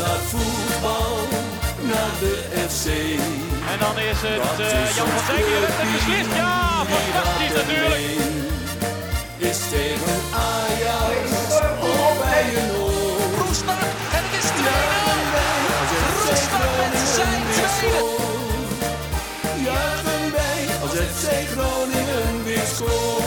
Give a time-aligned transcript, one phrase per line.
[0.00, 1.16] naar voetbal,
[1.90, 2.34] naar de
[2.68, 2.86] FC.
[3.72, 6.34] En dan is het eh, is Jan van Dijk die het beslist.
[6.34, 8.06] Ja, fantastisch natuurlijk.
[9.36, 10.18] Is tegen
[10.48, 11.26] Ajax
[11.80, 13.44] of bij een oor.
[13.46, 13.82] Roestak
[14.16, 15.24] en het is 2-0.
[15.80, 18.22] Als FC Roestak met zijn tweede.
[19.66, 23.23] Juichen wij als FC Groningen weer scoort.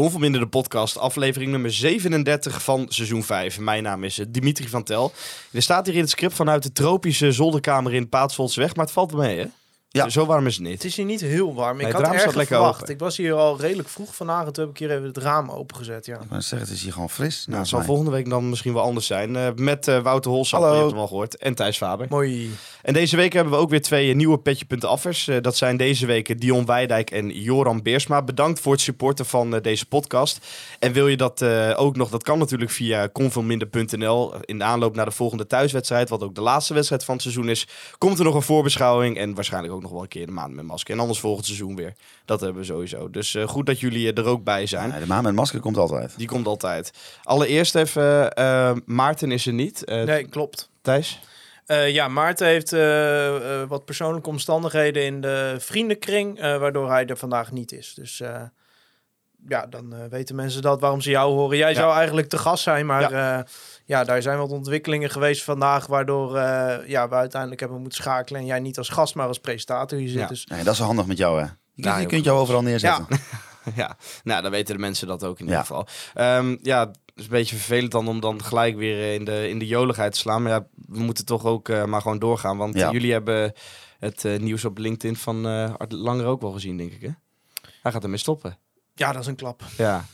[0.00, 3.58] Conforminder de podcast, aflevering nummer 37 van seizoen 5.
[3.58, 5.12] Mijn naam is eh, Dimitri van Tel.
[5.52, 9.12] Er staat hier in het script vanuit de tropische zolderkamer in Paatsvoldsweg, maar het valt
[9.12, 9.46] mee, hè?
[9.92, 10.08] Ja.
[10.08, 10.72] Zo warm is het niet.
[10.72, 11.76] Het is hier niet heel warm.
[11.76, 12.80] Nee, Ik het had lekker verwacht.
[12.80, 12.94] open.
[12.94, 14.14] Ik was hier al redelijk vroeg
[14.46, 16.06] en toen heb ik hier even het raam opengezet.
[16.06, 16.14] Ja.
[16.14, 17.34] Ik zeggen, het is hier gewoon fris.
[17.34, 17.86] Nou, het naast zal mij.
[17.88, 19.36] volgende week dan misschien wel anders zijn.
[19.36, 20.74] eh, met eh, Wouter Holsap, Hallo.
[20.74, 22.06] je hebt hem al gehoord, en Thijs Faber.
[22.10, 22.50] Mooi.
[22.82, 25.28] En deze week hebben we ook weer twee eh, nieuwe petje.affers.
[25.28, 28.22] Eh dat zijn deze weken Dion Weidijk en Joran Beersma.
[28.22, 30.46] Bedankt voor het supporten van deze podcast.
[30.78, 34.34] En wil je dat eh, ook nog, dat kan natuurlijk via convilminder.nl.
[34.44, 37.48] In de aanloop naar de volgende thuiswedstrijd, wat ook de laatste wedstrijd van het seizoen
[37.48, 37.66] is,
[37.98, 39.18] komt er nog een voorbeschouwing.
[39.18, 40.94] En waarschijnlijk ook nog wel een keer de maand met masker.
[40.94, 41.94] En anders volgend seizoen weer.
[42.24, 43.10] Dat hebben we sowieso.
[43.10, 44.90] Dus eh, goed dat jullie eh, er ook bij zijn.
[44.90, 46.14] Ja, de maan met masker komt altijd.
[46.16, 46.92] Die komt altijd.
[47.22, 49.82] Allereerst even, eh, Maarten is er niet.
[49.86, 50.70] Nee, klopt.
[50.82, 51.20] Thijs?
[51.70, 52.70] Eh, ja, Maarten heeft
[53.68, 57.94] wat persoonlijke omstandigheden in de vriendenkring, eh, waardoor hij er vandaag niet is.
[57.94, 58.42] Dus eh,
[59.48, 61.56] ja, dan weten mensen dat waarom ze jou horen.
[61.56, 63.46] Jij zou eigenlijk te gast zijn, maar ja.
[63.90, 68.40] Ja, daar zijn wat ontwikkelingen geweest vandaag, waardoor eh, ja, we uiteindelijk hebben moeten schakelen
[68.40, 70.18] en jij niet als gast, maar als presentator hier zit.
[70.20, 70.26] Ja.
[70.26, 71.44] Dus Nee, dat is wel handig met jou, hè?
[71.44, 73.06] Je, kunt- Nou, je kunt jou overal neerzetten.
[73.74, 75.50] Ja, nou, dan weten de mensen dat ook in Ja.
[75.50, 75.86] ieder geval.
[76.14, 79.48] Ehm, ja, het is een beetje vervelend dan om dan gelijk weer eh, in de,
[79.48, 80.42] in de joligheid te slaan.
[80.42, 82.56] Maar ja, we moeten toch ook eh, maar gewoon doorgaan.
[82.56, 82.90] Want Ja.
[82.90, 83.52] jullie hebben
[83.98, 87.08] het nieuws op LinkedIn van eh Art Langer ook wel gezien, denk ik, hè?
[87.82, 88.58] Hij gaat ermee stoppen.
[88.94, 89.62] ja, dat is een klap.
[89.76, 90.04] Ja,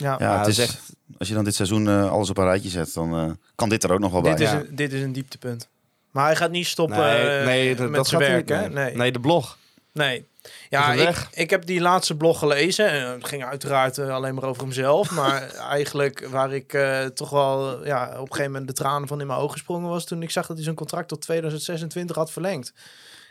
[0.00, 0.16] Ja.
[0.18, 2.68] Ja, het is, is echt- als je dan dit seizoen eh, alles op een rijtje
[2.68, 4.30] zet, dan eh, kan dit er ook nog wel bij.
[4.30, 4.60] Dit, is ja.
[4.60, 5.68] een, dit is een dieptepunt.
[6.10, 8.58] Maar hij gaat niet stoppen nee, eh, nee, dat, met dat zijn gaat werk, niet,
[8.58, 8.82] hè?
[8.84, 8.96] nee.
[8.96, 9.12] Nee.
[9.12, 9.58] de blog.
[9.92, 10.28] Nee.
[10.68, 12.90] Ja, ik, ik heb die laatste blog gelezen.
[12.90, 15.10] En het ging uiteraard alleen maar over hemzelf.
[15.20, 19.20] maar eigenlijk waar ik eh, toch wel ja, op een gegeven moment de tranen van
[19.20, 20.04] in mijn ogen gesprongen was...
[20.04, 22.72] toen ik zag dat hij zijn contract tot 2026 had verlengd.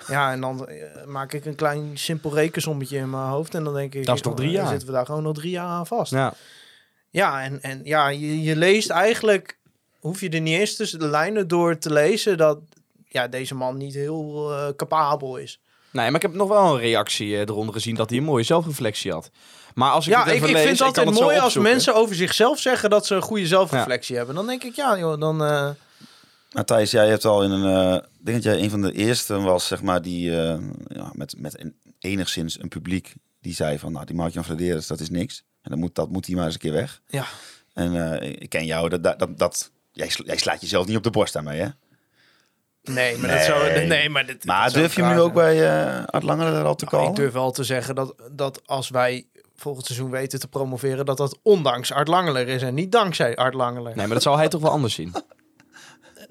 [0.07, 0.69] Ja, en dan
[1.05, 3.55] maak ik een klein simpel rekensommetje in mijn hoofd.
[3.55, 4.05] En dan denk ik...
[4.05, 4.69] Dat is nog drie dan jaar.
[4.69, 6.11] zitten we daar gewoon nog drie jaar aan vast.
[6.11, 6.33] Ja.
[7.09, 9.57] Ja, en, en ja, je, je leest eigenlijk,
[9.99, 12.59] hoef je er niet eens tussen de lijnen door te lezen dat
[13.07, 15.59] ja, deze man niet heel eh, capabel is.
[15.91, 18.43] Nee, maar ik heb nog wel een reactie eh, eronder gezien dat hij een mooie
[18.43, 19.29] zelfreflectie had.
[19.73, 21.55] Maar als ik Ja, het ik, even ik lees, vind het kan altijd mooi als
[21.55, 24.35] mensen over zichzelf zeggen dat ze een goede zelfreflectie hebben.
[24.35, 25.43] Dan denk ik, ja joh, dan...
[25.43, 25.69] eh,
[26.51, 27.95] Nou, Thijs, jij hebt al in een...
[27.95, 31.33] ik denk dat jij een van de eerste was, zeg maar, die eh, ja, met,
[31.37, 35.43] met een, enigszins een publiek die zei van, nou, die Mark-Jan Flederis, dat is niks.
[35.69, 37.01] En dan moet, dat moet hij maar eens een keer weg.
[37.07, 37.25] ja.
[37.73, 40.97] En eh, ik ken jou, dat, dat, dat, dat jij, sla- jij slaat jezelf niet
[40.97, 41.67] op de borst daarmee, hè?
[42.83, 43.37] Nee, maar Nee.
[43.37, 43.85] dat zou...
[43.87, 46.53] Nee, maar dit, Maar dat zou durf je hem nu ook bij eh Art Langer
[46.53, 47.09] er al te Nou, kallen?
[47.09, 51.05] ik durf wel te zeggen dat, dat als wij volgend seizoen weten te promoveren...
[51.05, 53.95] dat dat ondanks Art Langeler is en niet dankzij Art Langeler.
[53.95, 55.13] Nee, maar dat zal hij toch wel anders zien.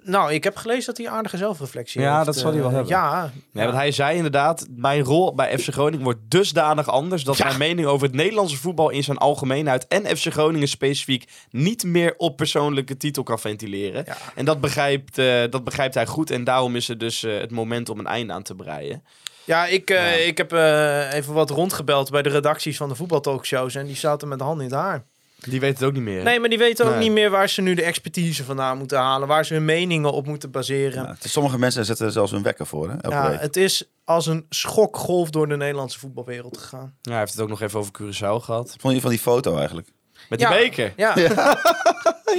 [0.09, 2.27] Nou, ik heb gelezen dat hij aardige zelfreflectie Ja, heeft.
[2.27, 2.93] dat zal hij wel eh, hebben.
[2.93, 7.39] Ja, Nee, want hij zei inderdaad, mijn rol bij FC Groningen wordt dusdanig anders dat
[7.39, 12.15] mijn mening over het Nederlandse voetbal in zijn algemeenheid en FC Groningen specifiek niet meer
[12.17, 14.03] op persoonlijke titel kan ventileren.
[14.07, 14.17] Ja.
[14.35, 17.51] En dat begrijpt, eh, dat begrijpt hij goed en daarom is het dus eh, het
[17.51, 19.05] moment om een einde aan te breien.
[19.45, 20.27] Ja, ik, eh, Ja.
[20.27, 23.75] ik heb eh, even wat rondgebeld bij de redacties van de voetbaltalkshows.
[23.75, 25.05] En die zaten met de hand in het haar.
[25.39, 26.23] Die weet het ook niet meer.
[26.23, 27.01] Nee, maar die weten ook Nee.
[27.01, 29.29] niet meer waar ze nu de expertise vandaan moeten halen.
[29.29, 31.03] Waar ze hun meningen op moeten baseren.
[31.03, 32.95] Ja, is- sommige mensen zetten er zelfs een wekker voor, hè?
[32.95, 33.41] Elke Ja, week.
[33.41, 36.95] het is als een schokgolf door de Nederlandse voetbalwereld gegaan.
[37.03, 38.77] Ja, hij heeft het ook nog even over Curaçao gehad.
[38.81, 39.89] Vond je van die foto eigenlijk?
[40.29, 40.55] Met die Ja.
[40.55, 40.93] beker.
[40.97, 41.15] Ja.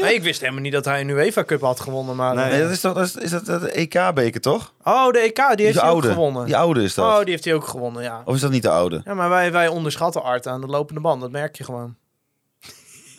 [0.02, 2.16] Nee, ik wist helemaal niet dat hij een UEFA Cup had gewonnen.
[2.16, 2.36] Maar...
[2.36, 2.50] Nee.
[2.52, 4.74] Nee, dat is toch dat is, is dat de EK-beker, toch?
[4.84, 6.46] Oh, de EK, die heeft hij ook gewonnen.
[6.46, 7.06] Die oude is dat.
[7.14, 8.22] Oh, die heeft hij ook gewonnen, ja.
[8.26, 9.02] Of is dat niet de oude?
[9.06, 11.22] Ja, maar wij, wij onderschatten Art aan de lopende band.
[11.22, 11.96] Dat merk je gewoon.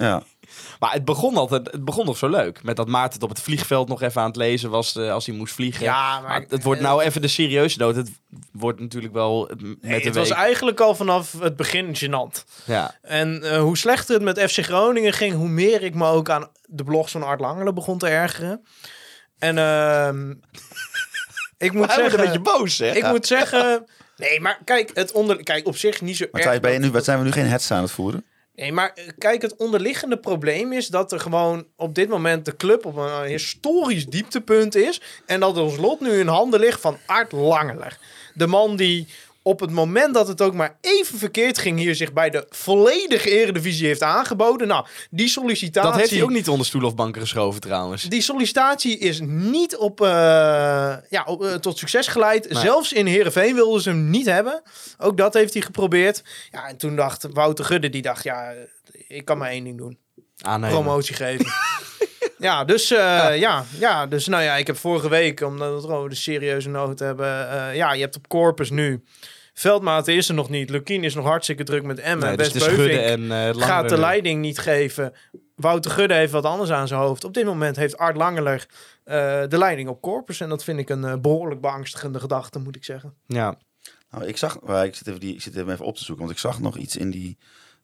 [0.00, 0.22] Ja.
[0.78, 2.62] Maar het begon altijd, het begon nog zo leuk.
[2.62, 5.26] Met dat Maarten het op het vliegveld nog even aan het lezen was eh, als
[5.26, 5.84] hij moest vliegen.
[5.84, 7.96] Ja, maar het wordt nou even de serieuze noot.
[7.96, 8.10] Het
[8.52, 10.14] wordt natuurlijk wel eh, met Nee, de het week.
[10.14, 12.44] was eigenlijk al vanaf het begin gênant.
[12.64, 12.94] Ja.
[13.02, 16.48] En eh, hoe slechter het met FC Groningen ging, hoe meer ik me ook aan
[16.64, 18.64] de blogs van Art Langelen begon te ergeren.
[19.38, 20.30] En ehm,
[21.66, 22.90] ik moet zeggen, een beetje boos, hè?
[22.90, 23.86] ik moet zeggen,
[24.16, 26.50] nee, maar kijk, het onder, kijk op zich niet zo Maar erg.
[26.50, 28.24] Thijs, ben je nu, wat zijn we nu geen hets aan het voeren?
[28.60, 32.56] Nee, maar eh, kijk, het onderliggende probleem is dat er gewoon op dit moment de
[32.56, 35.00] club op een historisch dieptepunt is.
[35.26, 37.98] En dat ons lot nu in handen ligt van Art Langeler.
[38.34, 39.08] De man die
[39.42, 43.30] op het moment dat het ook maar even verkeerd ging, hier zich bij de volledige
[43.30, 44.68] eredivisie heeft aangeboden.
[44.68, 45.90] Nou, die sollicitatie...
[45.90, 48.02] Dat heeft hij ook niet onder stoel of banken geschoven trouwens.
[48.02, 50.08] Die sollicitatie is niet op, eh,
[51.08, 52.46] ja, op, eh, tot succes geleid.
[52.50, 54.62] Zelfs in Heerenveen wilden ze hem niet hebben.
[54.98, 56.22] Ook dat heeft hij geprobeerd.
[56.50, 58.52] Ja, en toen dacht Wouter Gudde, die dacht, ja,
[59.08, 59.98] ik kan maar één ding doen.
[60.38, 60.74] Aannemen.
[60.74, 61.46] Promotie geven.
[62.40, 63.64] ja, dus, eh, ja.
[63.78, 66.98] Ja, dus nou ja, ik heb vorige week, omdat we het over de serieuze noot
[66.98, 67.50] hebben.
[67.50, 69.02] eh, ja, je hebt op Corpus nu.
[69.54, 70.70] Veldmaten is er nog niet.
[70.70, 72.26] Lukien is nog hartstikke druk met Emmen.
[72.26, 75.12] Nee, dus schudden Beuvink en eh gaat de leiding niet geven.
[75.56, 77.24] Wouter Gudde heeft wat anders aan zijn hoofd.
[77.24, 78.66] Op dit moment heeft Art Langeler
[79.04, 80.40] eh, de leiding op Corpus.
[80.40, 83.14] En dat vind ik een eh, behoorlijk beangstigende gedachte, moet ik zeggen.
[83.26, 83.58] Ja.
[84.10, 86.42] Nou, ik zag, ik zit, even die, ik zit even op te zoeken, want ik
[86.42, 87.38] zag nog iets in, die,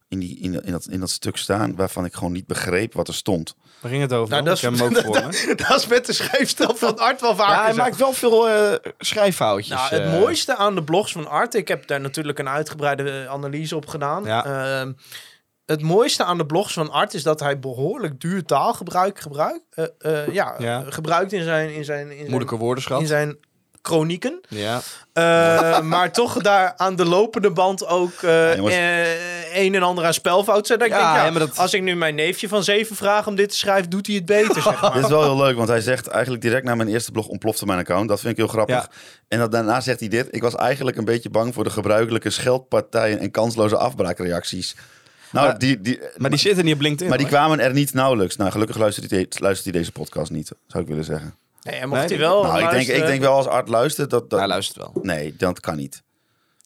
[0.08, 2.94] in, die, in, dat- in, dat, in dat stuk staan waarvan ik gewoon niet begreep
[2.94, 3.54] wat er stond.
[3.80, 4.30] Waar ging het over?
[4.30, 5.52] Nou, dat is- ook voor me.
[5.68, 7.76] dat is met de schrijfstijl van Art wel Ja, hij zo.
[7.76, 9.76] maakt wel veel eh, schrijffoutjes.
[9.76, 10.20] Nou, het eh.
[10.20, 13.86] mooiste aan de blogs van Art, ik heb daar natuurlijk een uitgebreide eh, analyse op
[13.86, 14.24] gedaan.
[14.24, 14.44] Ja.
[14.80, 14.92] Ehm,
[15.66, 19.84] het mooiste aan de blogs van Art is dat hij behoorlijk duur taalgebruik gebruikt, eh,
[20.22, 20.84] eh, ja, Ja.
[20.88, 23.00] gebruikt in zijn, in zijn, in zijn, Moeilijke woordenschat.
[23.00, 23.36] in zijn
[23.82, 24.40] chronieken.
[24.48, 24.80] Ja.
[25.12, 28.12] Eh, maar toch daar aan de lopende band ook
[28.56, 28.74] jongens.
[29.56, 31.96] Een en ander aan spelfout ik Ja, denk, ja, ja, maar dat- als ik nu
[31.96, 34.92] mijn neefje van zeven vraag om dit te schrijven, doet hij het beter, zeg maar.
[34.94, 37.66] Dit is wel heel leuk, want hij zegt eigenlijk direct na mijn eerste blog ontplofte
[37.66, 38.08] mijn account.
[38.08, 38.74] Dat vind ik heel grappig.
[38.76, 38.88] Ja.
[39.28, 40.28] En dat, daarna zegt hij dit.
[40.30, 44.74] Ik was eigenlijk een beetje bang voor de gebruikelijke scheldpartijen en kansloze afbraakreacties.
[45.30, 47.08] Nou, Maar- die, die, Maar die zitten niet op LinkedIn.
[47.08, 48.36] maar die kwamen er niet nauwelijks.
[48.36, 51.34] Nou, gelukkig luistert hij, luistert hij deze podcast niet, zou ik willen zeggen.
[51.62, 54.10] Nee, en mocht Nee, hij wel nou, ik denk, ik denk wel als Art luistert
[54.10, 54.30] dat...
[54.30, 54.92] dat Hij luistert wel.
[55.02, 56.02] Nee, dat kan niet.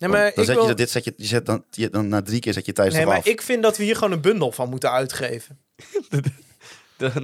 [0.01, 1.91] Nee, maar dan ik zet wil- je dat, dit zet je, je zet dan, je,
[1.91, 3.27] dan na drie keer zet je thuis Nee, maar af.
[3.27, 5.59] ik vind dat we hier gewoon een bundel van moeten uitgeven.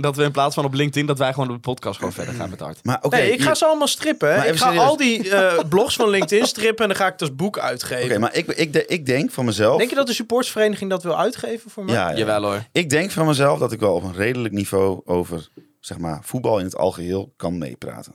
[0.01, 2.35] Dat we in plaats van op LinkedIn, dat wij gewoon op de podcast gewoon verder
[2.35, 2.79] gaan met Art.
[2.85, 4.35] Maar oké, nee, ik ga je- ze allemaal strippen.
[4.35, 4.49] hè.
[4.49, 4.83] Ik ga serieus.
[4.85, 7.67] al die eh, blogs van LinkedIn strippen en dan ga ik het als boek Oké,
[7.67, 8.21] uitgeven.
[8.21, 9.79] maar ik, ik, de- ik denk van mezelf...
[9.79, 11.95] Denk je dat de supportsvereniging dat wil uitgeven voor mij?
[11.95, 12.17] Ja, ja.
[12.17, 12.65] Jawel hoor.
[12.73, 15.49] Ik denk van mezelf dat ik wel op een redelijk niveau over
[15.81, 18.15] zeg maar, voetbal in het algeheel kan meepraten.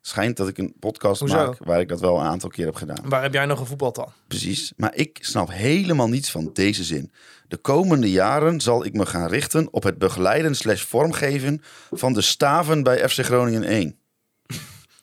[0.00, 1.36] Schijnt dat ik een podcast Hoezo?
[1.36, 3.08] maak waar ik dat wel een aantal keer heb gedaan.
[3.08, 4.12] Waar heb jij nog gevoetbald dan?
[4.28, 4.72] Precies.
[4.76, 7.12] Maar ik snap helemaal niets van deze zin.
[7.48, 12.20] De komende jaren zal ik me gaan richten op het begeleiden slash vormgeven van de
[12.20, 13.98] staven bij FC Groningen 1.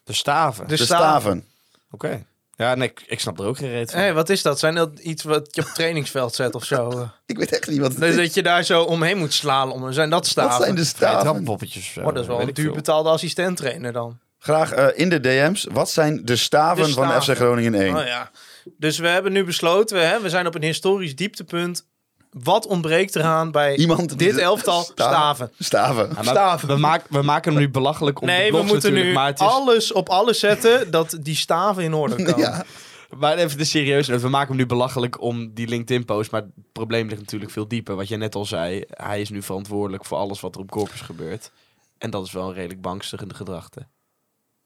[0.04, 0.68] De staven.
[0.68, 1.22] De De staven.
[1.22, 1.46] staven.
[1.92, 2.26] Oké.
[2.58, 4.00] Ja, nee, ik, ik snap er ook geen reet van.
[4.00, 4.60] Hé, wat is dat?
[4.60, 7.10] Zijn dat iets wat je op het trainingsveld zet of zo?
[7.26, 8.16] Ik weet echt niet wat het Dus is.
[8.16, 9.94] dat je daar zo omheen moet slaan.
[9.94, 10.52] Zijn dat staven?
[10.52, 11.46] Wat zijn de staven?
[11.70, 12.00] zo.
[12.00, 14.20] Oh, dat is wel een duur betaalde assistent-trainer dan.
[14.46, 15.68] Graag eh, in de DM's.
[15.72, 17.22] Wat zijn de staven, De van.
[17.22, 17.96] FC Groningen 1?
[17.96, 18.32] Oh ja.
[18.78, 21.88] Dus we hebben nu besloten, hè, we zijn op een historisch dieptepunt.
[22.32, 24.82] Wat ontbreekt eraan bij Iemand dit elftal?
[24.84, 25.52] Sta- Staven.
[25.60, 26.10] Staven.
[26.16, 26.68] Ja, Staven.
[26.68, 29.28] We, maken, we maken hem nu belachelijk om de Nee, we moeten natuurlijk, nu maar
[29.28, 29.48] het is...
[29.48, 32.38] alles op alles zetten dat die staven in orde komen.
[32.38, 32.66] Ja.
[33.18, 36.32] Maar even de serieus noot, we maken hem nu belachelijk om die LinkedIn-post.
[36.32, 37.96] Maar het probleem ligt natuurlijk veel dieper.
[37.96, 41.02] Wat jij net al zei, hij is nu verantwoordelijk voor alles wat er op Corpus
[41.02, 41.52] gebeurt.
[41.98, 43.88] En dat is wel een redelijk bangstigende gedachte.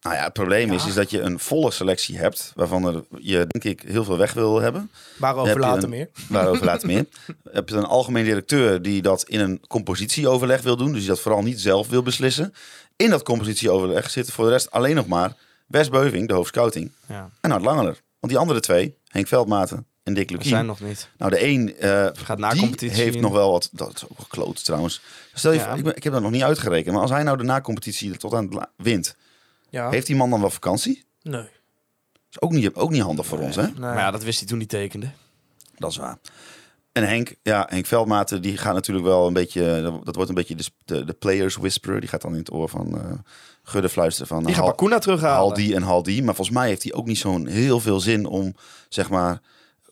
[0.02, 3.46] Nou ja, het probleem is, is dat je een volle selectie hebt, waarvan er, je
[3.48, 4.92] denk ik heel veel weg wil hebben.
[5.18, 6.10] Waarover Heb later een- meer.
[6.30, 7.06] Waarover later meer.
[7.52, 11.20] Heb je een algemeen directeur die dat in een compositieoverleg wil doen, dus die dat
[11.20, 12.54] vooral niet zelf wil beslissen.
[12.96, 15.36] In dat compositieoverleg zitten voor de rest alleen nog maar
[15.68, 18.02] Wes Beuving, de hoofdscouting, Ja, en Art Langeler.
[18.20, 21.10] Want die andere twee, Henk Veldmaten en Dick Lukien, zijn nog niet.
[21.18, 23.22] nou de een eh, Gaat na die competitie heeft in.
[23.22, 25.02] nog wel wat, dat is ook gekloot trouwens.
[25.34, 25.68] Stel je Ja.
[25.70, 28.18] voor, ik, ben- ik heb dat nog niet uitgerekend, maar als hij nou de na-competitie
[28.18, 29.16] tot aan het wint,
[29.70, 29.90] Ja.
[29.90, 31.04] heeft die man dan wel vakantie?
[31.22, 31.48] Nee.
[32.32, 33.62] is ook niet, ook niet handig voor ons, hè?
[33.62, 33.74] nee.
[33.80, 35.10] Maar ja, dat wist hij toen hij tekende.
[35.78, 36.18] Dat is waar.
[36.92, 40.56] En Henk, ja, Henk Veldmaten, die gaat natuurlijk wel een beetje, dat wordt een beetje
[40.56, 42.00] de, de, de players whisperer.
[42.00, 43.12] Die gaat dan in het oor van eh
[43.64, 45.38] Gudde fluisteren van Die gaat hal, Bakuna terughalen.
[45.38, 46.24] hal die en hal die.
[46.24, 48.56] Maar volgens mij heeft hij ook niet zo'n heel veel zin om,
[48.90, 49.42] zeg maar,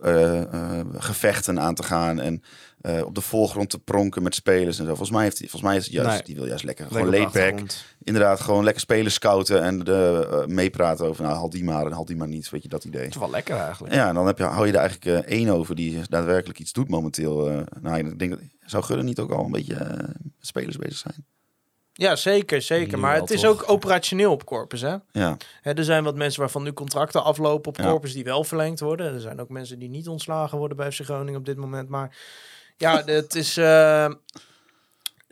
[0.01, 2.43] eh, eh, gevechten aan te gaan en
[2.87, 4.89] eh, op de voorgrond te pronken met spelers en zo.
[4.89, 6.21] Volgens mij heeft hij, volgens mij is het juist, Nee.
[6.23, 7.67] die wil juist lekker, Lekker gewoon.
[8.03, 11.91] Inderdaad, gewoon lekker spelers scouten en de, eh, meepraten over, nou, hal die maar en
[11.91, 13.01] hal die maar niet, weet je, dat idee.
[13.03, 13.93] Dat is wel lekker eigenlijk.
[13.93, 16.71] Ja, en dan heb je, hou je er eigenlijk eh, één over die daadwerkelijk iets
[16.73, 17.49] doet momenteel.
[17.49, 21.25] eh nou, ik denk dat zou Gudde niet ook al een beetje spelers bezig zijn?
[21.93, 22.99] Ja, zeker, zeker.
[22.99, 24.95] Maar het is ook operationeel op Corpus, hè?
[25.11, 27.83] Ja, Hè, er zijn wat mensen waarvan nu contracten aflopen op Ja.
[27.89, 29.13] Corpus die wel verlengd worden.
[29.13, 31.89] Er zijn ook mensen die niet ontslagen worden bij FC Groningen op dit moment.
[31.89, 32.17] Maar
[32.77, 33.57] ja, het is...
[33.57, 34.07] eh,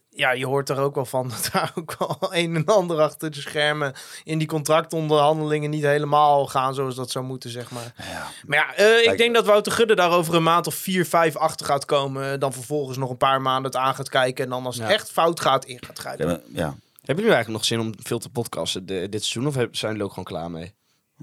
[0.09, 3.31] ja, je hoort er ook wel van dat daar ook wel een en ander achter
[3.31, 7.93] de schermen in die contractonderhandelingen niet helemaal gaan zoals dat zou moeten, zeg maar.
[7.97, 8.27] ja.
[8.45, 11.35] Maar ja, eh, ik denk dat Wouter Gudde daar over een maand of vier, vijf
[11.35, 12.39] achter gaat komen.
[12.39, 14.43] Dan vervolgens nog een paar maanden het aan gaat kijken.
[14.43, 14.93] En dan als het Ja.
[14.93, 16.43] echt fout gaat, in gaat grijpen.
[16.53, 16.75] ja.
[17.05, 19.47] Hebben jullie eigenlijk nog zin om veel te podcasten de- dit seizoen?
[19.47, 20.73] Of zijn jullie ook gewoon klaar mee?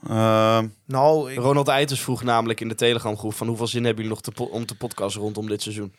[0.08, 4.04] Ehm, Nou, ik, Ronald Eiters vroeg namelijk in de Telegram groep van hoeveel zin hebben
[4.04, 5.94] jullie nog te om te podcasten rondom dit seizoen?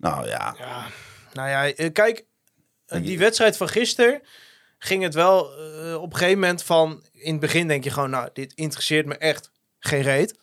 [0.00, 0.86] Nou ja, ja,
[1.32, 2.24] nou ja, eh, kijk,
[2.86, 4.22] eh, die wedstrijd van gisteren
[4.78, 7.02] ging het wel eh, op een gegeven moment van...
[7.12, 10.38] In het begin denk je gewoon, nou, dit interesseert me echt geen reet.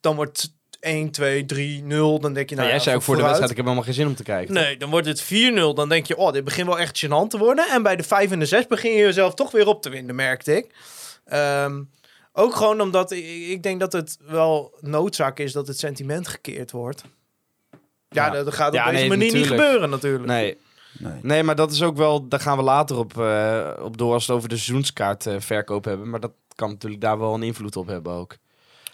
[0.00, 2.20] Dan wordt het 1, 2, 3, 0.
[2.20, 3.94] Dan denk je, nou jij ja, zei ook voor de wedstrijd, ik heb helemaal geen
[3.94, 4.54] zin om te kijken.
[4.54, 5.26] Nee, dan wordt het 4-0.
[5.74, 7.68] Dan denk je, oh, dit begint wel echt gênant te worden.
[7.68, 10.14] En bij de 5 en de 6 begin je jezelf toch weer op te winden,
[10.14, 10.74] merkte ik.
[11.24, 11.82] Ehm,
[12.32, 16.70] ook gewoon omdat ik, ik denk dat het wel noodzaak is dat het sentiment gekeerd
[16.70, 17.04] wordt.
[18.14, 18.42] Ja, Ja.
[18.44, 20.24] dat gaat op Ja, deze nee, manier niet gebeuren natuurlijk.
[20.24, 20.56] Nee.
[20.98, 21.12] nee.
[21.22, 24.26] nee, maar dat is ook wel, daar gaan we later op, eh, op door als
[24.26, 26.10] we het over de seizoenskaartverkoop hebben.
[26.10, 28.36] Maar dat kan natuurlijk daar wel een invloed op hebben ook.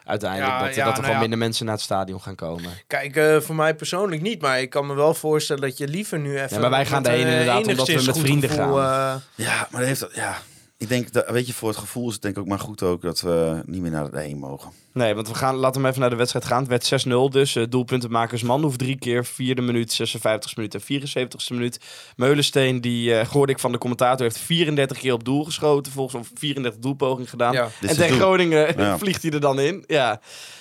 [0.04, 1.20] Uiteindelijk, Ja, dat, ja, dat er nou gewoon ja.
[1.20, 2.70] minder mensen naar het stadion gaan komen.
[2.86, 6.18] Kijk, eh, voor mij persoonlijk niet, maar ik kan me wel voorstellen dat je liever
[6.18, 6.60] nu even...
[6.60, 9.20] maar wij gaan daarheen eh, inderdaad omdat we met vrienden gevoel, gaan.
[9.36, 10.36] eh, Ja, maar dat heeft dat, ja.
[10.80, 12.82] Ik denk, dat, weet je, voor het gevoel is het denk ik ook maar goed
[12.82, 14.70] ook dat we niet meer naar de heen mogen.
[14.92, 16.66] Nee, want we gaan, laten we even naar de wedstrijd gaan.
[16.68, 19.24] Het werd 6-0, dus uh, doelpuntenmakers Manhoef drie keer.
[19.24, 21.80] Vierde minuut, 56 minuut en 74ste minuut.
[22.16, 25.92] Meulensteen, die uh, hoorde ik van de commentator, heeft 34 keer op doel geschoten.
[25.92, 27.52] Volgens mij 34 doelpogingen gedaan.
[27.52, 27.68] Ja.
[27.80, 28.16] En tegen.
[28.16, 28.98] Groningen Ja.
[29.02, 29.84] vliegt hij er dan in.
[29.86, 30.20] Ja.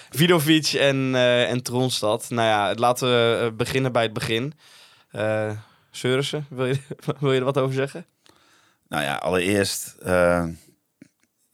[0.10, 2.30] Vidovic en, eh en Tronstad.
[2.30, 4.54] Nou ja, laten we beginnen bij het begin.
[5.12, 5.52] Eh
[5.92, 6.78] Seurissen, wil je,
[7.20, 8.06] wil je er wat over zeggen?
[8.90, 10.46] Nou ja, allereerst eh,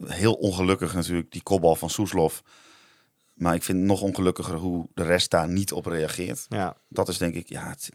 [0.06, 2.44] heel ongelukkig natuurlijk die kopbal van Soeslof.
[3.34, 6.46] Maar ik vind het nog ongelukkiger hoe de rest daar niet op reageert.
[6.50, 6.77] Ja.
[6.89, 7.70] Dat is denk ik, ja.
[7.70, 7.89] Het,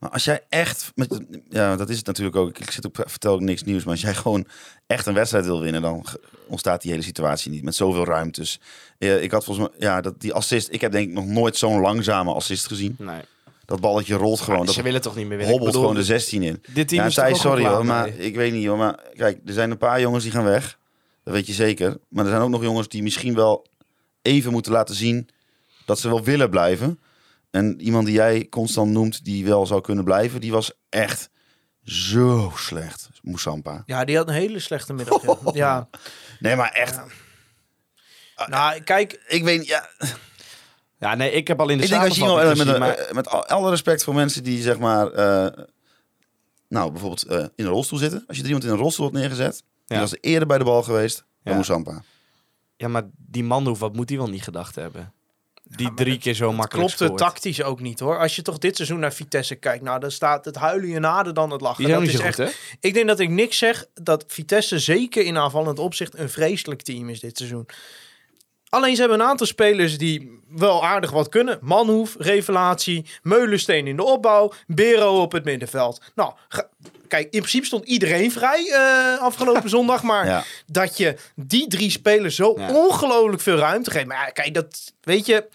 [0.00, 2.58] maar als jij echt, met, ja, dat is het natuurlijk ook.
[2.58, 3.84] Ik zit ook, vertel ook niks nieuws.
[3.84, 4.46] Maar als jij gewoon
[4.86, 6.06] echt een wedstrijd wil winnen, dan
[6.46, 8.60] ontstaat die hele situatie niet met zoveel ruimtes.
[8.98, 10.68] Eh, ik had volgens mij, ja, dat die assist.
[10.72, 12.94] Ik heb denk ik nog nooit zo'n langzame assist gezien.
[12.98, 13.20] Nee.
[13.70, 14.68] Dat balletje rolt gewoon.
[14.68, 15.48] Ze dat willen toch niet meer winnen?
[15.48, 16.62] hobbelt bedoel, gewoon de 16 in.
[16.72, 18.76] Dit team Ja, is Thijs, sorry hoor, maar ik weet niet hoor.
[18.76, 20.78] Maar kijk, er zijn een paar jongens die gaan weg.
[21.24, 21.98] Dat weet je zeker.
[22.08, 23.66] Maar er zijn ook nog jongens die misschien wel
[24.22, 25.28] even moeten laten zien
[25.84, 27.00] dat ze wel willen blijven.
[27.50, 31.30] En iemand die jij constant noemt, die wel zou kunnen blijven, die was echt
[31.84, 33.08] zo slecht.
[33.22, 33.82] Moussampa.
[33.86, 35.22] ja, die had een hele slechte middag.
[35.22, 35.36] Ja.
[35.54, 35.88] ja.
[36.38, 37.00] Nee, maar echt.
[38.46, 39.88] Nou, kijk, Ik weet ja.
[41.00, 43.06] Ja, nee, ik heb al in de Ik denk als je samenvatting iemand, met, gezien,
[43.06, 45.64] met, maar- met al- alle respect voor mensen die zeg maar, eh,
[46.68, 48.24] nou bijvoorbeeld eh, in een rolstoel zitten.
[48.26, 50.82] Als je er iemand in een rolstoel had neergezet, die was eerder bij de bal
[50.82, 51.54] geweest dan Ja.
[51.54, 52.02] Moussampa.
[52.76, 55.12] Ja, maar die man, wat moet die wel niet gedacht hebben?
[55.64, 57.18] Die drie keer zo makkelijk klopte scoort.
[57.20, 58.18] tactisch ook niet hoor.
[58.18, 61.34] Als je toch dit seizoen naar Vitesse kijkt, nou dan staat het huilen je nader
[61.34, 61.76] dan het lachen.
[61.76, 62.86] Die zijn ook Dat niet is zo goed, echt, hè?
[62.88, 67.08] Ik denk dat ik niks zeg dat Vitesse zeker in aanvallend opzicht een vreselijk team
[67.08, 67.66] is dit seizoen.
[68.70, 71.58] Alleen ze hebben een aantal spelers die wel aardig wat kunnen.
[71.60, 76.00] Manhoef, Revelatie, Meulensteen in de opbouw, Bero op het middenveld.
[76.14, 76.32] Nou,
[77.08, 80.02] kijk, in principe stond iedereen vrij eh, afgelopen zondag.
[80.02, 80.42] Maar Ja.
[80.66, 82.72] dat je die drie spelers zo Ja.
[82.74, 84.06] ongelooflijk veel ruimte geeft.
[84.06, 85.48] Maar ja, kijk, dat weet je.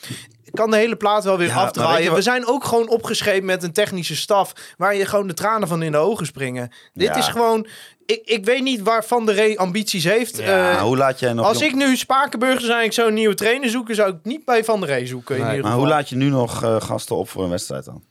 [0.54, 2.14] Kan de hele plaat wel weer afdraaien.
[2.14, 4.54] We zijn ook gewoon opgeschreven met een technische staf.
[4.78, 6.72] Waar je gewoon de tranen van in de ogen springen.
[6.94, 7.68] Dit is gewoon.
[8.06, 10.38] Ik, ik weet niet waar Van der Rey ambities heeft.
[10.38, 11.46] Ja, Eh, hoe laat jij nog...
[11.46, 14.46] als ik nu Spakenburg zou zijn, ik zou een nieuwe trainer zoeken, zou ik niet
[14.46, 15.36] bij Van der Rey zoeken.
[15.36, 15.80] In ieder Maar geval.
[15.80, 18.04] hoe laat je nu nog eh, gasten op voor een wedstrijd dan?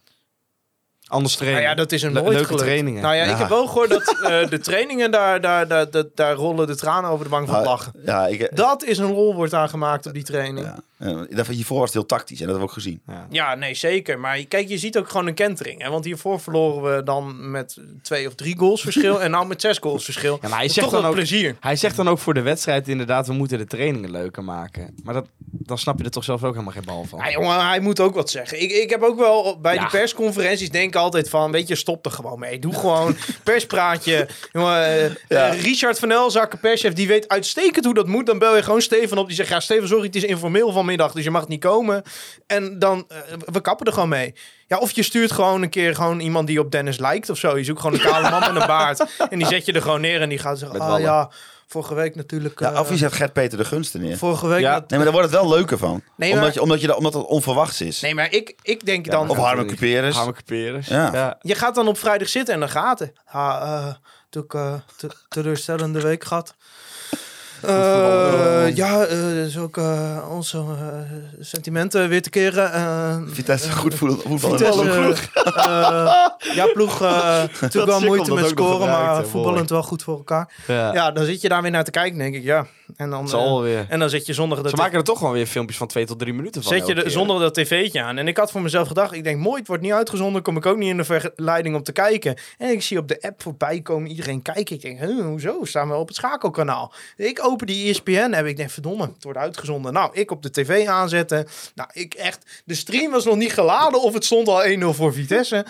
[1.14, 1.60] Anders trainen.
[1.62, 2.62] Nou ja, dat is een nooit leuke gelukt.
[2.64, 3.02] trainingen.
[3.02, 3.32] Nou ja, Ja.
[3.32, 6.76] ik heb wel gehoord dat eh, de trainingen, daar, daar, daar, daar, daar rollen de
[6.76, 7.92] tranen over de bank van Nou, lachen.
[8.04, 10.66] Ja, ik, Dat is een rol wordt aangemaakt op die training.
[10.66, 10.78] ja.
[10.98, 13.00] Eh, daarvoor- hiervoor was het heel tactisch en dat hebben we ook gezien.
[13.06, 13.26] Ja.
[13.30, 14.18] Ja, nee, zeker.
[14.18, 15.82] Maar kijk, je ziet ook gewoon een kentering.
[15.82, 15.90] Hè?
[15.90, 19.22] Want hiervoor verloren we dan met twee of drie goals verschil.
[19.22, 20.38] en nou met zes goals verschil.
[20.42, 21.56] Ja, maar hij Toch zegt dan ook, plezier.
[21.60, 24.94] hij zegt dan ook voor de wedstrijd inderdaad, we moeten de trainingen leuker maken.
[25.02, 27.18] Maar dat, dan snap je er toch zelf ook helemaal geen bal van.
[27.18, 28.62] Ja, jongen, hij moet ook wat zeggen.
[28.62, 32.04] Ik, ik heb ook wel bij die persconferenties denk ik altijd van, weet je, stop
[32.04, 32.58] er gewoon mee.
[32.58, 34.28] Doe gewoon perspraatje.
[34.52, 35.48] Jongen, eh, Ja.
[35.48, 38.26] Richard van Elzakken, perschef, die weet uitstekend hoe dat moet.
[38.26, 39.26] Dan bel je gewoon Steven op.
[39.26, 42.02] Die zegt, ja Steven, sorry, het is informeel vanmiddag, dus je mag niet komen.
[42.46, 43.18] En dan, eh,
[43.52, 44.34] we kappen er gewoon mee.
[44.66, 47.56] Ja, of je stuurt gewoon een keer gewoon iemand die op Dennis lijkt of zo.
[47.58, 49.04] Je zoekt gewoon een kale man met een baard.
[49.30, 51.30] En die zet je er gewoon neer en die gaat zeggen, ah ja,
[51.74, 52.60] vorige week natuurlijk...
[52.60, 54.16] Ja, eh, of je zet Gert-Peter de Gunsten neer.
[54.16, 54.60] Vorige week...
[54.60, 54.72] Ja.
[54.72, 56.02] Nee, maar daar wordt het wel leuker van.
[56.16, 58.00] Nee, maar- omdat, je, omdat, je, dat- omdat het onverwachts is.
[58.00, 59.28] Nee, maar ik, ik denk dan...
[59.30, 60.14] Of Harmen Cuperus.
[60.16, 60.86] Harme Cuperus.
[60.86, 61.10] Ja.
[61.12, 61.38] ja.
[61.40, 63.12] Je gaat dan op vrijdag zitten en dan gaat het.
[63.24, 63.94] Ha, eh,
[64.30, 66.54] toen ik eh, te- teleurstellende week gehad.
[67.66, 70.64] Eh, ja, eh dus ook eh, onze
[71.40, 72.72] sentimenten weer te keren.
[72.72, 74.38] eh, Vitesse goed voetbal.
[74.38, 80.02] voetbal Vitesse, eh, ja, ploeg uh, natuurlijk wel moeite met scoren, maar voetballend wel goed
[80.02, 80.52] voor elkaar.
[80.66, 80.92] Ja.
[80.94, 82.42] Ja, dan zit je daar weer naar te kijken, denk ik.
[82.42, 82.66] Ja,
[82.96, 83.86] En dan, weer.
[83.88, 86.06] en dan zet je zonder dat Ze maken er toch gewoon weer filmpjes van twee
[86.06, 86.72] tot drie minuten van.
[86.72, 88.18] Zet je de, zonder dat tv'tje aan.
[88.18, 90.42] En ik had voor mezelf gedacht, ik denk, mooi, het wordt niet uitgezonden.
[90.42, 92.36] Kom ik ook niet in de verleiding om te kijken.
[92.58, 94.76] En ik zie op de app voorbij komen, iedereen kijken.
[94.76, 95.64] Ik denk, huh, hoezo?
[95.64, 96.92] Staan we op het schakelkanaal?
[97.16, 99.92] Ik open die ESPN en ik denk, verdomme, het wordt uitgezonden.
[99.92, 101.46] Nou, ik op de tv aanzetten.
[101.74, 105.12] Nou, ik echt, de stream was nog niet geladen of het stond al 1-0 voor
[105.12, 105.66] Vitesse.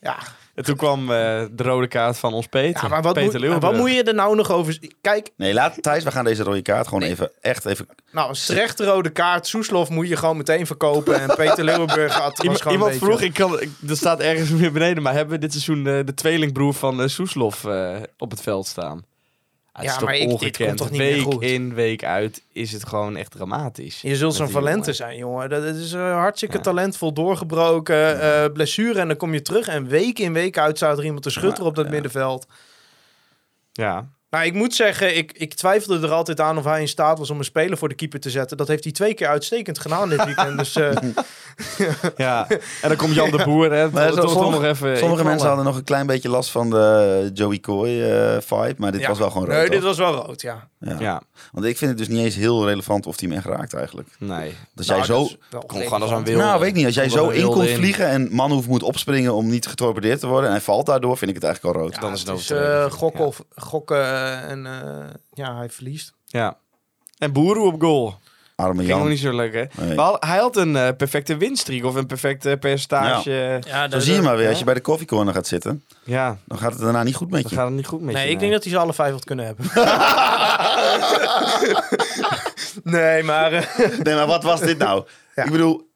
[0.00, 0.18] Ja,
[0.58, 1.06] En toen kwam eh,
[1.50, 2.82] de rode kaart van ons Peter.
[2.82, 3.72] ja maar wat Peter moet, Leeuwenburg.
[3.72, 4.78] wat moet je er nou nog over...
[5.00, 7.86] Kijk, Nee, laat Thijs, we gaan deze rode kaart gewoon even, echt even...
[8.12, 9.46] nou, een rode kaart.
[9.46, 11.20] Soeslof moet je gewoon meteen verkopen.
[11.20, 14.20] En Peter Leeuwenburg had was Iemand, gewoon iemand een vroeg, ik kan, ik- er staat
[14.20, 17.96] ergens weer beneden, maar hebben we dit seizoen eh, de tweelingbroer van eh, Soeslof eh,
[18.18, 19.04] op het veld staan?
[19.78, 21.42] Ah, Ja, maar ik- dit komt toch niet meer week goed?
[21.42, 24.00] in, week uit is het gewoon echt dramatisch.
[24.00, 25.48] Je zult zo'n Valente zijn, jongen.
[25.48, 26.62] Dat is eh, hartstikke Ja.
[26.62, 28.98] talentvol, doorgebroken, eh, blessure.
[29.00, 31.66] En dan kom je terug en week in, week uit staat er iemand te schutteren
[31.66, 32.46] op dat middenveld.
[33.72, 37.18] Ja, Nou, ik moet zeggen, ik, ik twijfelde er altijd aan of hij in staat
[37.18, 38.56] was om een speler voor de keeper te zetten.
[38.56, 40.58] Dat heeft hij twee keer uitstekend gedaan dit weekend.
[40.58, 40.90] Dus eh,
[42.16, 42.46] ja.
[42.82, 43.90] En dan komt Jan de Boer, hè.
[43.90, 47.30] Maar toch- sommige- nog even Sommige mensen hadden nog een klein beetje last van de
[47.34, 49.08] Joey Coy eh, vibe, maar dit ja.
[49.08, 49.56] was wel gewoon rood.
[49.56, 50.68] Nee, dit was wel rood, ja.
[50.80, 50.96] Ja.
[50.98, 53.74] Ja, Want ik vind het dus niet eens heel relevant of hij hem echt raakt
[53.74, 54.08] eigenlijk.
[54.18, 54.54] nee.
[54.74, 55.28] Dat Nou, jij zo...
[55.66, 56.42] Kom gewoon als een wilde.
[56.42, 56.86] Nou, weet ik niet.
[56.86, 60.46] Als jij zo in komt vliegen en Manhoef moet opspringen om niet getorpedeerd te worden
[60.46, 61.94] en hij valt daardoor, vind ik het eigenlijk al rood.
[61.94, 64.17] Ja, Dan is het eh, gokken, gokken eh,
[64.48, 66.12] en eh, ja, hij verliest.
[66.26, 66.56] Ja.
[67.18, 68.18] En Boeroe op goal.
[68.56, 69.68] Arme Ging nog niet zo lekker.
[69.80, 69.94] Nee.
[69.94, 73.60] Maar hij had een eh, perfecte winstreek of een perfecte percentage.
[73.66, 76.58] Ja, Zo zie je maar weer, als je bij de koffiecorner gaat zitten, Ja, dan
[76.58, 77.56] gaat het daarna niet goed met dan je.
[77.56, 78.32] gaat het niet goed met Nee, je.
[78.32, 79.66] ik denk dat hij ze alle vijf had kunnen hebben.
[82.84, 83.52] nee, maar...
[83.52, 85.06] eh, Nee, maar wat was dit nou?
[85.34, 85.44] Ja.
[85.44, 85.90] Ik bedoel,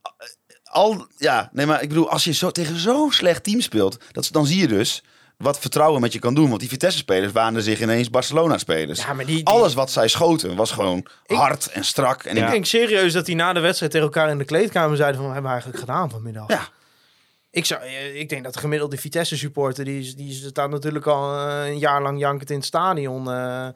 [0.65, 4.29] al, ja, nee, maar ik bedoel, als je zo tegen zo'n slecht team speelt, dat,
[4.33, 5.03] dan zie je dus
[5.43, 6.49] wat vertrouwen met je kan doen.
[6.49, 9.01] Want die Vitesse-spelers waanden zich ineens Barcelona-spelers.
[9.05, 12.23] Ja, maar die, die- Alles wat zij schoten was gewoon Ik- hard en strak.
[12.25, 15.17] En Ik denk serieus dat die na de wedstrijd tegen elkaar in de kleedkamer zeiden
[15.17, 15.25] van...
[15.25, 16.49] wat hebben we eigenlijk gedaan vanmiddag?
[16.49, 16.69] Ja.
[17.51, 17.85] Ik, zou,
[18.15, 19.85] ik denk dat de gemiddelde Vitesse-supporter...
[19.85, 23.31] die, is- die staat natuurlijk al eh, een jaar lang jankend in het stadion...
[23.31, 23.67] eh,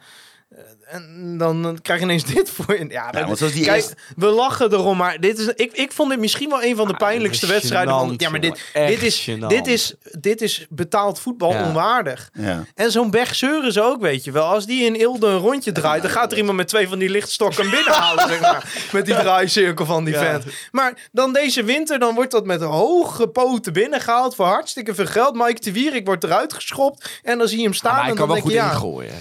[0.87, 2.87] en dan, dan krijg je ineens dit voor je.
[2.89, 6.49] Ja, zoals die kijk, we lachen erom, maar dit is, ik, ik vond dit misschien
[6.49, 7.95] wel een van de Ah, pijnlijkste is wedstrijden.
[7.95, 9.47] Van, ja, maar dit, dit, is, gênant.
[9.47, 11.67] dit, is, dit is betaald voetbal Ja.
[11.67, 12.31] onwaardig.
[12.33, 12.65] Ja.
[12.75, 14.45] En zo'n Berg zeuren ze ook, weet je wel.
[14.45, 17.09] Als die in Ilde een rondje draait, dan gaat er iemand met twee van die
[17.11, 18.73] lichtstokken binnenhalen, zeg maar.
[18.93, 20.21] Met die draaicirkel van die Ja.
[20.21, 20.45] vent.
[20.73, 25.35] Maar dan deze winter, dan wordt dat met hoge poten binnengehaald voor hartstikke veel geld.
[25.35, 28.17] Mike de Wierik wordt eruit geschopt en dan zie je hem staan maar hij en
[28.17, 29.15] kan dan wel denk goed je, ja, ingooien.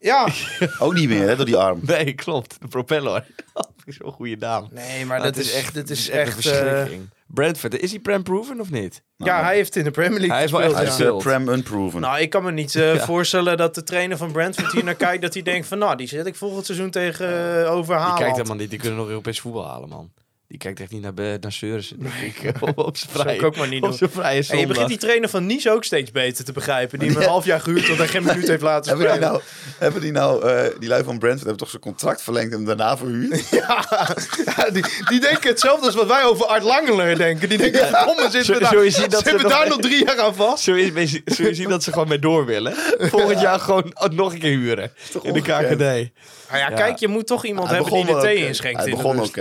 [0.00, 0.28] Ja.
[0.78, 1.80] Ook niet meer, hè, door die arm.
[1.82, 2.56] Nee, klopt.
[2.60, 3.26] De propeller.
[3.54, 4.68] Dat is zo'n goede naam.
[4.70, 7.08] Nee, maar dat is echt, dit is echt, eh, verschrikking.
[7.26, 9.02] Brentford, is hij prem-proven of niet?
[9.16, 11.18] ja, hij heeft in de Premier League Hij heeft wel gespeeld, echt Hij is uh,
[11.18, 12.00] Prem unproven.
[12.00, 15.22] Nou, ik kan me niet eh, voorstellen dat de trainer van Brentford hier naar kijkt,
[15.22, 18.36] dat hij denkt van, nou, die zet ik volgend seizoen tegen uh, over Die kijkt
[18.36, 18.70] helemaal niet.
[18.70, 20.12] Die kunnen nog Europees voetbal halen, man.
[20.50, 22.62] Die kijkt echt niet naar, be- naar Seurissen, denk ik.
[22.62, 23.98] op, op zijn zou ik vrije, ook maar niet op doen.
[23.98, 24.66] zijn vrije En je zondag.
[24.68, 26.98] begint die trainer van Nice ook steeds beter te begrijpen.
[26.98, 29.32] Die hem een half jaar gehuurd tot hij geen minuut heeft laten hebben die spelen.
[29.32, 29.42] nou,
[29.78, 32.66] hebben die nou, eh, die lui van Brentford hebben toch zijn contract verlengd en hem
[32.66, 33.48] daarna verhuurd?
[33.50, 37.48] Ja, die, die denken hetzelfde als wat wij over Art Langeler denken.
[37.48, 40.04] Die denken, verdomme, zitten we daar, zien dat zitten ze we nog- daar nog drie
[40.04, 40.62] jaar aan vast?
[40.62, 42.74] Zul je, zul je zien dat ze gewoon mee door willen?
[42.98, 44.84] Volgend jaar gewoon nog een keer huren.
[45.12, 45.66] In de ongekend?
[45.68, 45.78] KKD.
[45.78, 46.08] Nou
[46.50, 46.70] ja, Ja.
[46.70, 48.46] kijk, je moet toch iemand Hij hebben die de thee oké.
[48.46, 49.32] inschenkt Hij in de begon rust.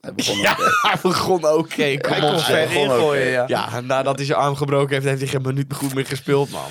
[0.00, 0.62] Hij begon Ja, oké.
[0.88, 1.96] hij begon oké.
[2.00, 2.46] Kom Hij op, kon zeg.
[2.46, 3.44] ver begon ingooien, ja.
[3.46, 6.70] Ja, nadat hij zijn arm gebroken heeft, heeft hij geen minuut goed meer gespeeld, man.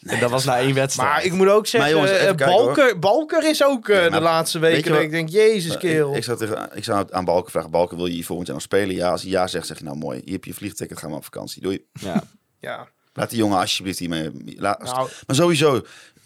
[0.00, 1.08] en dat was na één wedstrijd.
[1.08, 4.04] Maar ik moet ook zeggen, Maar jongens, eh, kijken, Balker, Balker is ook eh, Ja,
[4.04, 5.02] de maar laatste weken.
[5.02, 6.10] ik denk, jezus kerel.
[6.10, 8.56] Ik, ik, zou tegen, ik zou aan Balken vragen, Balken, wil je hier volgend jaar
[8.56, 8.94] nog spelen?
[8.94, 10.20] Ja, als hij ja zegt, zeg je nou mooi.
[10.24, 11.62] Hier heb je je vliegticket, gaan we op vakantie.
[11.62, 11.84] Doei.
[11.92, 12.22] Ja.
[12.58, 12.88] ja.
[13.12, 14.30] Laat die jongen alsjeblieft hiermee...
[14.56, 15.82] Laat, Nou, Maar sowieso,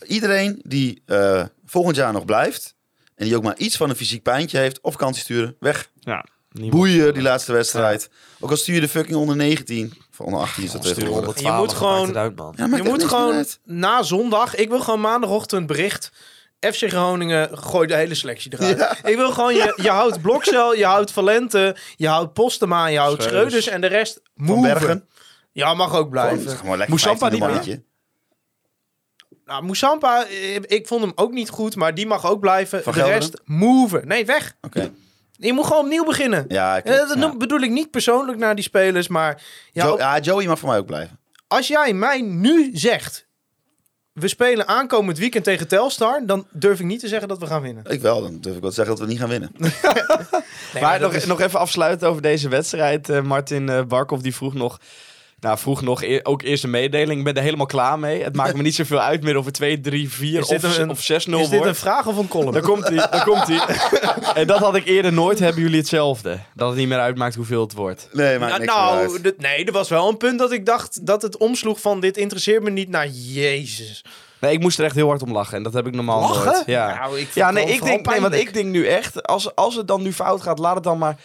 [0.06, 2.74] iedereen die eh, volgend jaar nog blijft...
[3.14, 4.80] en die ook maar iets van een fysiek pijntje heeft...
[4.80, 5.90] op vakantie sturen, weg.
[6.00, 6.24] ja.
[6.54, 6.80] Niemand.
[6.82, 8.10] Boeien die laatste wedstrijd.
[8.40, 9.92] Ook al stuur je de fucking onder 19...
[10.10, 11.24] of onder 18 is dat tegenwoordig.
[11.42, 12.54] 112, Je moet gewoon- uit, man.
[12.56, 13.58] Ja, je moet gewoon uit.
[13.64, 14.54] na zondag.
[14.54, 16.12] Ik wil gewoon maandagochtend bericht.
[16.60, 18.98] FC Groningen gooit de hele selectie eruit.
[19.04, 23.22] Ik wil gewoon, je, je houdt Blokcel, je houdt Valente, je houdt Postema, je houdt
[23.22, 23.64] Schreuders.
[23.64, 24.60] Schreuders en de rest Van.
[24.62, 25.08] Bergen.
[25.52, 26.50] Ja, mag ook blijven.
[26.56, 27.82] gewoon lekker Moesampa 15e niet meer?
[29.44, 32.82] Nou, Moussampa, eh, ik vond hem ook niet goed, maar die mag ook blijven.
[32.82, 33.20] Van de Gelderen?
[33.20, 34.06] rest moven.
[34.08, 34.56] Nee, weg.
[34.60, 34.92] Oké.
[35.46, 36.44] Je moet gewoon opnieuw beginnen.
[36.48, 37.36] Ja, ik, Eh, dat ja.
[37.36, 40.78] bedoel ik niet persoonlijk naar die spelers, maar ja, Jo- ja, Joey mag voor mij
[40.78, 41.18] ook blijven.
[41.46, 43.26] als jij mij nu zegt,
[44.12, 47.62] we spelen aankomend weekend tegen Telstar, dan durf ik niet te zeggen dat we gaan
[47.62, 47.84] winnen.
[47.88, 49.50] Ik wel, dan durf ik wel te zeggen dat we niet gaan winnen.
[50.74, 53.08] Nee, maar nog, is- nog even afsluiten over deze wedstrijd.
[53.08, 54.80] Eh, Martin eh Barkov die vroeg nog...
[55.44, 57.18] Nou, vroeg nog e- ook eerst een mededeling.
[57.18, 58.22] Ik ben er helemaal klaar mee.
[58.22, 60.78] Het maakt me niet zoveel uit meer of het 2, 3, 4 Is dit of,
[60.78, 61.66] een- of 6-0 Is dit wordt.
[61.66, 62.52] een vraag of een column?
[62.52, 63.60] Daar komt hij, daar komt hij.
[64.40, 65.38] en dat had ik eerder nooit.
[65.38, 66.38] Hebben jullie hetzelfde?
[66.54, 68.08] Dat het niet meer uitmaakt hoeveel het wordt.
[68.12, 71.06] Nee, maar Nou, niks meer nou, nee, er was wel een punt dat ik dacht
[71.06, 74.04] dat het omsloeg van dit interesseert me niet naar Jezus.
[74.40, 75.56] Nee, ik moest er echt heel hard om lachen.
[75.56, 76.44] En dat heb ik normaal Lachen?
[76.52, 76.62] nooit.
[76.66, 79.74] Ja, Nou, ik ja nee, ik denk, nee, want ik denk nu echt, als, als
[79.76, 81.16] het dan nu fout gaat, laat het dan maar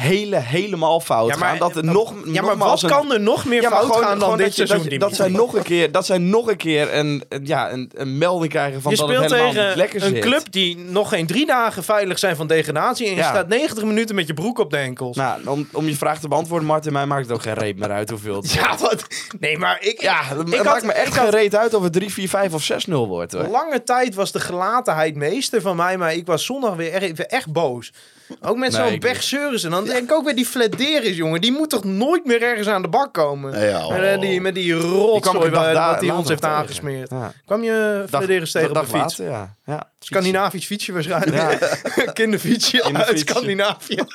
[0.00, 1.58] hele, helemaal fout gaan.
[1.58, 4.04] Dat er nog, ja, maar wat een- kan er nog meer Ja, maar fout gewoon,
[4.08, 4.78] gaan dan dit seizoen?
[4.82, 7.90] dat, je- dat zij nog een keer, dat zij nog een keer een, ja, een,
[7.94, 10.20] een melding krijgen van je dat het speelt helemaal tegen lekker een zit.
[10.24, 13.06] club die nog geen drie dagen veilig zijn van degradatie.
[13.06, 13.28] En je Ja.
[13.28, 15.16] staat 90 minuten met je broek op de enkels.
[15.16, 17.90] Nou, om, om je vraag te beantwoorden, Martin, mij maakt het ook geen reet meer
[17.90, 19.06] uit hoeveel het ja, wat?
[19.40, 20.00] Nee, maar ik...
[20.00, 22.62] Ja, het ik had- me echt geen reet uit of het 3, 4, 5 of
[22.62, 23.32] 6-0 wordt.
[23.32, 23.46] Hoor.
[23.48, 27.26] Lange tijd was de gelatenheid meester van mij, maar ik was zondag weer echt, weer
[27.26, 27.92] echt boos.
[28.40, 29.70] Ook met Nee, zo'n Bech Seurissen.
[29.70, 31.40] Dan denk ik ook weer die Flederis, jongen.
[31.40, 33.60] Die moet toch nooit meer ergens aan de bak komen?
[33.68, 36.56] Ja, Met, eh, die, met die rotzooi wat hij ons heeft tegen.
[36.56, 37.10] aangesmeerd.
[37.10, 37.32] Ja.
[37.46, 39.18] Kwam je Flederis tegen op de fiets?
[39.18, 39.56] later, ja.
[39.64, 39.90] ja.
[39.98, 41.60] Scandinavisch fietsje waarschijnlijk.
[41.96, 42.12] Ja.
[42.12, 43.18] Kinderfietsje uit.
[43.18, 43.98] Scandinavië.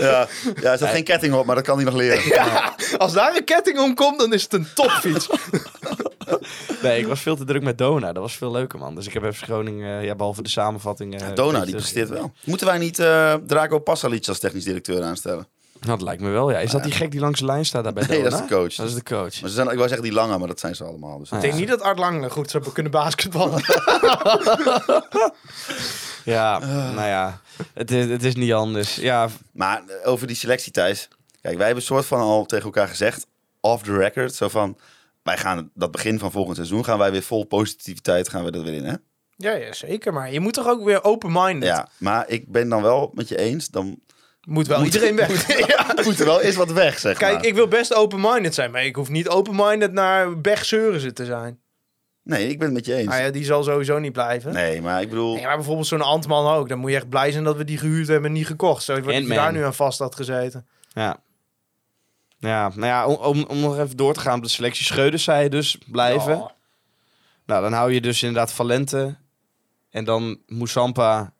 [0.00, 0.26] Ja,
[0.60, 2.22] ja, er zat geen ketting op, maar dat kan hij nog leren.
[2.98, 5.28] Als daar een ketting om komt, dan is het een topfiets.
[6.82, 8.12] Nee, ik was veel te druk met Dona.
[8.12, 8.94] Dat was veel leuker, man.
[8.94, 11.20] Dus ik heb even Groningen, ja, behalve de samenvatting...
[11.20, 12.32] eh, Dona, die presteert terug- wel.
[12.44, 15.46] Moeten wij niet eh, Drago Pasalic als technisch directeur aanstellen?
[15.80, 16.58] Nou, dat lijkt me wel, ja.
[16.58, 18.30] Is dat die gek die langs de lijn staat daar bij Nee, Dona?
[18.30, 18.74] dat is de coach.
[18.74, 19.40] Dat is de coach.
[19.40, 21.18] Maar ze zijn, ik wou zeggen die lange, maar dat zijn ze allemaal.
[21.18, 23.62] Dus Ah, Ik denk niet dat Art Lange goed zou kunnen basketballen.
[26.24, 26.58] Ja,
[26.94, 27.40] nou ja.
[27.74, 28.94] Het is, het is niet anders.
[28.96, 31.08] Ja, Maar eh, over die selectie, Thijs.
[31.40, 33.26] Kijk, wij hebben soort van al tegen elkaar gezegd,
[33.60, 34.76] off the record, zo van...
[35.24, 38.62] Wij gaan dat begin van volgend seizoen gaan wij weer vol positiviteit gaan we er
[38.62, 38.94] weer in, hè?
[39.36, 40.12] ja, ja, zeker.
[40.12, 41.68] Maar je moet toch ook weer open-minded.
[41.68, 43.98] Ja, maar ik ben dan wel met je eens, dan
[44.48, 45.46] Moet wel Moet- iedereen weg.
[45.76, 45.86] ja.
[46.04, 47.44] moet er wel eens wat weg, zeg Kijk, maar.
[47.46, 51.58] ik wil best open-minded zijn, maar ik hoef niet open-minded naar Bech Seurissen te zijn.
[52.22, 53.08] Nee, ik ben het met je eens.
[53.08, 54.52] Nou ja, die zal sowieso niet blijven.
[54.52, 54.82] Nee.
[54.82, 55.40] Maar ik bedoel...
[55.40, 56.68] maar bijvoorbeeld zo'n Antman ook.
[56.68, 58.82] Dan moet je echt blij zijn dat we die gehuurd hebben en niet gekocht.
[58.82, 60.66] Zo dat je daar nu aan vast had gezeten.
[60.92, 61.22] ja.
[62.48, 64.84] Ja, nou ja, om, om, om nog even door te gaan op de selectie.
[64.84, 66.36] Scheuders zei je dus blijven.
[66.36, 66.52] Ja.
[67.46, 69.16] Nou, dan hou je dus inderdaad Valente.
[69.90, 71.32] En dan Moussampa.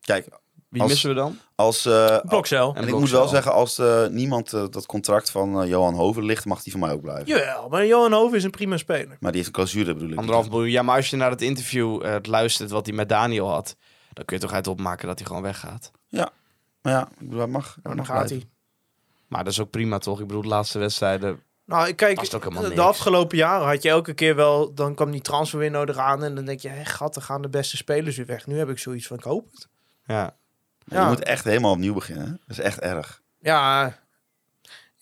[0.00, 0.26] Kijk,
[0.68, 1.38] Wie Als- missen we dan?
[1.54, 1.86] als...
[1.86, 2.74] eh, Blokcel.
[2.74, 6.44] en ik moet wel zeggen, als eh, niemand eh, dat contract van Johan Hoven ligt,
[6.44, 7.26] mag die van mij ook blijven.
[7.26, 9.16] Jawel, maar Johan Hoven is een prima speler.
[9.20, 10.18] Maar die heeft een clausule, bedoel ik.
[10.18, 10.70] Anderhalf miljoen.
[10.70, 13.76] Ja, maar als je naar het interview luistert wat hij met Daniel had.
[14.12, 15.90] Dan kun je toch uit opmaken dat hij gewoon weggaat.
[16.10, 18.36] Maar ja, ik bedoel, hij mag, Dan mag gaat blijven.
[18.36, 18.46] hij.
[19.32, 20.20] Maar dat is ook prima toch?
[20.20, 21.42] Ik bedoel, de laatste wedstrijden.
[21.66, 22.80] Nou, ik kijk, Past ook helemaal de niks.
[22.80, 24.74] afgelopen jaren had je elke keer wel...
[24.74, 26.68] Dan kwam die transferwindow eraan en dan denk je...
[26.68, 28.46] Hé, gat, dan gaan de beste spelers weer weg.
[28.46, 29.68] Nu heb ik zoiets van, ik hoop het.
[30.04, 30.36] Ja.
[30.84, 32.24] Je moet echt helemaal opnieuw beginnen.
[32.24, 32.30] hè?
[32.30, 33.22] Dat is echt erg.
[33.40, 33.94] Ja,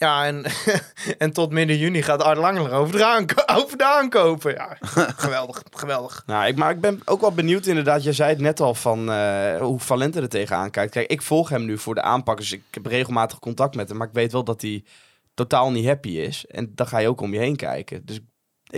[0.00, 0.44] ja en,
[1.18, 4.52] en tot midden juni gaat Art Langer over de, aanko- over de aankopen.
[4.54, 4.76] Ja,
[5.24, 6.22] geweldig, geweldig.
[6.26, 8.02] Nou, ik, maar ik ben ook wel benieuwd inderdaad.
[8.02, 10.92] Jij zei het net al van eh, hoe Valente er tegenaan kijkt.
[10.92, 12.36] Kijk, ik volg hem nu voor de aanpak.
[12.36, 13.98] Dus ik heb regelmatig contact met hem.
[13.98, 14.84] Maar ik weet wel dat hij
[15.34, 16.46] totaal niet happy is.
[16.46, 18.06] En dan ga je ook om je heen kijken.
[18.06, 18.24] Dus ik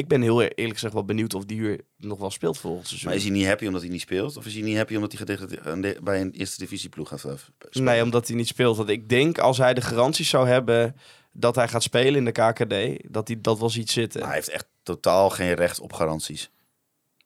[0.09, 3.09] ben heel eerlijk gezegd wel benieuwd of die hier nog wel speelt volgend seizoen.
[3.09, 4.37] Maar is hij niet happy omdat hij niet speelt?
[4.37, 7.33] Of is hij niet happy omdat hij gedegradeerd- bij een eerste divisieploeg gaat eh,
[7.69, 7.85] spelen?
[7.89, 8.77] Nee, omdat hij niet speelt.
[8.77, 10.97] Want ik denk als hij de garanties zou hebben
[11.33, 14.21] dat hij gaat spelen in de KKD, dat hij dat wel ziet zitten.
[14.21, 16.51] Maar hij heeft echt totaal geen recht op garanties.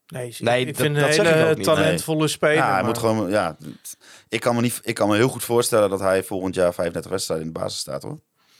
[0.06, 2.54] Nee, Nee, ik dat- vind dat een zeg ik hele talentvolle speler.
[2.54, 3.30] Ja, hij maar- moet gewoon...
[3.30, 3.56] Ja,
[4.28, 7.10] ik, kan me niet, ik kan me heel goed voorstellen dat hij volgend jaar 35
[7.10, 8.18] wedstrijden in de basis staat, hoor.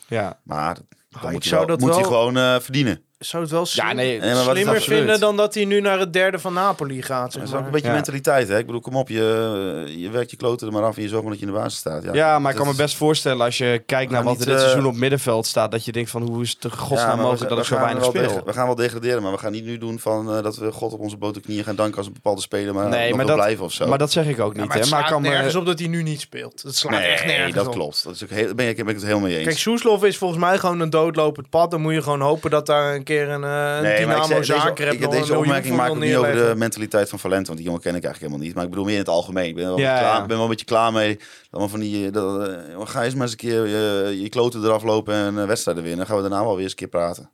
[0.08, 0.40] Ja.
[0.44, 3.04] Maar dan Ah, moet, ik hij, zou wel- dat moet hij gewoon eh, verdienen.
[3.18, 4.82] Zou het wel slim- Ja, nee, slimmer absoluut?
[4.84, 7.32] vinden dan dat hij nu naar het derde van Napoli gaat.
[7.32, 7.94] Dat is ook een beetje Ja.
[7.94, 8.58] mentaliteit, hè?
[8.58, 11.22] Ik bedoel, kom op, je, je werkt je kloten er maar af en je zorgt
[11.24, 12.02] maar dat je in de basis staat.
[12.02, 14.46] Ja, Ja, maar ik dat kan me best voorstellen als je kijkt naar wat er
[14.46, 16.76] dit eh, seizoen op middenveld staat, dat je denkt van hoe is het de Ja,
[16.76, 18.22] godsnaam mogelijk dat we ik zo gaan weinig speel?
[18.34, 20.72] deg- we gaan wel degraderen, maar we gaan niet nu doen van eh, dat we
[20.72, 23.26] God op onze blote knieën gaan danken als een bepaalde speler maar Nee, nog maar
[23.26, 23.86] dat- blijven of zo.
[23.86, 24.90] Maar dat zeg ik ook Ja, niet, maar het hè?
[24.90, 26.62] Maar kan nergens op dat hij nu niet speelt.
[26.62, 27.72] Het slaat echt nergens dat op.
[27.72, 28.04] klopt.
[28.04, 29.46] Dat is ook heel, ben ik, ben ik het helemaal mee eens.
[29.46, 31.70] Kijk, Soeslof is volgens mij gewoon een doodlopend pad.
[31.70, 34.22] Dan moet je gewoon hopen dat daar een keer een, eh een nee, maar ik
[34.22, 34.74] Dynamo zeg,
[35.10, 37.94] deze, ik, opmerking maak ik niet over de mentaliteit van Valente, want die jongen ken
[37.94, 38.54] ik eigenlijk helemaal niet.
[38.54, 39.48] Maar ik bedoel meer in het algemeen.
[39.48, 40.26] Ik ben wel, Ja, klaar, ja.
[40.26, 41.18] ben wel een beetje klaar mee.
[41.50, 44.82] We van die, dat, eh, ga eens maar eens een keer je, je kloten eraf
[44.82, 46.06] lopen en eh, wedstrijden winnen.
[46.06, 47.30] Dan gaan we daarna wel weer eens een keer praten.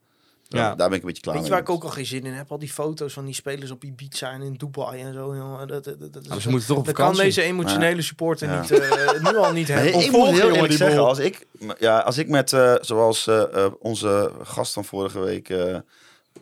[0.58, 0.74] Ja.
[0.74, 2.32] Daar ben ik een beetje klaar Weet je waar ik ook al geen zin in
[2.32, 2.50] heb?
[2.50, 5.36] Al die foto's van die spelers op Ibiza en in Dubai en zo.
[5.36, 5.68] Jongen.
[5.68, 8.60] Dat, dat, dat, dat, Maar ze moeten toch op dat kan deze emotionele supporter Ja.
[8.60, 10.00] niet, eh, nu al niet Nee, hebben.
[10.04, 11.06] ik moet heel eerlijk zeggen, boel.
[11.08, 11.46] als ik,
[11.78, 15.76] ja, als ik met, eh, zoals eh, eh, onze gast van vorige week, eh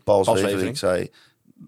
[0.05, 0.79] Paul Zweveling.
[0.79, 1.11] zei,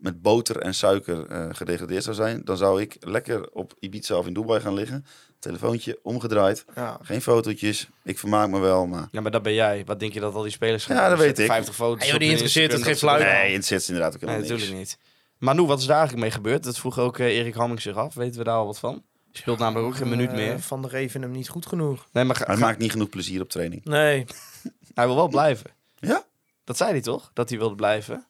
[0.00, 4.26] met boter en suiker eh, gedegradeerd zou zijn, dan zou ik lekker op Ibiza of
[4.26, 5.07] in Dubai gaan liggen.
[5.38, 6.98] Telefoontje omgedraaid, Ja.
[7.02, 7.88] geen fotootjes.
[8.02, 9.09] Ik vermaak me wel, maar...
[9.11, 9.83] Ja, maar dat ben jij.
[9.87, 11.46] Wat denk je dat al die spelers gaan Ja, dat weet ik.
[11.46, 13.22] 50 foto's Ja, joh, die interesseert het geen fluit.
[13.22, 14.90] Nee, het zit inderdaad ook Nee, helemaal natuurlijk niks.
[14.90, 15.11] niet.
[15.38, 16.64] Manu, wat is daar eigenlijk mee gebeurd?
[16.64, 18.14] Dat vroeg ook eh, Erik Hamming zich af.
[18.14, 19.02] Weten we daar al wat van?
[19.33, 20.61] Speelt namelijk ook geen minuut Eh, meer.
[20.61, 22.07] Van de Reven hem niet goed genoeg.
[22.12, 23.85] Nee, maar ga- Hij ga- maakt niet genoeg plezier op training.
[23.85, 24.24] Nee.
[24.94, 25.70] hij wil wel blijven.
[25.98, 26.24] Ja?
[26.64, 27.31] Dat zei hij toch?
[27.35, 28.26] Dat hij wilde blijven.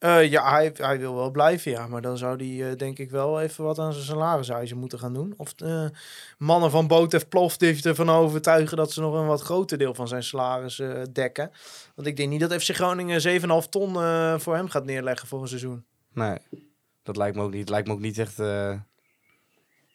[0.00, 1.86] Eh, ja, hij, hij wil wel blijven, ja.
[1.86, 5.14] Maar dan zou hij eh, denk ik wel even wat aan zijn salarisuizen moeten gaan
[5.14, 5.34] doen.
[5.36, 5.86] Of eh,
[6.38, 10.22] mannen van Botev Plovdiv ervan overtuigen dat ze nog een wat groter deel van zijn
[10.22, 10.82] salaris
[11.12, 11.50] dekken.
[11.94, 13.92] Want ik denk niet dat FC Groningen 7,5 ton
[14.40, 15.84] voor hem gaat neerleggen voor een seizoen.
[16.12, 16.38] Nee,
[17.02, 17.68] dat lijkt me ook niet.
[17.68, 18.38] Lijkt me ook niet echt,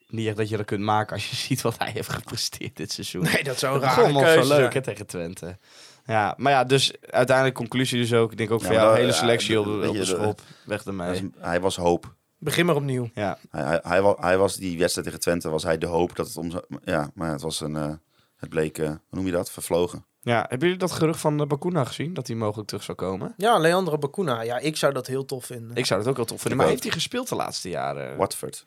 [0.07, 2.91] niet echt dat je dat kunt maken als je ziet wat hij heeft gepresteerd dit
[2.91, 3.23] seizoen.
[3.23, 4.73] Nee, dat zou rare allemaal keuze zo leuk zijn.
[4.73, 5.57] hè, tegen Twente.
[6.05, 8.31] Ja, maar ja, dus uiteindelijk conclusie dus ook.
[8.31, 9.93] Ik denk ook Ja, voor jou, dat- hele ja, selectie op, dat- de- weet op
[9.95, 10.41] de dat- schop.
[10.65, 11.09] Weg Hij ermee.
[11.33, 12.13] was, hij was hoop.
[12.37, 13.09] Begin maar opnieuw.
[13.13, 16.15] Ja, Hij, hij, hij, wa- hij was die wedstrijd tegen Twente, was hij de hoop
[16.15, 16.51] dat het om...
[16.51, 17.75] zou- Ja, maar het was een...
[17.75, 17.91] eh,
[18.35, 19.51] het bleek, eh, hoe noem je dat?
[19.51, 20.05] Vervlogen.
[20.21, 20.37] ja.
[20.49, 22.13] Hebben jullie dat gerucht van uh, Bakuna gezien?
[22.13, 23.33] Dat hij mogelijk terug zou komen?
[23.37, 24.41] Ja, Leandro Bacuna.
[24.41, 25.75] Ja, ik zou dat heel tof vinden.
[25.75, 26.51] Ik zou het ook wel tof vinden.
[26.51, 26.71] Ik Maar ook.
[26.71, 28.17] heeft hij gespeeld de laatste jaren?
[28.17, 28.65] Watford.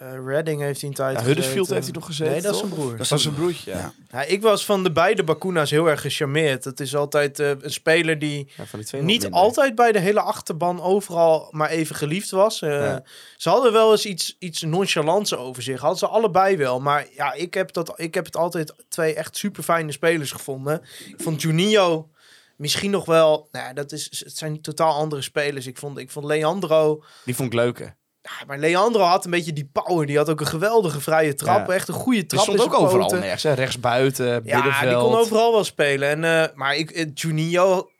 [0.00, 1.74] Eh, Redding heeft hij een tijd Ja, Huddersfield gezeten.
[1.74, 2.68] heeft hij nog gezeten, Nee, dat is toch?
[2.68, 2.96] zijn broer.
[2.96, 3.76] Dat was zijn broertje, ja.
[3.78, 3.92] Ja.
[4.10, 6.64] Ja, ik was van de beide Bakuna's heel erg gecharmeerd.
[6.64, 11.48] Het is altijd eh, een speler die Ja, niet altijd bij de hele achterban overal
[11.50, 12.62] maar even geliefd was.
[12.62, 13.02] Eh, Ja.
[13.36, 15.80] Ze hadden wel eens iets, iets nonchalants over zich.
[15.80, 16.80] Hadden ze allebei wel.
[16.80, 20.82] Maar ja, ik heb, dat, ik heb het altijd twee echt super fijne spelers gevonden.
[21.06, 22.08] Ik vond Juninho
[22.56, 23.48] misschien nog wel...
[23.52, 25.66] Nou, ja, dat is, het zijn totaal andere spelers.
[25.66, 27.04] Ik vond, ik vond Leandro...
[27.24, 27.98] Die vond ik leuker.
[28.22, 30.06] Ja, maar Leandro had een beetje die power.
[30.06, 31.66] Die had ook een geweldige vrije trap.
[31.66, 31.74] Ja.
[31.74, 32.42] Echt een goede Die trap.
[32.42, 33.18] stond in ook overal poten.
[33.20, 33.42] nergens.
[33.42, 33.52] Hè?
[33.52, 34.90] Rechts buiten, Ja, middenveld.
[34.90, 36.08] die kon overal wel spelen.
[36.08, 37.90] En, eh, maar ik, eh, Juninho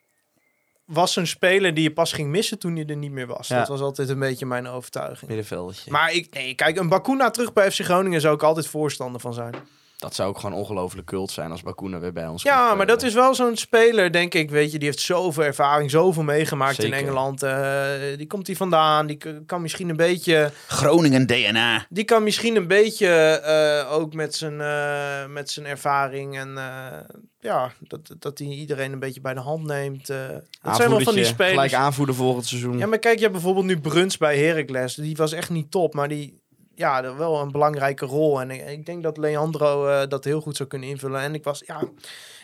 [0.85, 3.49] was een speler die je pas ging missen toen hij er niet meer was.
[3.49, 3.59] Ja.
[3.59, 5.27] Dat was altijd een beetje mijn overtuiging.
[5.31, 5.91] Middenveldje.
[5.91, 9.35] Maar ik, nee, kijk, een Bakuna terug bij FC Groningen zou ik altijd voorstander van
[9.35, 9.55] zijn.
[10.01, 12.87] Dat zou ook gewoon ongelooflijk kult zijn als Bakuna weer bij ons Ja, komt, maar
[12.87, 12.93] eh.
[12.93, 14.51] dat is wel zo'n speler, denk ik.
[14.51, 16.93] Weet je, die heeft zoveel ervaring, zoveel meegemaakt Zeker.
[16.99, 17.43] in Engeland.
[17.43, 19.07] Eh, die komt hier vandaan.
[19.07, 20.51] Die kan misschien een beetje.
[20.67, 21.87] Groningen DNA.
[21.89, 27.17] Die kan misschien een beetje eh, ook met zijn, eh, met zijn ervaring en eh,
[27.41, 30.09] ja, dat, dat hij iedereen een beetje bij de hand neemt.
[30.11, 30.19] eh.
[30.63, 31.55] dat zijn wel van die spelers.
[31.55, 32.79] Gelijk aanvoerder volgend seizoen.
[32.79, 34.95] Ja, maar kijk, je hebt bijvoorbeeld nu Bruns bij Heracles.
[34.95, 36.40] Die was echt niet top, maar die
[36.81, 38.41] ja, wel een belangrijke rol.
[38.41, 41.21] En ik, ik denk dat Leandro eh, dat heel goed zou kunnen invullen.
[41.21, 41.81] En ik was, ja,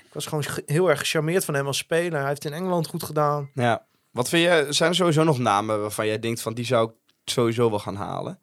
[0.04, 2.18] ik was gewoon ge- heel erg gecharmeerd van hem als speler.
[2.18, 3.50] Hij heeft in Engeland goed gedaan.
[3.54, 3.86] Ja.
[4.10, 6.94] Wat vind je, zijn er sowieso nog namen waarvan jij denkt van die zou ik
[7.24, 8.38] sowieso wel gaan halen?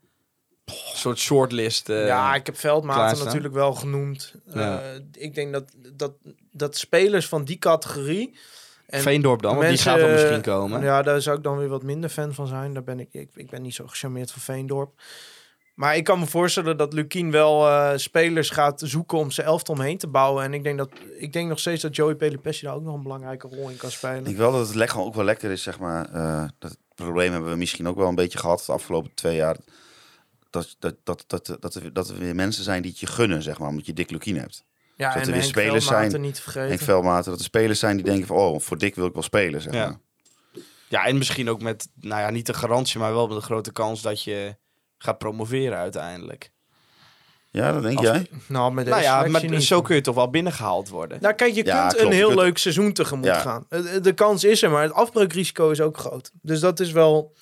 [0.66, 1.90] Een soort shortlist.
[1.90, 3.26] eh, ja, ik heb Veldmaten klaarstaan.
[3.26, 4.34] natuurlijk wel genoemd.
[4.46, 4.82] Ja.
[4.82, 6.14] Eh, ik denk dat, dat,
[6.52, 8.38] dat spelers van die categorie...
[8.86, 10.82] En Veendorp dan, want die gaat dan misschien komen.
[10.82, 12.74] Ja, daar zou ik dan weer wat minder fan van zijn.
[12.74, 15.02] Daar ben ik, ik, ik ben niet zo gecharmeerd van Veendorp.
[15.74, 19.76] Maar ik kan me voorstellen dat Lukien wel eh, spelers gaat zoeken om zijn elftal
[19.76, 20.44] omheen te bouwen.
[20.44, 23.04] En ik denk, dat, ik denk nog steeds dat Joey Pelipessi daar ook nog een
[23.04, 24.18] belangrijke rol in kan spelen.
[24.18, 26.10] Ik denk wel dat het lekker, ook wel lekker is, zeg maar.
[26.14, 29.58] eh, dat probleem hebben we misschien ook wel een beetje gehad de afgelopen twee jaar.
[30.50, 33.44] Dat, dat, dat, dat, dat, er, dat er weer mensen zijn die het je gunnen,
[33.44, 34.66] zeg maar, omdat je Dick Lukien hebt.
[34.96, 36.68] ja, dat en er weer Henk spelers zijn- niet te vergeten.
[36.68, 39.24] Henk Veldmaten, dat er spelers zijn die denken van, oh, voor Dick wil ik wel
[39.24, 39.86] spelen, zeg Ja.
[39.88, 39.98] maar.
[40.90, 43.72] Ja, en misschien ook met, nou ja, niet de garantie, maar wel met een grote
[43.72, 44.56] kans dat je
[45.04, 46.52] gaat promoveren uiteindelijk.
[47.50, 48.28] Ja, dat denk Als- jij?
[48.48, 49.64] nou, met deze Nou ja, niet.
[49.64, 51.18] zo kun je toch wel binnengehaald worden.
[51.22, 52.04] Nou, kijk, je Ja, kunt klopt.
[52.06, 53.40] een Je heel kunt- leuk seizoen tegemoet Ja.
[53.40, 53.66] gaan.
[53.70, 56.32] Eh, eh, De kans is er, maar het afbreukrisico is ook groot.
[56.42, 57.34] Dus dat is wel...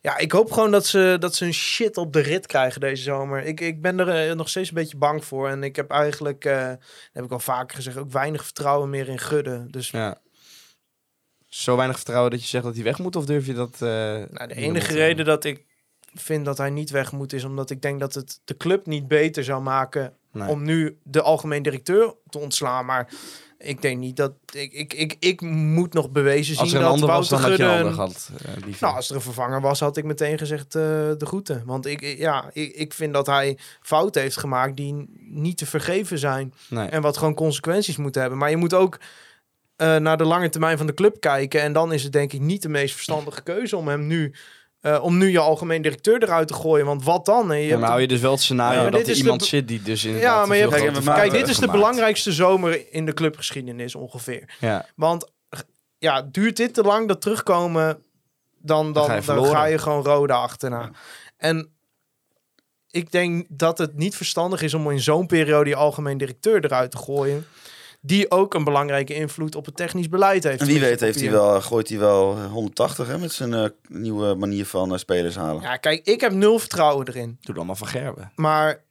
[0.00, 3.02] Ja, ik hoop gewoon dat ze, dat ze een shit op de rit krijgen deze
[3.02, 3.42] zomer.
[3.44, 5.48] Ik, ik ben er eh, nog steeds een beetje bang voor.
[5.48, 6.78] En ik heb eigenlijk, eh, dat
[7.12, 9.66] heb ik al vaker gezegd, ook weinig vertrouwen meer in Gudde.
[9.70, 10.18] Dus Ja.
[11.48, 13.72] Zo weinig vertrouwen dat je zegt dat hij weg moet, of durf je dat...
[13.74, 13.78] eh,
[14.30, 15.64] nou, de enige reden dat ik
[16.14, 17.32] vind dat hij niet weg moet...
[17.32, 20.12] is omdat ik denk dat het de club niet beter zou maken...
[20.34, 20.48] Nee.
[20.48, 22.86] om nu de algemeen directeur te ontslaan.
[22.86, 23.12] Maar
[23.58, 24.32] ik denk niet dat...
[24.52, 27.40] Ik, ik, ik, ik moet nog bewezen Als zien er een dat ander was, dan
[27.40, 28.80] had je een eh.
[28.80, 30.82] Nou, als er een vervanger was, had ik meteen gezegd eh,
[31.18, 31.62] de groeten.
[31.66, 36.18] Want ik, ja, ik, ik vind dat hij fouten heeft gemaakt die niet te vergeven
[36.18, 36.54] zijn.
[36.68, 36.88] nee.
[36.88, 38.38] En wat gewoon consequenties moeten hebben.
[38.38, 38.98] Maar je moet ook
[39.76, 41.60] eh, naar de lange termijn van de club kijken.
[41.60, 44.34] En dan is het denk ik niet de meest verstandige keuze om hem nu...
[44.84, 46.86] eh, om nu je algemeen directeur eruit te gooien.
[46.86, 47.48] Want wat dan?
[47.56, 49.44] Je Ja, hebt maar hou je dus wel het scenario Ja, dat er de iemand
[49.44, 52.92] zit die dus in Ja, maar je hebt- Kijk, Kijk, dit is de belangrijkste zomer
[52.92, 54.54] in de clubgeschiedenis ongeveer.
[54.60, 55.30] Ja, Want
[55.98, 58.02] ja, duurt dit te lang, dat terugkomen,
[58.58, 60.90] dan, dan, ga je dan, ga je gewoon rode achterna.
[61.36, 61.70] En
[62.90, 66.90] ik denk dat het niet verstandig is om in zo'n periode je algemeen directeur eruit
[66.90, 67.46] te gooien.
[68.06, 70.60] Die ook een belangrijke invloed op het technisch beleid heeft.
[70.60, 73.64] En wie weet heeft hij wel, gooit hij wel eh, 180 hè, met zijn eh,
[73.88, 75.62] nieuwe manier van eh, spelers halen.
[75.62, 77.38] Ja, kijk, ik heb nul vertrouwen erin.
[77.40, 78.32] Doe dan maar van Gerben.
[78.36, 78.82] Maar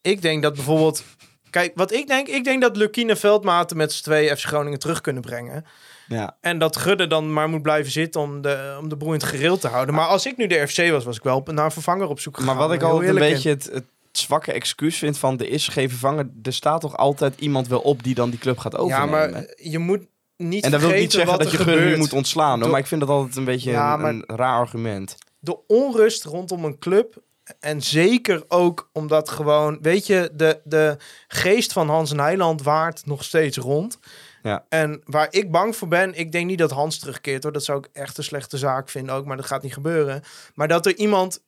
[0.00, 1.04] ik denk dat bijvoorbeeld...
[1.50, 5.00] Kijk, wat ik denk, ik denk dat Lukien Veldmaten met z'n twee FC Groningen terug
[5.00, 5.64] kunnen brengen.
[6.08, 6.36] Ja.
[6.40, 9.24] En dat Gudde dan maar moet blijven zitten om de, om de boel in het
[9.24, 9.94] gereel te houden.
[9.94, 12.36] Maar als ik nu de FC was, was ik wel naar een vervanger op zoek
[12.36, 12.56] gegaan.
[12.56, 15.88] Maar wat ik altijd een beetje het, het zwakke excuus vind van er is geen
[15.88, 16.30] vervanger.
[16.42, 19.20] Er staat toch altijd iemand wel op die dan die club gaat overnemen.
[19.20, 22.12] Ja, maar je moet niet en dat wil niet zeggen dat je Gudde nu moet
[22.12, 22.60] ontslaan.
[22.60, 25.16] Hoor, maar ik vind dat altijd een beetje Ja, een, maar- een raar argument.
[25.38, 27.22] de onrust rondom een club.
[27.60, 30.96] En zeker ook omdat gewoon, weet je, de, de
[31.28, 33.98] geest van Hans Nijland waart nog steeds rond.
[34.42, 34.64] Ja.
[34.68, 37.52] En waar ik bang voor ben, ik denk niet dat Hans terugkeert hoor.
[37.52, 40.22] Dat zou ik echt een slechte zaak vinden ook, maar dat gaat niet gebeuren.
[40.54, 41.42] Maar dat er iemand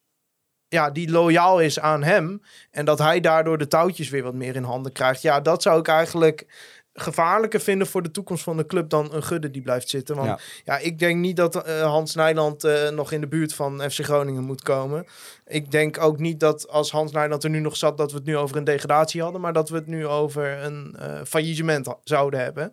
[0.75, 4.57] ja, die loyaal is aan hem en dat hij daardoor de touwtjes weer wat meer
[4.57, 5.23] in handen krijgt.
[5.23, 6.47] Ja, dat zou ik eigenlijk
[6.95, 10.17] gevaarlijker vinden voor de toekomst van de club dan een Gudde die blijft zitten.
[10.17, 10.39] Want Ja.
[10.65, 14.05] ja, ik denk niet dat eh, Hans Nijland eh, nog in de buurt van FC
[14.05, 15.07] Groningen moet komen.
[15.47, 18.27] Ik denk ook niet dat als Hans Nijland er nu nog zat, dat we het
[18.27, 22.41] nu over een degradatie hadden, maar dat we het nu over een eh, faillissement zouden
[22.41, 22.73] hebben.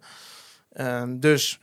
[0.74, 1.60] Ehm, dus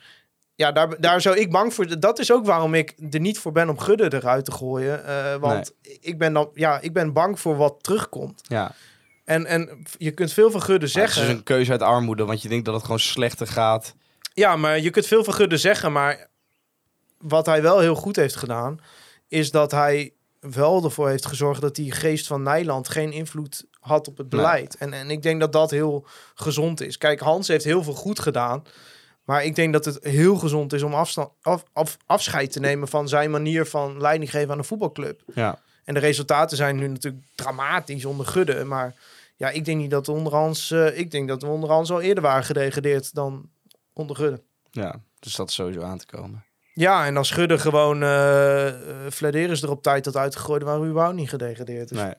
[0.58, 2.00] ja, daar, daar zou ik bang voor.
[2.00, 5.04] Dat is ook waarom ik er niet voor ben om Gudde eruit te gooien.
[5.04, 8.40] eh, want ik, ben dan, ja, ik ben bang voor wat terugkomt.
[8.48, 8.72] Ja.
[9.24, 11.22] En, en je kunt veel van Gudde Maar Het zeggen.
[11.22, 13.94] is een keuze uit armoede, want je denkt dat het gewoon slechter gaat.
[14.34, 16.26] Ja, maar je kunt veel van Gudde zeggen, maar
[17.18, 18.80] wat hij wel heel goed heeft gedaan,
[19.28, 24.08] is dat hij wel ervoor heeft gezorgd dat die geest van Nijland geen invloed had
[24.08, 24.40] op het Nee.
[24.40, 24.76] beleid.
[24.76, 26.98] En, en ik denk dat dat heel gezond is.
[26.98, 28.62] Kijk, Hans heeft heel veel goed gedaan,
[29.28, 32.88] maar ik denk dat het heel gezond is om afstand, af, af- afscheid te nemen
[32.88, 35.20] van zijn manier van leiding geven aan een voetbalclub.
[35.34, 35.58] Ja.
[35.84, 38.94] En de resultaten zijn nu natuurlijk dramatisch onder Gudde, maar
[39.36, 42.00] ja, ik denk niet dat onder Hans, eh, ik denk dat we onder Hans al
[42.00, 43.50] eerder waren gedegradeerd dan
[43.92, 44.42] onder Gudde.
[44.70, 46.44] ja, dus dat is sowieso aan te komen.
[46.74, 48.68] Ja, en als Schudde gewoon uh,
[49.10, 51.88] Flederis er op tijd had uitgegooid, waren we überhaupt niet gedegradeerd.
[51.88, 52.14] Dus Nee.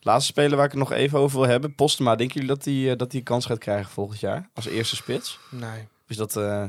[0.00, 1.74] Laatste speler waar ik het nog even over wil hebben.
[1.74, 4.48] Postema, denken jullie dat hij dat die kans gaat krijgen volgend jaar?
[4.54, 5.38] Als eerste spits?
[5.50, 5.88] nee.
[6.10, 6.64] Of is dat eh,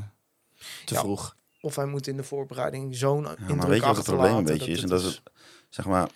[0.84, 1.00] te Ja.
[1.00, 1.36] vroeg?
[1.60, 4.36] Of hij moet in de voorbereiding zo'n Ja, indruk maar weet je wat het probleem
[4.36, 4.82] een beetje is?
[4.82, 5.20] En dat is het,
[5.68, 6.08] zeg maar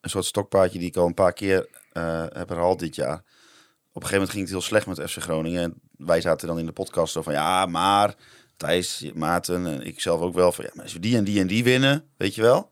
[0.00, 3.14] een soort stokpaardje die ik al een paar keer eh, heb herhaald dit jaar.
[3.16, 5.62] Op een gegeven moment ging het heel slecht met FC Groningen.
[5.62, 8.14] En wij zaten dan in de podcast zo van ja, maar
[8.56, 11.40] Thijs, Maarten en ik zelf ook wel van ja, maar als we die en die
[11.40, 12.70] en die winnen, weet je wel.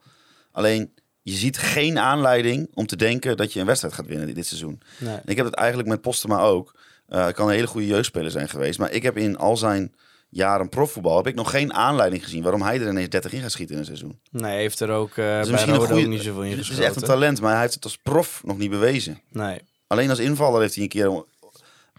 [0.53, 4.35] Alleen je ziet geen aanleiding om te denken dat je een wedstrijd gaat winnen dit,
[4.35, 4.81] dit seizoen.
[4.99, 5.14] Nee.
[5.14, 6.75] En ik heb het eigenlijk met Postema ook.
[7.09, 8.79] Hij kan een hele goede jeugdspeler zijn geweest.
[8.79, 9.95] Maar ik heb in al zijn
[10.29, 13.51] jaren profvoetbal heb ik nog geen aanleiding gezien waarom hij er ineens 30 in gaat
[13.53, 14.19] schieten in een seizoen.
[14.31, 16.88] Nee, hij heeft er ook bij Roda goeie- ook niet zoveel in Het is geschoten.
[16.90, 19.21] echt een talent, maar hij heeft het als prof nog niet bewezen.
[19.29, 19.61] Nee.
[19.87, 21.25] Alleen als invaller heeft hij een keer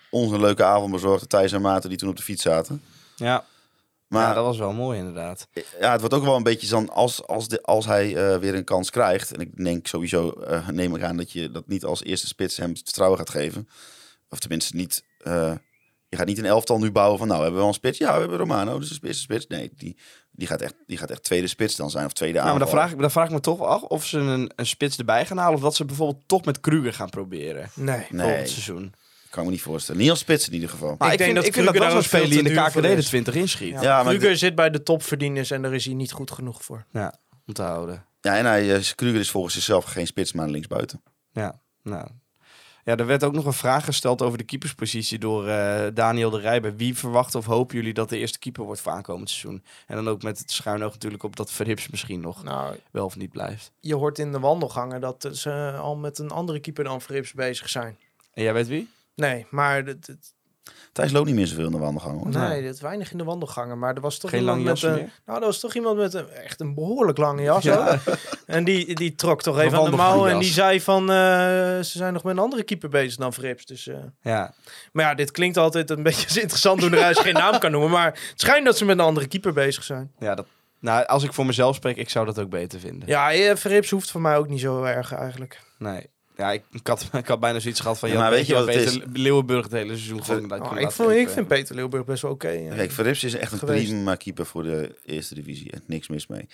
[0.09, 1.29] ons een leuke avond bezorgd.
[1.29, 2.81] Thijs en Maarten die toen op de fiets zaten.
[3.15, 3.45] Ja.
[4.07, 5.47] Maar ja, dat was wel mooi inderdaad.
[5.79, 8.55] ja, het wordt ook wel een beetje zo als, als, de, als hij eh, weer
[8.55, 9.31] een kans krijgt.
[9.33, 10.33] En ik denk sowieso,
[10.71, 13.69] neem ik aan dat je dat niet als eerste spits hem vertrouwen gaat geven.
[14.29, 15.53] Of tenminste niet, eh,
[16.09, 17.97] je gaat niet een elftal nu bouwen van nou hebben we wel een spits.
[17.97, 19.47] Ja, we hebben Romano, dus een eerste spits.
[19.47, 19.97] Nee, die,
[20.31, 22.67] die, gaat echt, die gaat echt tweede spits dan zijn of tweede Nou, maar dan
[22.67, 22.79] aanval.
[22.81, 25.37] vraag, ik, dan vraag ik me toch af of ze een, een spits erbij gaan
[25.37, 25.55] halen.
[25.55, 27.69] Of dat ze bijvoorbeeld toch met Kruger gaan proberen.
[27.73, 28.05] Nee.
[28.09, 28.93] Nee, Volgend seizoen.
[29.29, 30.01] kan ik me niet voorstellen.
[30.01, 30.95] Niet als spits in ieder geval.
[30.97, 32.87] Maar ik, denk vind, dat ik vind dat Kruger wel die in de KKD de
[32.95, 33.05] is.
[33.07, 33.69] 20 inschiet.
[33.73, 36.63] Ja, Ja, maar Kruger zit bij de topverdieners en daar is hij niet goed genoeg
[36.63, 36.85] voor.
[36.91, 38.05] Ja, om te houden.
[38.21, 41.03] Ja, en hij, Kruger is volgens zichzelf geen spits, maar een linksbuiten.
[41.31, 42.07] Ja, nou.
[42.87, 46.39] Ja, er werd ook nog een vraag gesteld over de keeperspositie door eh, Daniel de
[46.39, 46.75] Rijber.
[46.75, 49.63] Wie verwachten of hopen jullie dat de eerste keeper wordt voor aankomend seizoen?
[49.87, 53.05] En dan ook met het schuin oog natuurlijk op dat Verhips misschien nog Nou, wel
[53.05, 53.71] of niet blijft.
[53.79, 57.69] je hoort in de wandelgangen dat ze al met een andere keeper dan Verrips bezig
[57.69, 57.97] zijn.
[58.33, 58.89] En jij weet wie?
[59.15, 60.33] Nee, maar het, het-
[60.91, 62.17] Thijs loopt niet meer zoveel in de wandelgang.
[62.23, 62.29] Hoor.
[62.49, 63.79] nee, dat is weinig in de wandelgangen.
[63.79, 64.93] Maar er was toch Geen iemand lange met een.
[64.93, 65.09] meer?
[65.25, 67.63] Nou, er was toch iemand met een echt een behoorlijk lange jas.
[67.63, 67.99] Ja.
[68.45, 71.15] En die, die trok toch even aan de mouw en die zei van eh,
[71.77, 73.65] ze zijn nog met een andere keeper bezig dan Verrips.
[73.65, 74.53] Dus, eh, Ja,
[74.91, 77.89] maar ja, dit klinkt altijd een beetje interessant toen hij geen naam kan noemen.
[77.89, 80.11] Maar het schijnt dat ze met een andere keeper bezig zijn.
[80.19, 80.45] ja dat,
[80.79, 83.07] nou, als ik voor mezelf spreek, ik zou dat ook beter vinden.
[83.07, 85.59] Ja, eh, Verrips hoeft voor mij ook niet zo erg eigenlijk.
[85.77, 86.09] Nee.
[86.37, 88.09] Ja, ik, ik, had, ik had bijna zoiets gehad van...
[88.09, 90.47] Ja, maar weet je wat wat het Peter Leeuwenburg het hele seizoen gewoon...
[90.47, 92.49] dat Oh, ik, vond, ik vind Peter Leeuwburg best wel oké.
[92.49, 92.75] ja.
[92.75, 93.85] Kijk, Verrips is echt een Geweest.
[93.85, 95.71] prima keeper voor de eerste divisie.
[95.71, 96.47] En niks mis mee.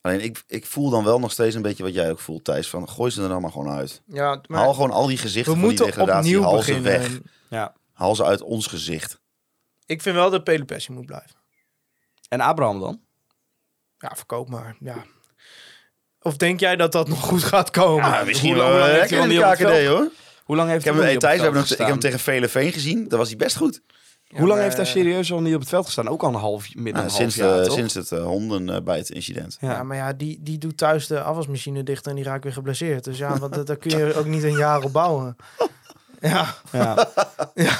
[0.00, 2.68] Alleen ik, ik voel dan wel nog steeds een beetje wat jij ook voelt, Thijs.
[2.68, 4.02] Van gooi ze er dan maar gewoon uit.
[4.06, 6.40] Ja, maar Haal gewoon al die gezichten we van die moeten degradatie.
[6.42, 6.92] Haal ze beginnen.
[7.00, 7.20] weg.
[7.50, 7.74] Ja.
[7.92, 9.20] Haal ze uit ons gezicht.
[9.86, 11.36] Ik vind wel dat Pelopessi moet blijven.
[12.28, 13.00] En Abraham dan?
[13.98, 14.76] Ja, verkoop maar.
[14.80, 15.04] Ja.
[16.26, 18.10] Of denk jij dat dat nog goed gaat komen?
[18.10, 19.86] Ja, misschien hoe lang- wel hoe lang eh, heeft hij lekker in de het KKD
[19.86, 20.10] hoor.
[20.44, 21.98] Hoe lang heeft Ik heb, hij hey, Thijs, we het hebben nog, ik heb hem
[21.98, 23.08] tegen Vele Veen gezien.
[23.08, 23.80] Daar was hij best goed.
[24.28, 26.08] Hoe lang maar, heeft hij eh, serieus al niet op het veld gestaan?
[26.08, 27.74] Ook al een half, midden Nou, een half sinds, jaar, de- toch?
[27.76, 29.56] sinds het uh, hondenbijt-incident.
[29.60, 29.70] Ja.
[29.70, 33.04] Ja, maar ja, die, die doet thuis de afwasmachine dicht en die raakt weer geblesseerd.
[33.04, 35.36] Dus ja, want, dat- daar kun je ook niet een jaar op bouwen.
[36.20, 37.08] Ja, Ja.
[37.54, 37.76] Ja,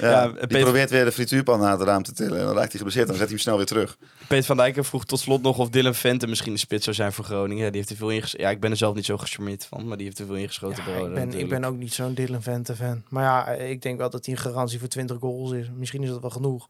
[0.00, 2.38] Ja, die Peter- probeert weer de frituurpan naar het raam te tillen.
[2.38, 3.96] En dan raakt hij geblesseerd en dan zet hij hem snel weer terug.
[4.28, 7.12] Peter van Dijk vroeg tot slot nog of Dylan Vente misschien de spits zou zijn
[7.12, 7.64] voor Groningen.
[7.64, 8.46] Ja, die heeft er veel ingeschoten.
[8.46, 10.82] Ja, ik ben er zelf niet zo gecharmeerd van, maar die heeft er veel ingeschoten
[10.86, 13.02] Ja, ik, ben, ik ben ook niet zo'n Dylan Vente fan.
[13.08, 15.66] Maar ja, ik denk wel dat hij een garantie voor 20 goals is.
[15.74, 16.68] Misschien is dat wel genoeg.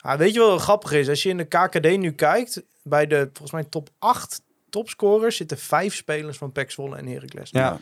[0.00, 1.08] Ah, weet je wat wel grappig is?
[1.08, 4.40] Als je in de KKD nu kijkt, bij de volgens mij top 8
[4.70, 7.50] topscorers zitten vijf spelers van PEC Zwolle en Heracles.
[7.50, 7.80] Ja.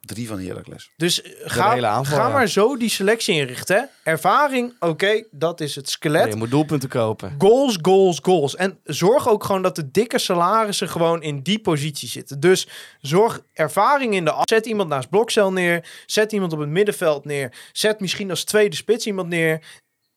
[0.00, 0.90] Drie van Heracles.
[0.96, 2.32] Dus eh, ga, aanval, ga ja.
[2.32, 3.76] maar zo die selectie inrichten.
[3.76, 4.10] hè.
[4.10, 6.22] Ervaring, oké, dat is het skelet.
[6.22, 7.34] Nee, je moet doelpunten kopen.
[7.38, 8.56] Goals, goals, goals.
[8.56, 12.40] En zorg ook gewoon dat de dikke salarissen gewoon in die positie zitten.
[12.40, 12.68] Dus
[13.00, 14.44] zorg ervaring in de af.
[14.44, 15.88] Zet iemand naast Blokcel neer.
[16.06, 17.52] Zet iemand op het middenveld neer.
[17.72, 19.60] Zet misschien als tweede spits iemand neer.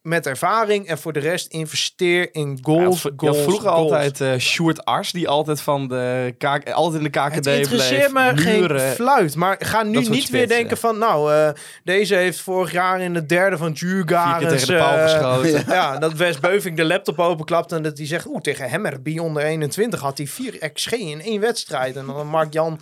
[0.04, 0.88] Met ervaring.
[0.88, 3.92] En voor de rest investeer in Ja, goals, had vroeger goals.
[3.92, 6.34] altijd eh Sjoerd Ars, die altijd, van de
[6.74, 9.36] altijd in de KKD Het interesseert me geen fluit.
[9.36, 10.48] Maar ga nu niet weer spitsen.
[10.48, 10.98] denken van...
[10.98, 11.50] Nou, eh,
[11.84, 15.64] deze heeft vorig jaar in de derde van keer tegen de paal geschoten.
[15.74, 18.28] Ja, dat Wes Beuving de laptop openklapt en dat hij zegt...
[18.28, 21.96] Oeh, tegen Hemmerby onder 21 had hij 4 XG in één wedstrijd.
[21.96, 22.80] En dan Mark Jan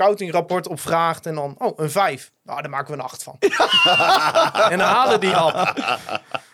[0.00, 1.54] scoutingrapport opvraagt en dan...
[1.58, 2.32] Oh, een 5.
[2.42, 3.36] Nou, daar maken we een 8 van.
[4.72, 5.72] en dan halen die af.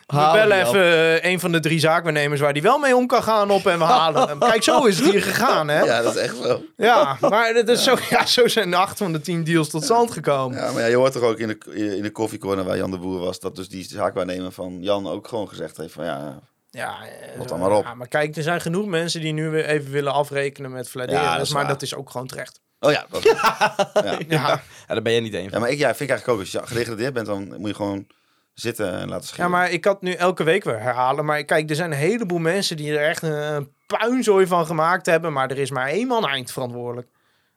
[0.06, 3.22] We bellen even eh, een van de drie zaakwaarnemers waar die wel mee om kan
[3.22, 4.38] gaan op en we halen hem.
[4.38, 5.80] Kijk, zo is het hier gegaan, hè?
[5.80, 6.62] Ja, dat is echt zo.
[6.76, 10.10] Ja, maar dat is Zo, ja, zo zijn acht van de tien deals tot stand
[10.10, 10.58] gekomen.
[10.58, 12.98] Ja, maar ja, je hoort toch ook in de, in de koffiecorner waar Jan de
[12.98, 13.40] Boer was...
[13.40, 16.04] dat dus die zaakwaarnemer van Jan ook gewoon gezegd heeft van...
[16.04, 16.40] ja,
[16.70, 16.96] Ja,
[17.36, 17.84] Rot dan maar op.
[17.84, 21.20] Ja, maar kijk, er zijn genoeg mensen die nu weer even willen afrekenen met Vladeris.
[21.20, 21.72] Ja, dat is maar waar.
[21.72, 22.60] dat is ook gewoon terecht.
[22.80, 23.22] Oh ja, dat,
[24.04, 25.60] Ja, Ja, daar ben je niet één ja van.
[25.60, 26.44] maar ik ja, vind ik eigenlijk ook...
[26.44, 28.06] als je gedegradeerd bent, dan moet je gewoon
[28.54, 29.50] zitten en laten ja, schelen.
[29.50, 31.24] maar ik had nu elke week weer herhalen.
[31.24, 35.32] Maar kijk, er zijn een heleboel mensen die er echt een puinzooi van gemaakt hebben.
[35.32, 37.08] Maar er is maar één man eindverantwoordelijk.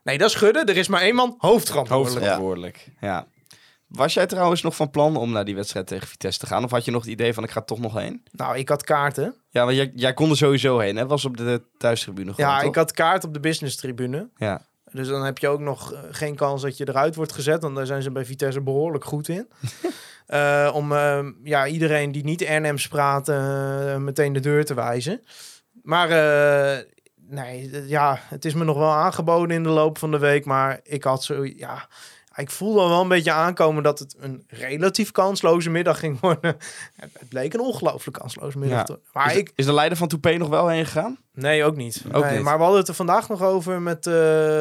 [0.04, 0.66] Nee, dat is schudden.
[0.66, 2.16] Er is maar één man hoofdverantwoordelijk.
[2.16, 2.88] Hoofdverantwoordelijk.
[3.02, 3.28] Ja.
[3.88, 6.64] Was jij trouwens nog van plan om naar die wedstrijd tegen Vitesse te gaan?
[6.64, 8.24] Of had je nog het idee van ik ga toch nog heen?
[8.32, 9.36] Nou, ik had kaarten.
[9.50, 11.06] Ja, want jij, jij kon er sowieso heen, hè?
[11.08, 12.70] Was op de thuistribune gewoon, Ja, toch?
[12.70, 14.30] ik had kaart op de business tribune.
[14.36, 14.68] Ja.
[14.92, 17.62] Dus dan heb je ook nog eh, geen kans dat je eruit wordt gezet.
[17.62, 19.48] Want daar zijn ze bij Vitesse behoorlijk goed in.
[20.30, 25.22] Eh, om eh, ja, iedereen die niet Arnhems praat eh, meteen de deur te wijzen.
[25.84, 26.08] Maar
[27.16, 30.46] nee, ja, het is me nog wel aangeboden in de loop van de week.
[30.46, 31.88] Maar ik had zo, ja...
[32.40, 36.58] Ik voelde al wel een beetje aankomen dat het een relatief kansloze middag ging worden.
[36.96, 38.88] Het het bleek een ongelooflijk kansloze middag.
[38.88, 38.98] Ja.
[39.14, 41.18] Maar is, de, ik, is de leider van Toupé nog wel heen gegaan?
[41.34, 42.04] Nee, ook niet.
[42.12, 42.44] Ook nee, niet.
[42.44, 44.14] Maar we hadden het er vandaag nog over met, eh,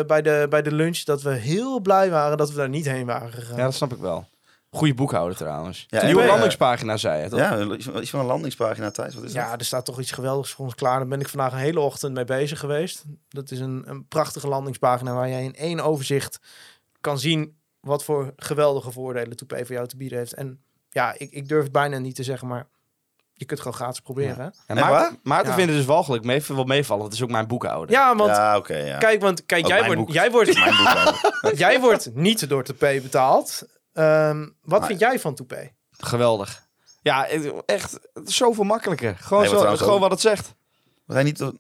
[0.07, 0.99] bij, de, bij de lunch.
[0.99, 3.57] Dat we heel blij waren dat we daar niet heen waren gegaan.
[3.57, 4.27] Ja, dat snap ik wel.
[4.71, 5.87] Goeie boekhouder trouwens.
[5.89, 7.39] Ja, Een nieuwe landingspagina, zei toch?
[7.39, 7.65] Ja,
[8.01, 9.15] iets van- een landingspagina Thijs.
[9.15, 9.43] Wat is dat?
[9.45, 10.99] Ja, er staat toch iets geweldigs voor ons klaar.
[10.99, 13.05] Daar ben ik vandaag een hele ochtend mee bezig geweest.
[13.29, 16.41] Dat is een, een prachtige landingspagina waar jij in één overzicht
[17.01, 20.35] kan zien wat voor geweldige voordelen Toepay voor jou te bieden heeft.
[20.35, 22.67] En ja, ik, ik durf het bijna niet te zeggen, maar
[23.33, 24.37] je kunt gewoon gratis proberen.
[24.45, 25.19] Ja, En Maarten?
[25.23, 25.55] Maarten Ja.
[25.55, 26.25] vindt het dus walgelijk.
[26.25, 27.91] Mee, wel meevallen, het is ook mijn boekhouder.
[27.91, 28.99] ja want Ja, oké, ja.
[28.99, 31.57] kijk, want kijk, Ook jij wordt, jij, wordt, Mijn boekhouder.
[31.65, 33.63] jij wordt niet door Toepay betaald.
[33.93, 35.75] Ehm, wat Maar- vind jij van Toepay?
[35.91, 36.67] Geweldig.
[37.03, 37.27] Ja,
[37.67, 39.17] echt het is zoveel makkelijker.
[39.17, 40.55] Gewoon, Nee, zo, wat gewoon ook- wat het zegt.
[41.05, 41.51] Was hij niet...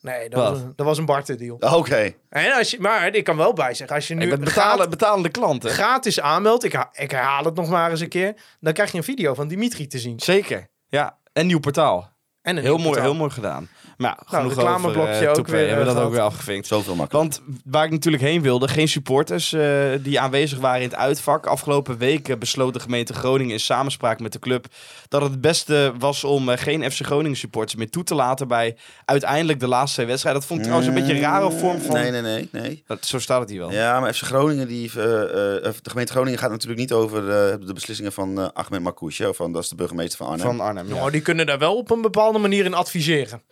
[0.00, 0.50] Nee, dat, Wat?
[0.50, 1.56] was, dat was een Barten deal.
[1.60, 2.12] Oh, Oké.
[2.28, 4.54] En als je, maar ik kan wel bij zeggen, als je nu Ik ben gratis,
[4.62, 5.68] betalen, betalende klant, hè?
[5.70, 8.98] gratis aanmeldt, ik, ha- ik herhaal het nog maar eens een keer, dan krijg je
[8.98, 10.20] een video van Dimitri te zien.
[10.20, 10.68] Zeker.
[10.88, 12.16] Ja, en nieuw portaal.
[12.42, 13.10] En een Heel nieuw mooi, portaal.
[13.10, 13.68] heel mooi gedaan.
[13.98, 16.66] Maar ja, genoeg reclameblokje over, eh, ook weer, Hebben we eh, dat ook weer afgevinkt.
[16.66, 17.42] Zoveel makkelijker.
[17.42, 19.62] Want waar ik natuurlijk heen wilde, geen supporters eh,
[20.00, 21.46] die aanwezig waren in het uitvak.
[21.46, 24.66] Afgelopen weken besloot de gemeente Groningen in samenspraak met de club
[25.08, 28.48] dat het het beste was om eh, geen FC Groningen supporters meer toe te laten
[28.48, 30.40] bij uiteindelijk de laatste twee wedstrijden.
[30.40, 31.94] Dat vond ik trouwens een beetje een rare vorm van...
[31.94, 32.48] Nee, nee, nee.
[32.52, 32.82] nee.
[32.86, 33.72] Dat, zo staat het hier wel.
[33.72, 37.54] Ja, maar FC Groningen, die, eh, eh, de gemeente Groningen gaat natuurlijk niet over eh,
[37.66, 38.82] de beslissingen van Ahmed
[39.16, 40.46] hè, Van, dat is de burgemeester van Arnhem.
[40.46, 40.88] Van Arnhem.
[40.88, 41.04] Ja.
[41.04, 43.42] Oh, die kunnen daar wel op een bepaalde manier in adviseren.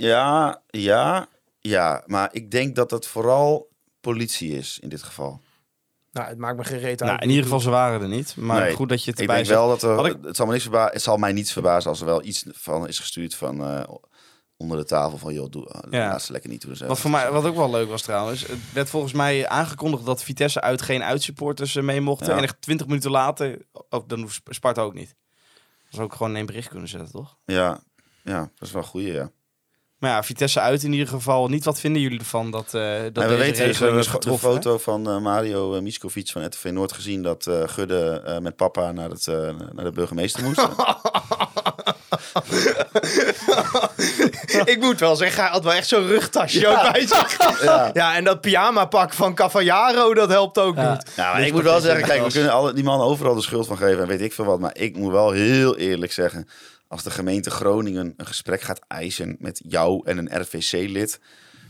[0.00, 1.26] Ja, ja,
[1.60, 2.02] ja.
[2.06, 3.68] Maar ik denk dat dat vooral
[4.00, 5.40] politie is in dit geval.
[6.12, 7.10] Nou, het maakt me geen reet uit.
[7.10, 8.36] Nou, in ieder geval, ze waren er niet.
[8.36, 9.58] Maar Nee, goed dat je het Ik erbij denk zegt.
[9.58, 12.00] wel dat er, ik- het, zal me niks verba- het zal mij niets verbazen als
[12.00, 13.82] er wel iets van is gestuurd van eh,
[14.56, 16.08] onder de tafel van joh, doe, Ja.
[16.08, 16.88] laat ze lekker niet doen.
[16.88, 20.22] Wat, voor mij, wat ook wel leuk was trouwens, het werd volgens mij aangekondigd dat
[20.22, 22.28] Vitesse uit geen uitsupporters eh, mee mochten.
[22.32, 22.36] Ja.
[22.36, 25.14] En echt 20 minuten later, oh, dan hoeft Sp- Sparta ook niet.
[25.54, 27.36] Dat zou ook gewoon in één bericht kunnen zetten, toch?
[27.44, 27.80] Ja,
[28.24, 29.30] ja, dat is wel een goeie, ja.
[30.06, 31.48] Maar ja, Vitesse uit in ieder geval.
[31.48, 32.82] Niet wat vinden jullie ervan dat, eh
[33.12, 34.48] dat deze we weten dus, we hebben is de getroffen?
[34.48, 34.54] hè?
[34.54, 38.56] foto van eh, Mario uh, Miskovic van RTV Noord gezien dat eh, Gudde eh, met
[38.56, 39.34] papa naar, het, eh,
[39.72, 40.58] naar de burgemeester moest.
[44.64, 47.36] ik moet wel zeggen, hij had wel echt zo'n rugtasje ook bij zich.
[47.92, 48.14] Ja.
[48.16, 50.92] en dat pyjama pak van Cavallaro, dat helpt ook Ja.
[50.92, 51.12] niet.
[51.16, 53.34] Ja, maar Dus ik moet wel is zeggen, kijk, we kunnen alle, die man overal
[53.34, 54.60] de schuld van geven en weet ik veel wat.
[54.60, 56.48] Maar ik moet wel heel eerlijk zeggen,
[56.88, 61.20] als de gemeente Groningen een gesprek gaat eisen met jou en een RVC-lid,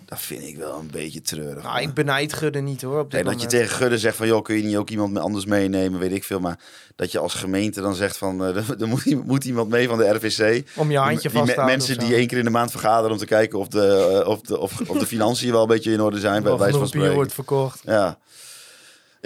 [0.07, 1.63] dat vind ik wel een beetje treurig.
[1.63, 4.27] Nou, ik benijd Gudde niet hoor, op dit Nee, dat je tegen Gudde zegt van,
[4.27, 6.41] joh, kun je niet ook iemand anders meenemen, weet ik veel.
[6.41, 6.59] Maar
[6.97, 9.99] dat je als gemeente dan zegt van, eh, er, er moet, moet iemand mee van
[9.99, 10.69] de RVC.
[10.77, 13.27] Om je handje vast te Mensen die één keer in de maand vergaderen om te
[13.27, 16.21] kijken of de, eh, of de, of, of de financiën wel een beetje in orde
[16.21, 17.15] zijn, bij Of wijze van spreken.
[17.15, 17.81] wordt verkocht.
[17.85, 18.19] Ja.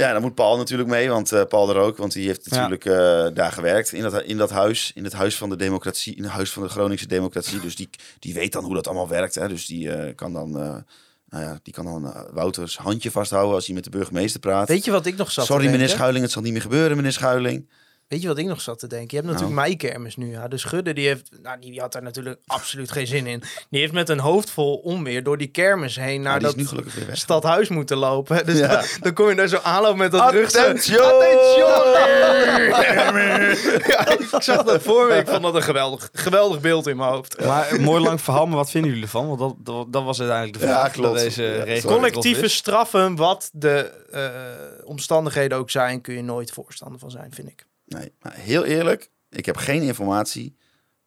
[0.00, 2.56] Ja, dan moet Paul natuurlijk mee, want eh, Paul er ook, want die heeft Ja.
[2.56, 6.16] natuurlijk eh, daar gewerkt in dat, in dat huis, in het huis van de democratie,
[6.16, 7.60] in het huis van de Groningse democratie.
[7.60, 9.34] Dus die, die weet dan hoe dat allemaal werkt.
[9.34, 9.48] Hè?
[9.48, 13.74] Dus die eh, kan dan, nou ja, die kan dan Wouters handje vasthouden als hij
[13.74, 14.68] met de burgemeester praat.
[14.68, 15.88] Weet je wat ik nog zat Sorry meneer?
[15.88, 17.68] Schuiling, het zal niet meer gebeuren meneer Schuiling.
[18.10, 19.08] Weet je wat ik nog zat te denken?
[19.10, 19.68] Je hebt natuurlijk Nou.
[19.68, 20.30] meikermis nu.
[20.30, 20.48] Ja.
[20.48, 23.42] Dus Gudde, die, heeft, nou, die had daar natuurlijk absoluut geen zin in.
[23.70, 26.54] Die heeft met een hoofd vol onweer door die kermis heen naar dat
[27.12, 28.38] stadhuis moeten lopen.
[28.46, 28.66] Dus Ja.
[28.68, 30.54] dan, dan kom je daar zo aanlopen met dat rug.
[30.54, 30.98] Attention!
[33.86, 35.14] Ja, ik zag dat voor me.
[35.14, 37.44] Ik vond dat een geweldig, geweldig beeld in mijn hoofd.
[37.44, 39.26] Maar een mooi lang verhaal, maar wat vinden jullie ervan?
[39.28, 40.92] Want dat, dat, dat was uiteindelijk de vraag.
[40.92, 41.80] Deze Ja, sorry.
[41.80, 44.30] Collectieve straffen, wat de eh,
[44.84, 47.66] omstandigheden ook zijn, kun je nooit voorstander van zijn, vind ik.
[47.98, 50.56] Nee, maar heel eerlijk, ik heb geen informatie,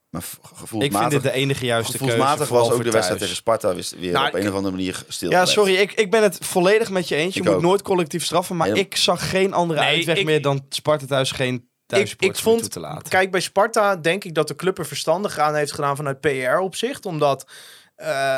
[0.09, 2.05] maar v- Ik gevoelsmatig, vind dit de enige juiste keuze.
[2.13, 4.75] gevoelsmatig vooral was ook de wedstrijd tegen Sparta weer, weer Nou, op een of andere
[4.75, 5.29] manier stil.
[5.29, 7.33] Ja, sorry, ik, ik ben het volledig met je eens.
[7.33, 7.61] Je Ik moet ook.
[7.61, 8.55] nooit collectief straffen.
[8.57, 12.45] Maar ik zag geen andere Nee, uitweg ik- meer dan Sparta thuis geen thuissupporters ik
[12.45, 13.09] vond- toe te laten.
[13.09, 17.05] Kijk, bij Sparta denk ik dat de club er verstandig aan heeft gedaan vanuit PR-opzicht.
[17.05, 17.47] Omdat,
[17.95, 18.37] eh,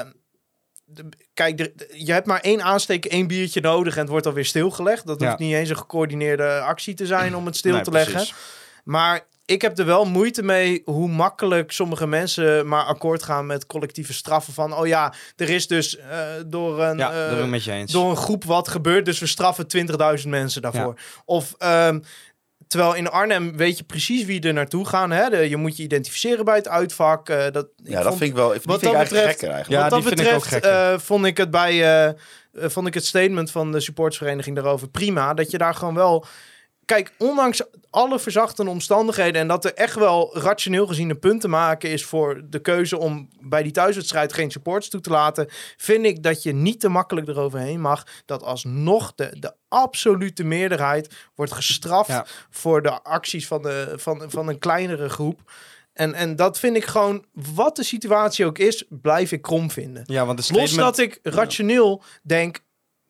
[1.34, 5.06] kijk, je hebt maar één aansteek, één biertje nodig en het wordt alweer stilgelegd.
[5.08, 5.28] Dat Ja.
[5.28, 8.28] hoeft niet eens een gecoördineerde actie te zijn om het stil Nee, te leggen.
[8.84, 13.66] Maar ik heb er wel moeite mee hoe makkelijk sommige mensen maar akkoord gaan met
[13.66, 14.54] collectieve straffen.
[14.54, 18.68] Van, oh ja, er is dus eh, door, een, Ja, eh, door een groep wat
[18.68, 19.68] gebeurt, dus we straffen
[20.22, 21.00] 20.000 mensen daarvoor.
[21.26, 21.54] Of...
[21.58, 22.00] ehm,
[22.76, 25.12] Terwijl in Arnhem weet je precies wie er naartoe gaan.
[25.12, 25.30] Hè?
[25.30, 27.30] De- je moet je identificeren bij het uitvak.
[27.30, 28.50] eh, dat, ik Ja, dat vond- vind ik wel.
[28.50, 29.84] Die wat vind ik dat eigenlijk betreft- gekker eigenlijk.
[29.84, 30.94] Ja, wat dat vind ik ook betreft gekker.
[30.94, 32.14] eh, vond ik het bij eh,
[32.54, 35.34] vond ik het statement van de supportsvereniging daarover prima.
[35.34, 36.26] Dat je daar gewoon wel.
[36.86, 41.48] Kijk, ondanks alle verzachtende omstandigheden en dat er echt wel rationeel gezien een punt te
[41.48, 46.06] maken is voor de keuze om bij die thuiswedstrijd geen supports toe te laten, vind
[46.06, 51.52] ik dat je niet te makkelijk eroverheen mag dat alsnog de, de absolute meerderheid wordt
[51.52, 52.26] gestraft Ja.
[52.50, 55.52] voor de acties van, de, van, van een kleinere groep.
[55.94, 60.04] En, en dat vind ik gewoon, wat de situatie ook is, blijf ik krom vinden.
[60.06, 60.96] Ja, want de Los statement...
[60.96, 62.60] dat ik rationeel denk,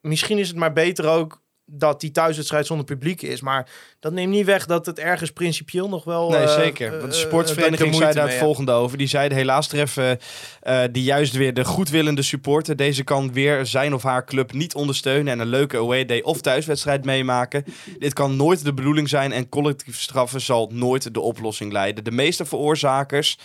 [0.02, 3.42] misschien is het maar beter ook dat die thuiswedstrijd zonder publiek is.
[3.42, 6.30] Maar dat neemt niet weg dat het ergens principieel nog wel...
[6.30, 6.86] Nee, eh, zeker.
[6.94, 8.98] eh, Want de ik er sportsvereniging zei daar mee het volgende over.
[8.98, 10.20] Die zeiden helaas treffen
[10.62, 12.76] eh, die juist weer de goedwillende supporter.
[12.76, 16.42] Deze kan weer zijn of haar club niet ondersteunen en een leuke away day of
[16.42, 17.66] thuiswedstrijd meemaken.
[18.00, 22.04] Dit kan nooit de bedoeling zijn en collectief straffen zal nooit de oplossing leiden.
[22.04, 23.38] De meeste veroorzakers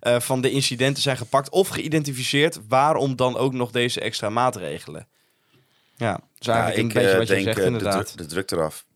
[0.00, 2.58] eh, van de incidenten zijn gepakt of geïdentificeerd.
[2.68, 5.08] Waarom dan ook nog deze extra maatregelen?
[5.98, 8.06] Ja, dus ik een beetje eh, wat je denk zegt eh, de, inderdaad.
[8.06, 8.86] druk, de druk eraf.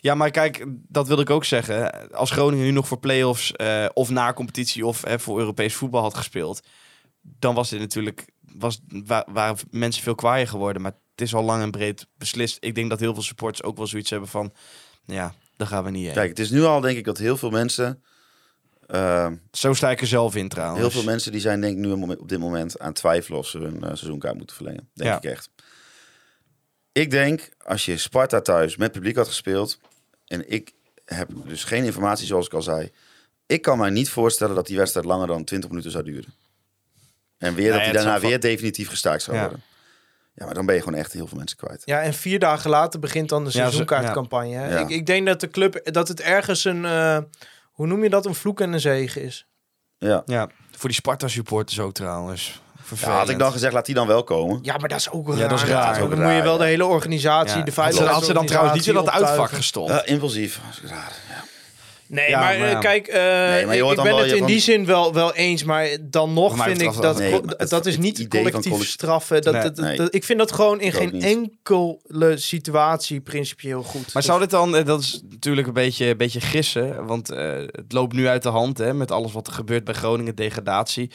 [0.00, 2.10] Ja, maar kijk, dat wilde ik ook zeggen.
[2.12, 6.14] Als Groningen nu nog voor play-offs eh, of na competitie of voor Europees voetbal had
[6.14, 6.60] gespeeld,
[7.20, 10.82] dan was dit natuurlijk was, wa- waren mensen veel kwaaier geworden.
[10.82, 12.56] Maar het is al lang en breed beslist.
[12.60, 14.52] Ik denk dat heel veel supporters ook wel zoiets hebben van,
[15.06, 16.14] ja, daar gaan we niet heen.
[16.14, 18.02] Kijk, het is nu al denk ik dat heel veel mensen...
[19.50, 20.80] Zo sta ik er zelf in trouwens.
[20.80, 23.58] heel veel mensen die zijn denk ik nu op dit moment aan twijfelen of ze
[23.58, 24.88] hun seizoenkaart moeten verlengen.
[24.94, 25.16] Denk Ja.
[25.16, 25.50] ik echt.
[27.00, 29.78] Ik denk, als je Sparta thuis met publiek had gespeeld...
[30.26, 30.72] en ik
[31.04, 32.90] heb dus geen informatie zoals ik al zei...
[33.46, 36.34] ik kan mij niet voorstellen dat die wedstrijd langer dan 20 minuten zou duren.
[37.38, 39.42] En weer dat die daarna weer definitief gestaakt zou Ja.
[39.42, 39.62] worden.
[40.34, 41.82] Ja, maar dan ben je gewoon echt heel veel mensen kwijt.
[41.84, 44.48] Ja, en vier dagen later begint dan de zo- seizoenkaartcampagne.
[44.50, 44.78] Ja.
[44.78, 47.18] Ik, ik denk dat de club, dat het ergens een, eh,
[47.72, 49.46] hoe noem je dat, een vloek en een zegen is.
[49.98, 50.22] Ja.
[50.26, 52.62] Ja, voor die Sparta-supporters ook trouwens.
[53.00, 54.58] Ja, had ik dan gezegd, laat die dan wel komen.
[54.62, 55.38] Ja, maar dat is ook raar.
[55.38, 55.76] Ja, dat is raar.
[55.78, 57.62] Dan Dat is ook moet je wel de hele organisatie, Ja.
[57.64, 59.90] de ze, had ze dan trouwens niet in dat uitvak gestopt.
[59.90, 60.60] Ja, impulsief.
[60.74, 61.12] Dat is raar.
[61.28, 61.44] Ja.
[62.10, 62.78] Nee, Ja, maar, maar eh, ja.
[62.78, 63.16] kijk, eh,
[63.66, 66.32] maar je ik, ben wel het in van- die zin wel, wel eens, maar dan
[66.32, 69.42] nog vind ik dat Nee, het- dat is niet collectief collect- straffen.
[69.42, 69.62] Dat, Nee.
[69.62, 69.96] dat- dat- Nee.
[69.96, 71.22] dat- ik vind dat gewoon in geen niet.
[71.24, 73.92] enkele situatie principieel goed.
[74.02, 77.30] Maar Dus- zou dit dan, eh, dat is natuurlijk een beetje, een beetje gissen, want
[77.30, 80.34] eh, het loopt nu uit de hand hè, met alles wat er gebeurt bij Groningen,
[80.34, 81.10] degradatie.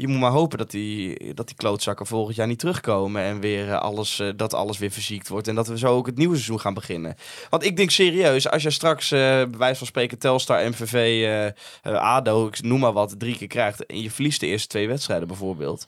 [0.00, 3.22] Je moet maar hopen dat die, dat die klootzakken volgend jaar niet terugkomen.
[3.22, 5.48] En weer eh, alles, eh, dat alles weer verziekt wordt.
[5.48, 7.16] En dat we zo ook het nieuwe seizoen gaan beginnen.
[7.50, 11.26] Want ik denk serieus, als je straks eh bij wijze van spreken Telstar, MVV,
[11.82, 13.86] ADO, ik noem maar wat, drie keer krijgt.
[13.86, 15.86] En je verliest de eerste twee wedstrijden bijvoorbeeld.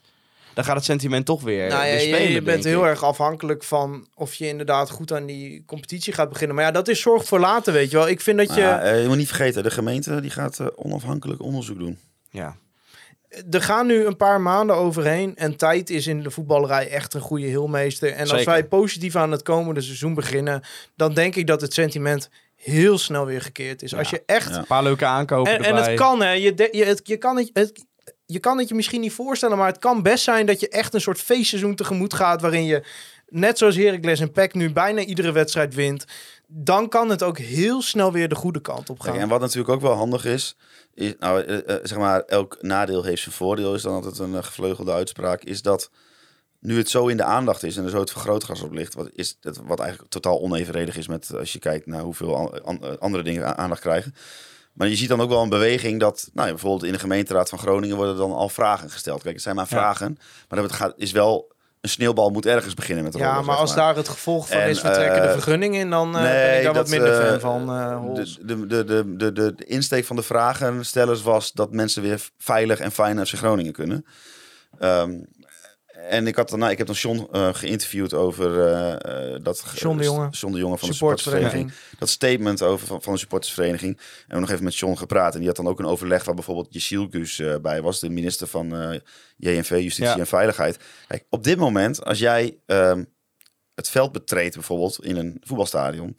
[0.54, 2.86] Dan gaat het sentiment toch weer, Nou ja, weer je- spelen, je, bent heel ik.
[2.86, 6.56] erg afhankelijk van of je inderdaad goed aan die competitie gaat beginnen.
[6.56, 8.08] Maar ja, dat is zorg voor later, weet je wel.
[8.08, 8.60] Ik vind dat je...
[8.60, 11.98] Maar ja, eh, je moet niet vergeten, de gemeente die gaat onafhankelijk onderzoek doen.
[12.30, 12.56] Ja.
[13.50, 15.36] Er gaan nu een paar maanden overheen.
[15.36, 18.12] En tijd is in de voetballerij echt een goede heelmeester.
[18.12, 20.62] En als wij positief aan het komende seizoen beginnen,
[20.96, 23.94] dan denk ik dat het sentiment heel snel weer gekeerd is.
[23.94, 24.48] Als je echt.
[24.50, 24.56] Ja.
[24.58, 26.30] Een paar leuke aankopen En, en het kan, hè?
[26.30, 27.84] Je, de- je, het, je, kan het, het,
[28.26, 30.94] je kan het je misschien niet voorstellen, maar het kan best zijn dat je echt
[30.94, 32.40] een soort feestseizoen tegemoet gaat.
[32.40, 32.82] waarin je,
[33.28, 36.04] net zoals Heracles en PEC, nu bijna iedere wedstrijd wint.
[36.52, 39.10] Dan kan het ook heel snel weer de goede kant op gaan.
[39.12, 40.56] Kijk, en wat natuurlijk ook wel handig is,
[40.94, 44.34] is nou, eh, eh, zeg maar, elk nadeel heeft zijn voordeel, is dan altijd een
[44.36, 45.90] eh, gevleugelde uitspraak, is dat
[46.60, 49.10] nu het zo in de aandacht is en er zo het vergrootglas op ligt, wat,
[49.12, 52.82] is dat, wat eigenlijk totaal onevenredig is met als je kijkt naar hoeveel an- an-
[52.84, 54.14] eh, andere dingen aandacht krijgen.
[54.72, 57.48] Maar je ziet dan ook wel een beweging dat, nou ja, bijvoorbeeld in de gemeenteraad
[57.48, 59.22] van Groningen worden dan al vragen gesteld.
[59.22, 59.76] Kijk, het zijn maar Ja.
[59.76, 63.54] vragen, maar dat gaat, is wel, een sneeuwbal moet ergens beginnen met Ja, rollen, maar
[63.54, 66.06] zeg als daar het gevolg van En, is, we trekken de eh, vergunning in, dan
[66.06, 67.76] eh, ben Nee, ik daar wat minder fan van.
[67.76, 68.38] eh Hols.
[68.40, 68.84] de, de, de,
[69.16, 73.26] de, de, de insteek van de vragenstellers was dat mensen weer veilig en fijn naar
[73.26, 74.06] FC Groningen kunnen.
[74.78, 75.12] Ehm,
[76.08, 79.64] en ik, had nou, ik heb dan John eh, geïnterviewd over eh, eh, dat...
[79.74, 80.28] John de Jonge.
[80.30, 81.72] John de Jonge van de Supportersvereniging.
[81.98, 83.96] Dat statement over van, van de supportersvereniging.
[83.96, 85.32] En we hebben nog even met John gepraat.
[85.32, 88.00] En die had dan ook een overleg waar bijvoorbeeld Jessiel Guus bij was.
[88.00, 89.00] De minister van
[89.36, 90.18] JNV, Justitie Ja.
[90.18, 90.78] en Veiligheid.
[91.06, 93.04] Kijk, op dit moment, als jij ehm,
[93.74, 96.16] het veld betreedt bijvoorbeeld in een voetbalstadion...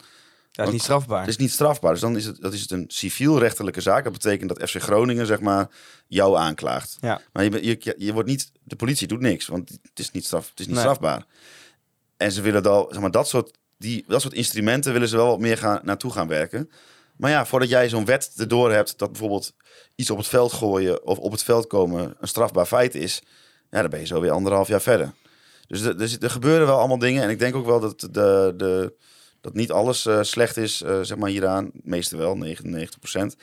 [0.52, 1.20] Dat is niet strafbaar.
[1.20, 1.92] Het is niet strafbaar.
[1.92, 4.04] Dus dan is het, dat is het een civielrechtelijke zaak.
[4.04, 5.70] Dat betekent dat FC Groningen, zeg maar,
[6.06, 6.96] jou aanklaagt.
[7.00, 7.20] Ja.
[7.32, 10.50] Maar je, je, je, wordt niet, de politie doet niks, want het is niet, straf,
[10.50, 10.84] het is niet Nee.
[10.84, 11.24] strafbaar.
[12.16, 15.26] En ze willen dan, zeg maar, dat soort, die, dat soort instrumenten willen ze wel
[15.26, 16.70] wat meer gaan, naartoe gaan werken.
[17.16, 19.54] Maar ja, voordat jij zo'n wet erdoor hebt dat bijvoorbeeld
[19.94, 23.22] iets op het veld gooien of op het veld komen een strafbaar feit is,
[23.70, 25.12] ja, dan ben je zo weer anderhalf jaar verder.
[25.66, 27.22] Dus er, er gebeuren wel allemaal dingen.
[27.22, 28.94] En ik denk ook wel dat, de, de,
[29.42, 31.70] dat niet alles eh, slecht is, eh, zeg maar hieraan.
[31.72, 33.36] Meeste wel, 99%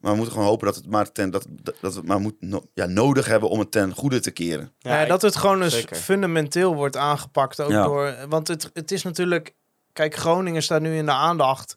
[0.00, 2.34] Maar we moeten gewoon hopen dat het maar, ten, dat, dat we het maar moet,
[2.40, 4.72] no- ja, nodig hebben om het ten goede te keren.
[4.78, 5.96] Ja, dat het gewoon eens zeker.
[5.96, 7.60] fundamenteel wordt aangepakt.
[7.60, 7.84] Ook Ja.
[7.84, 9.54] door, want het, het is natuurlijk...
[9.92, 11.76] Kijk, Groningen staat nu in de aandacht.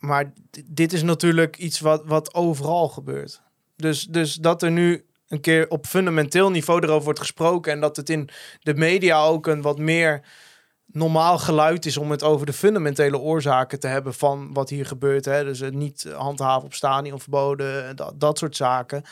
[0.00, 0.32] Maar
[0.64, 3.42] dit is natuurlijk iets wat, wat overal gebeurt.
[3.76, 7.72] Dus, dus dat er nu een keer op fundamenteel niveau erover wordt gesproken...
[7.72, 8.28] en dat het in
[8.60, 10.22] de media ook een wat meer
[10.94, 11.96] normaal geluid is...
[11.96, 15.24] om het over de fundamentele oorzaken te hebben van wat hier gebeurt.
[15.24, 15.44] Hè?
[15.44, 19.02] Dus het niet handhaven op stadionverboden, dat, dat soort zaken.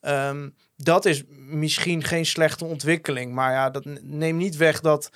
[0.00, 3.32] Ehm, dat is misschien geen slechte ontwikkeling.
[3.32, 5.10] Maar ja, dat neemt niet weg dat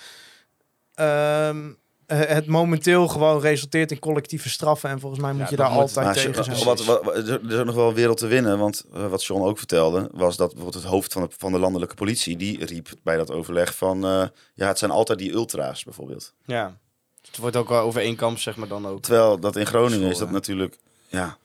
[0.95, 1.73] ehm, eh,
[2.17, 4.91] het momenteel gewoon resulteert in collectieve straffen.
[4.91, 6.65] En volgens mij moet Ja, je daar moet- altijd Maar tegen zijn.
[6.65, 8.59] wat, wat, wat- er is ook nog wel een wereld te winnen.
[8.59, 11.59] Want eh, wat John ook vertelde, was dat bijvoorbeeld het hoofd van de, van de
[11.59, 15.85] landelijke politie, die riep bij dat overleg van, eh, ja, het zijn altijd die ultra's
[15.85, 16.33] bijvoorbeeld.
[16.45, 16.79] Ja.
[17.27, 19.03] Het wordt ook wel overeenkomst, zeg maar dan ook.
[19.03, 20.77] Terwijl dat in Groningen is dat natuurlijk,
[21.09, 21.37] ja,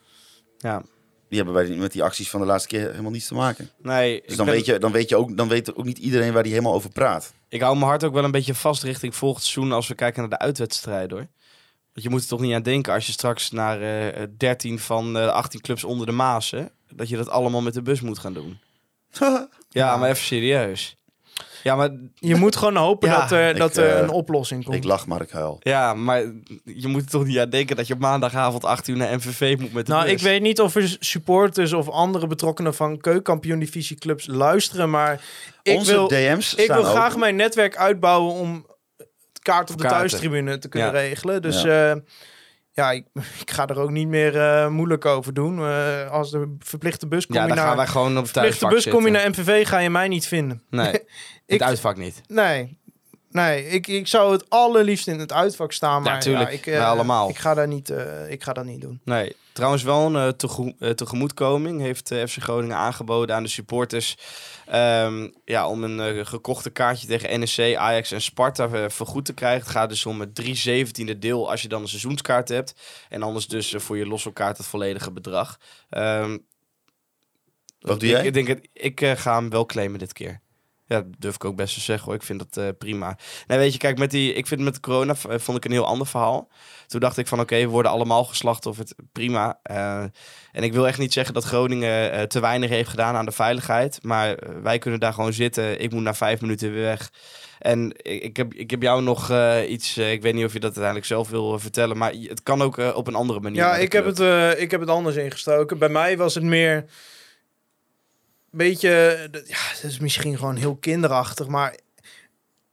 [0.57, 0.81] Ja.
[1.29, 3.69] Die hebben bij die, met die acties van de laatste keer helemaal niets te maken.
[3.81, 6.33] Nee, Dus dan, ben- weet je, dan, weet je ook, dan weet ook niet iedereen
[6.33, 7.33] waar die helemaal over praat.
[7.49, 10.19] Ik hou mijn hart ook wel een beetje vast richting volgend seizoen als we kijken
[10.21, 11.27] naar de uitwedstrijden hoor.
[11.93, 15.13] Want je moet er toch niet aan denken als je straks naar eh 13 van
[15.13, 18.19] de 18 clubs onder de Maas, hè, dat je dat allemaal met de bus moet
[18.19, 18.59] gaan doen.
[19.69, 20.95] Ja, maar even serieus.
[21.63, 24.63] Ja, maar, Je moet gewoon hopen Ja, dat er, ik, dat er eh, een oplossing
[24.63, 24.75] komt.
[24.75, 25.57] Ik lach, maar ik huil.
[25.59, 26.21] ja, maar
[26.63, 29.73] je moet toch niet aan denken dat je op maandagavond 8 uur naar MVV moet
[29.73, 30.11] met de nou, bus.
[30.13, 35.21] ik weet niet of er supporters of andere betrokkenen van keukenkampioen divisieclubs luisteren, maar
[35.63, 37.19] ik Onze wil, DM's ik wil graag open.
[37.19, 38.65] mijn netwerk uitbouwen om
[39.41, 39.99] kaart op de Kaarten.
[39.99, 40.99] thuistribune te kunnen Ja.
[40.99, 41.41] regelen.
[41.41, 41.99] Dus ja,
[42.79, 43.05] ja ik,
[43.43, 45.59] ik ga er ook niet meer eh, moeilijk over doen.
[45.59, 48.31] Eh, als de verplichte bus kom ja, je dan naar, gaan wij gewoon op het
[48.31, 50.63] verplichte bus kom je naar MVV, ga je mij niet vinden.
[50.69, 51.03] Nee, het
[51.45, 52.21] Ik- uitvak niet.
[52.27, 52.77] Nee.
[53.31, 56.51] Nee, ik, ik zou het allerliefst in het uitvak staan, maar tuurlijk.
[56.51, 57.29] ik, Wij allemaal.
[57.29, 59.01] ik ga daar niet, eh, ik ga dat niet doen.
[59.03, 64.17] Nee, trouwens wel een eh, eh, tegemoetkoming heeft eh, FC Groningen aangeboden aan de supporters.
[64.65, 69.61] Ehm, ja, om een gekochte kaartje tegen NEC, Ajax en Sparta vergoed te krijgen.
[69.61, 72.73] Het gaat dus om het 3 zeventiende deel als je dan een seizoenskaart hebt.
[73.09, 75.59] En anders dus voor je losse kaart het volledige bedrag.
[75.89, 76.37] Ehm,
[77.79, 78.25] Wat doe ik, jij?
[78.25, 80.41] Ik, denk ik ga hem wel claimen dit keer.
[80.89, 82.15] Ja, dat durf ik ook best te zeggen hoor.
[82.15, 83.17] Ik vind dat eh, prima.
[83.47, 85.71] Nee, weet je, kijk, met die, ik vind met de corona v- vond ik een
[85.71, 86.49] heel ander verhaal.
[86.87, 88.93] Toen dacht ik van oké, we worden allemaal geslachtofferd.
[89.11, 89.59] Prima.
[89.63, 89.99] Eh,
[90.51, 93.31] en ik wil echt niet zeggen dat Groningen eh, te weinig heeft gedaan aan de
[93.31, 93.99] veiligheid.
[94.01, 95.79] Maar eh, wij kunnen daar gewoon zitten.
[95.81, 97.11] Ik moet na vijf minuten weer weg.
[97.59, 100.53] En ik, ik, heb, ik heb jou nog eh, iets, eh, ik weet niet of
[100.53, 101.97] je dat uiteindelijk zelf wil eh, vertellen.
[101.97, 103.57] Maar het kan ook eh, op een andere manier.
[103.59, 105.77] Ja, ik heb, het, eh, ik heb het anders ingestoken.
[105.77, 106.85] Bij mij was het meer...
[108.51, 109.27] Beetje...
[109.31, 111.75] dat- Ja, het is misschien gewoon heel kinderachtig, maar...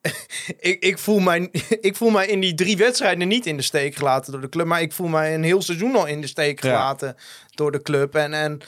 [0.58, 1.48] ik, ik, voel mij,
[1.80, 4.66] ik voel mij in die drie wedstrijden niet in de steek gelaten door de club.
[4.66, 6.68] Maar ik voel mij een heel seizoen al in de steek Ja.
[6.68, 7.16] gelaten
[7.54, 8.14] door de club.
[8.14, 8.60] En, en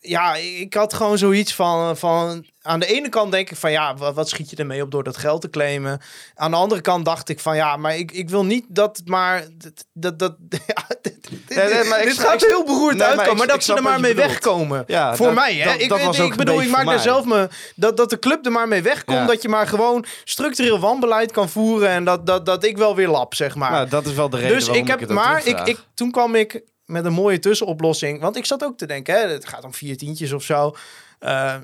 [0.00, 2.46] ja, ik had gewoon zoiets van, van...
[2.62, 5.02] Aan de ene kant denk ik van ja, wat, wat schiet je ermee op door
[5.04, 6.00] dat geld te claimen?
[6.34, 9.08] Aan de andere kant dacht ik van ja, maar ik, ik wil niet dat het
[9.08, 9.44] maar...
[9.92, 10.34] Dat, dat,
[10.66, 13.36] ja, dit, dit- Nee, nee, maar ik dit snap- gaat ik- heel beroerd Nee, uitkomen,
[13.36, 14.30] maar dat ze er maar mee bedoelt.
[14.30, 14.84] wegkomen.
[14.86, 15.64] Ja, voor dat- mij, hè?
[15.64, 17.48] dat- ik, dat bedoel, ik maak daar zelf me...
[17.76, 19.26] Dat, dat de club er maar mee wegkomt, Ja.
[19.26, 23.08] dat je maar gewoon structureel wanbeleid kan voeren en dat, dat, dat ik wel weer
[23.08, 23.70] lap, zeg maar.
[23.70, 26.62] Nou, dat is wel de reden Dus ik heb, maar ik, ik, toen kwam ik
[26.86, 28.20] met een mooie tussenoplossing.
[28.20, 30.74] Want ik zat ook te denken, hè, het gaat om vier tientjes of zo.
[31.22, 31.56] Eh,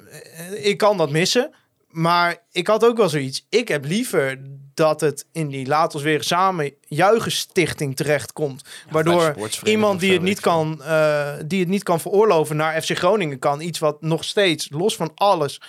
[0.53, 1.51] ik kan dat missen.
[1.89, 3.47] Maar ik had ook wel zoiets.
[3.49, 4.39] Ik heb liever
[4.75, 8.65] dat het in die Laat ons weer samen juichen stichting terechtkomt.
[8.91, 9.35] waardoor
[9.65, 13.61] iemand die het, niet kan, eh, die het niet kan veroorloven naar FC Groningen kan.
[13.61, 15.61] Iets wat nog steeds, los van alles,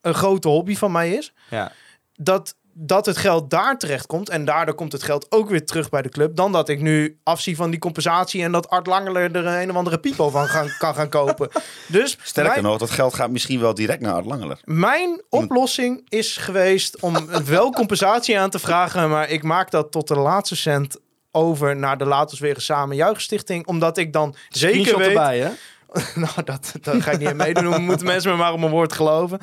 [0.00, 1.72] een grote hobby van mij is Ja.
[2.14, 4.28] dat, dat het geld daar terecht komt.
[4.28, 6.36] En daardoor komt het geld ook weer terug bij de club.
[6.36, 8.42] Dan dat ik nu afzie van die compensatie.
[8.42, 11.48] En dat Art Langeler er een of andere pipo van gaan, kan gaan kopen.
[11.88, 14.60] Dus Sterker mijn, nog, dat geld gaat misschien wel direct naar Art Langeler.
[14.64, 19.10] mijn oplossing is geweest om wel compensatie aan te vragen.
[19.10, 20.98] Maar ik maak dat tot de laatste cent
[21.30, 23.66] over naar de Laten we weer samen juichstichting.
[23.66, 25.08] Omdat ik dan zeker weet...
[25.08, 25.50] erbij, hè?
[26.14, 27.82] nou, dat, dat ga ik niet aan meedoen.
[27.82, 29.38] Moeten mensen me maar op mijn woord geloven.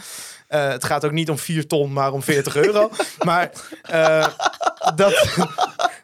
[0.47, 2.89] Eh, het gaat ook niet om 4 ton, maar om 40 euro.
[3.25, 4.27] maar eh,
[4.95, 5.35] dat,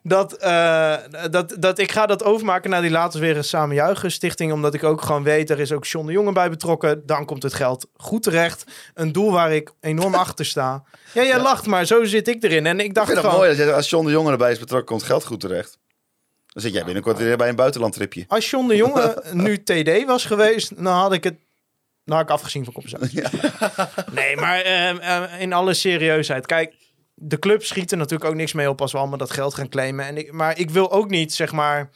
[0.03, 0.95] dat, eh,
[1.31, 4.51] dat, dat ik ga dat overmaken naar die later weer een Samen Juichen stichting.
[4.51, 7.05] Omdat ik ook gewoon weet, er is ook John de Jonge bij betrokken.
[7.05, 8.63] Dan komt het geld goed terecht.
[8.93, 10.83] Een doel waar ik enorm achter sta.
[11.13, 12.65] Ja, jij lacht, maar zo zit ik erin.
[12.65, 13.47] En ik Ik dacht vind het gewoon...
[13.47, 15.77] mooi als John de Jong erbij is betrokken, komt geld goed terecht.
[16.57, 18.25] Dan zit jij binnenkort weer bij een buitenlandtripje.
[18.27, 21.35] Als John de Jonge nu TD was geweest, dan had ik het.
[22.05, 23.21] Nou, had ik afgezien van compensatie.
[24.19, 26.45] Nee, maar ehm, ehm, in alle serieusheid.
[26.45, 26.73] Kijk,
[27.13, 29.69] de club schiet er natuurlijk ook niks mee op als we allemaal dat geld gaan
[29.69, 30.05] claimen.
[30.05, 31.89] En ik, maar ik wil ook niet, zeg maar.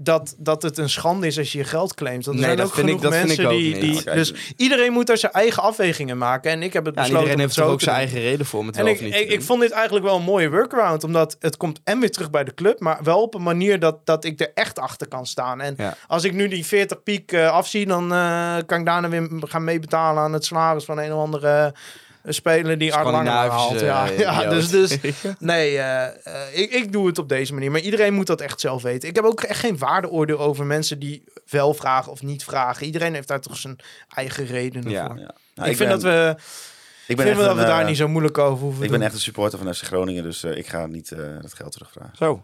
[0.00, 2.26] Dat, dat het een schande is als je je geld claimt.
[2.26, 3.98] Er Nee, zijn dat ook vind ik- genoeg dat mensen ik ook die.
[4.00, 4.14] Oké.
[4.14, 6.50] Dus iedereen moet daar zijn eigen afwegingen maken.
[6.50, 7.22] En ik heb het Ja, besloten.
[7.24, 9.14] iedereen heeft er ook zijn eigen reden voor om het En wel ik, of niet
[9.14, 11.04] ik, ik vond dit eigenlijk wel een mooie workaround.
[11.04, 12.80] Omdat het komt en weer terug bij de club.
[12.80, 15.60] Maar wel op een manier dat, dat ik er echt achter kan staan.
[15.60, 15.96] En Ja.
[16.06, 19.64] als ik nu die 40 piek eh, afzie, dan eh, kan ik daarna weer gaan
[19.64, 21.74] meebetalen aan het salaris van een of andere
[22.22, 23.80] eh, speler die Art Langer haalt.
[23.80, 24.98] Ja, eh, ja, dus, dus
[25.38, 27.70] nee, eh, eh, ik, ik doe het op deze manier.
[27.70, 29.08] Maar iedereen moet dat echt zelf weten.
[29.08, 32.86] Ik heb ook echt geen waardeoordeel over mensen die wel vragen of niet vragen.
[32.86, 33.76] Iedereen heeft daar toch zijn
[34.14, 35.06] eigen redenen Ja.
[35.06, 35.18] voor.
[35.18, 35.30] Ja.
[35.54, 36.36] Nou, ik, vind dat we,
[37.06, 38.98] ik ben vind dat een, we daar niet zo moeilijk over hoeven Ik doen.
[38.98, 41.08] ben echt een supporter van FC Groningen, dus ik ga niet
[41.40, 42.16] dat geld terugvragen.
[42.16, 42.42] Zo.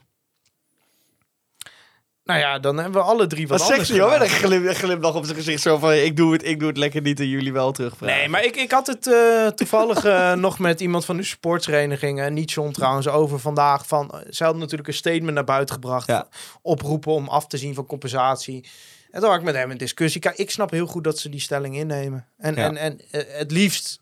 [2.24, 4.18] Nou ja, dan hebben we alle drie wat anders zegt hij hoor?
[4.18, 5.62] Met een glim, glimlach op zijn gezicht.
[5.62, 8.16] Zo van, ik doe het, ik doe het lekker niet en jullie wel terugvragen.
[8.16, 12.28] Nee, maar ik, ik had het eh, toevallig eh, nog met iemand van de sportsvereniging,
[12.28, 13.86] niet John trouwens, over vandaag.
[13.86, 16.06] Van, eh, ze hadden natuurlijk een statement naar buiten gebracht.
[16.06, 16.28] Ja.
[16.62, 18.68] Oproepen om af te zien van compensatie.
[19.10, 20.20] En toen had ik met hem een discussie.
[20.20, 22.26] Kijk, ik snap heel goed dat ze die stelling innemen.
[22.38, 22.64] En, Ja.
[22.64, 24.00] en, en het liefst...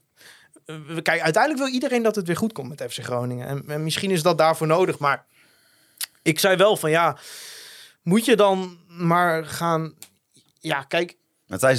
[1.03, 3.47] kijk, uiteindelijk wil iedereen dat het weer goed komt met FC Groningen.
[3.47, 5.25] En, en misschien is dat daarvoor nodig, maar...
[6.25, 7.16] Ik zei wel van ja,
[8.03, 9.94] moet je dan maar gaan...
[10.61, 11.16] Ja, kijk,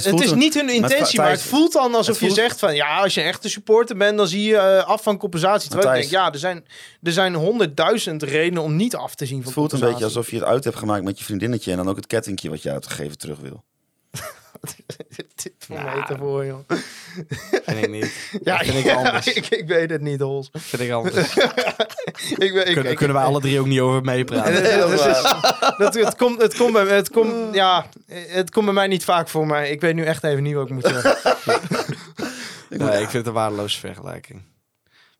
[0.04, 2.74] het is een- niet hun intentie, maar het voelt dan alsof voelt- je zegt van...
[2.74, 5.70] Ja, als je een echte supporter bent, dan zie je eh, af van compensatie.
[5.70, 6.66] Terwijl ik denk, ja, er zijn,
[7.02, 10.30] er zijn honderdduizend redenen om niet af te zien van Het voelt een beetje alsof
[10.30, 12.70] je het uit hebt gemaakt met je vriendinnetje en dan ook het kettingje wat je
[12.70, 13.64] uitgegeven terug wil.
[15.34, 16.58] Dit voor mij te voor, joh.
[17.64, 18.12] Vind ik niet.
[18.44, 19.26] Ja, vind ik anders.
[19.26, 20.48] ik, ik weet het niet, Hols.
[20.52, 21.34] Vind ik anders.
[22.38, 24.52] Ik, weet- ik, Kunnen, ik- kunnen wij alle drie ook niet over En meepraten.
[24.54, 25.22] het, het is-
[25.78, 29.28] dat, het, komt, het, komt bij, het, komt, ja, het komt bij mij niet vaak
[29.28, 31.16] voor, maar ik weet nu echt even niet wat ik moet zeggen.
[32.68, 34.42] Nee, ik vind het een waardeloze vergelijking.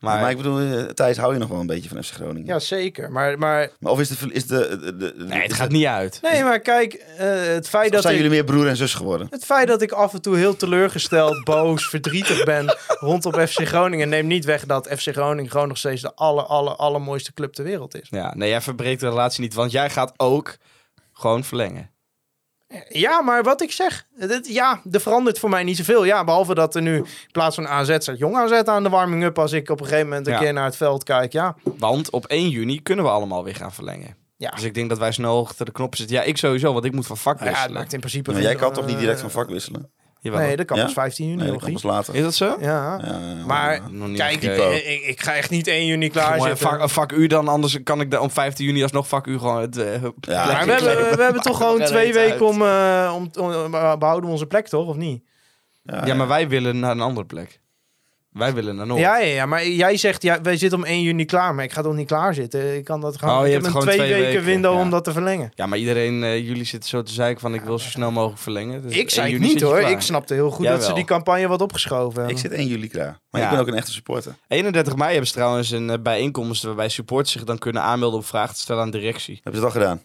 [0.05, 2.47] Maar, Maar, ik bedoel, eh, Thijs, hou je nog wel een beetje van FC Groningen?
[2.47, 3.13] Ja, zeker.
[3.13, 4.17] Maar, maar Maar of is de...
[4.33, 6.19] Is de, de, de- nee, het is gaat niet uit.
[6.23, 8.21] nee, maar kijk, eh, het feit Of dat zijn ik...
[8.21, 9.27] jullie meer broer en zus geworden?
[9.31, 14.09] Het feit dat ik af en toe heel teleurgesteld, boos, verdrietig ben rondom FC Groningen
[14.09, 17.65] neemt niet weg dat FC Groningen gewoon nog steeds de aller, aller, allermooiste club ter
[17.65, 18.07] wereld is.
[18.11, 20.57] Ja, nee, jij verbreekt de relatie niet, want jij gaat ook
[21.13, 21.91] gewoon verlengen.
[22.89, 24.07] Ja, maar wat ik zeg,
[24.43, 26.05] ja, er verandert voor mij niet zoveel.
[26.05, 29.39] Ja, behalve dat er nu in plaats van AZ staat jong AZ aan de warming-up
[29.39, 30.39] als ik op een gegeven moment een Ja.
[30.39, 31.33] keer naar het veld kijk.
[31.33, 34.17] Ja, Want op 1 juni kunnen we allemaal weer gaan verlengen.
[34.37, 34.51] ja.
[34.51, 36.17] Dus ik denk dat wij snel achter de knoppen zitten.
[36.17, 37.81] Ja, ik sowieso, want ik moet van vak Nou ja, het wisselen.
[37.81, 39.91] maakt in principe Maar jij kan toch niet direct van eh, vak wisselen?
[40.25, 40.41] Jawel.
[40.41, 40.85] Nee, dat kan Ja?
[40.85, 41.37] pas 15 juni.
[41.43, 41.89] Nee, dat kan Jochie.
[41.89, 42.15] pas later.
[42.15, 42.57] Is dat zo?
[42.61, 46.09] Ja, Ja, ja, maar Nog niet kijk, ik, ik, ik ga echt niet 1 juni
[46.09, 46.69] klaar Gewoon zitten.
[46.69, 49.39] vak, een vak U dan, anders kan ik de, op 15 juni alsnog vak U
[49.39, 49.77] gewoon het...
[49.77, 53.71] eh, Ja, maar we hebben, we hebben toch gewoon twee weken om, eh, om, om,
[53.71, 54.89] behouden we onze plek, toch?
[54.89, 55.23] Of niet?
[55.83, 57.61] Ja, maar wij willen naar een andere plek.
[58.35, 59.01] Wij willen naar Noord.
[59.01, 61.73] Ja, ja, ja, maar jij zegt, ja, wij zitten om 1 juni klaar, maar ik
[61.73, 62.77] ga toch niet klaar zitten?
[62.77, 64.45] Ik kan dat gewoon, Oh, je ik hebt heb een gewoon twee, twee weken, weken,
[64.53, 64.81] window ja.
[64.81, 65.53] om dat te verlengen.
[65.55, 68.41] Ja, maar iedereen, eh, jullie zitten zo te zeiken van ik wil zo snel mogelijk
[68.41, 68.83] verlengen.
[68.83, 71.49] Dus Ik 1 zei niet hoor, ik snapte heel goed Jij dat ze die campagne
[71.49, 72.31] wat opgeschoven hebben.
[72.37, 73.19] Ik zit 1 juli klaar.
[73.31, 73.47] Maar Ja.
[73.47, 74.35] ik ben ook een echte supporter.
[74.49, 78.25] 31 mei hebben ze trouwens een eh, bijeenkomst waarbij supporters zich dan kunnen aanmelden om
[78.25, 79.41] vragen te stellen aan de directie.
[79.43, 80.03] Heb je dat al gedaan?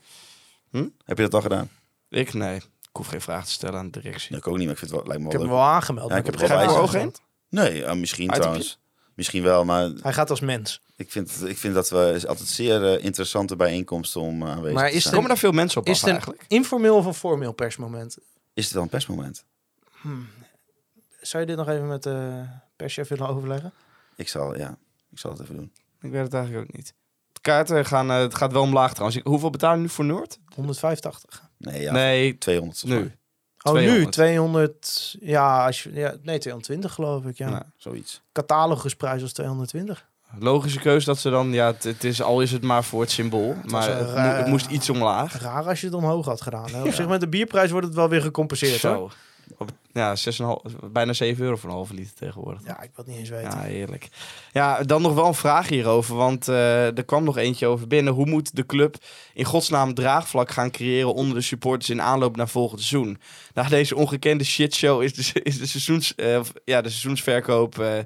[0.72, 0.88] Hm?
[1.06, 1.70] Heb je dat al gedaan?
[2.10, 2.34] Ik?
[2.34, 2.56] Nee.
[2.56, 4.32] Ik hoef geen vragen te stellen aan de directie.
[4.32, 5.60] Ja, ik ook niet, maar ik vind het wel, lijkt me Ik wel heb leuk.
[5.60, 6.10] hem wel aangemeld.
[6.10, 7.12] Ja, ik heb er geen wel bij.
[7.50, 8.80] Nee, ja, misschien Uit trouwens.
[9.16, 10.82] Misschien wel, maar Hij gaat als mens.
[10.96, 14.74] ik vind, ik vind dat we is altijd zeer eh, interessante bijeenkomsten om eh, aanwezig
[14.80, 15.14] Maar te zijn.
[15.14, 16.44] Komen daar veel mensen op Is af het een eigenlijk?
[16.48, 18.18] informeel of een formeel persmoment?
[18.54, 19.46] Is het dan een persmoment?
[21.22, 22.46] Zou je dit nog even met de
[22.76, 23.74] perschef willen overleggen?
[24.16, 24.78] Ik zal, ja,
[25.12, 25.72] ik zal het even doen.
[26.02, 26.94] Ik weet het eigenlijk ook niet.
[27.32, 29.22] De kaarten gaan, eh, het gaat wel omlaag trouwens.
[29.24, 30.40] Hoeveel betalen we nu voor Noord?
[30.56, 31.50] 185.
[31.58, 33.12] Nee, ja, nee, 200 volgens nu.
[33.64, 34.12] Oh, nu 200.
[34.12, 35.16] 200.
[35.20, 37.38] Ja, als je, ja, nee, 220 geloof ik.
[37.38, 37.50] Ja.
[37.50, 38.22] Nou, Zoiets.
[38.32, 40.06] Catalogusprijs was 220.
[40.40, 43.12] logische keuze dat ze dan, ja, het, het is, al is het maar voor het
[43.12, 43.56] symbool.
[43.66, 45.42] maar het, mo- raar- het moest iets omlaag.
[45.42, 46.70] Raar als je het omhoog had gedaan.
[46.72, 46.84] hè.
[46.84, 48.82] Op zich met de bierprijs wordt het wel weer gecompenseerd.
[48.82, 49.14] Hoor.
[49.60, 52.62] Op- Ja, 6,5, bijna 7 euro voor een halve liter tegenwoordig.
[52.66, 53.50] Ja, ik wil het niet eens weten.
[53.50, 54.08] Ja, heerlijk.
[54.54, 58.14] Ja, dan nog wel een vraag hierover, want eh, er kwam nog eentje over binnen.
[58.14, 58.96] Hoe moet de club
[59.34, 63.20] in godsnaam draagvlak gaan creëren onder de supporters in aanloop naar volgend seizoen?
[63.54, 67.98] Na deze ongekende shitshow is de, is de, seizoens, eh, ja, de seizoensverkoop, eh,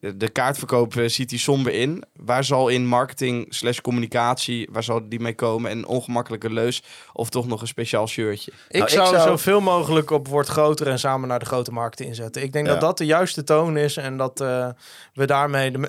[0.00, 2.04] de kaartverkoop eh, ziet die somber in.
[2.16, 5.70] Waar zal in marketing slash communicatie, waar zal die mee komen?
[5.70, 6.82] En een ongemakkelijke leus
[7.12, 8.50] of toch nog een speciaal shirtje?
[8.68, 11.72] Ik, Nou, ik zou, zou- zoveel mogelijk op wordt groter en samen naar de grote
[11.72, 12.42] markten inzetten.
[12.42, 12.72] Ik denk Ja.
[12.72, 14.68] dat dat de juiste toon is en dat eh,
[15.14, 15.70] we daarmee...
[15.70, 15.78] De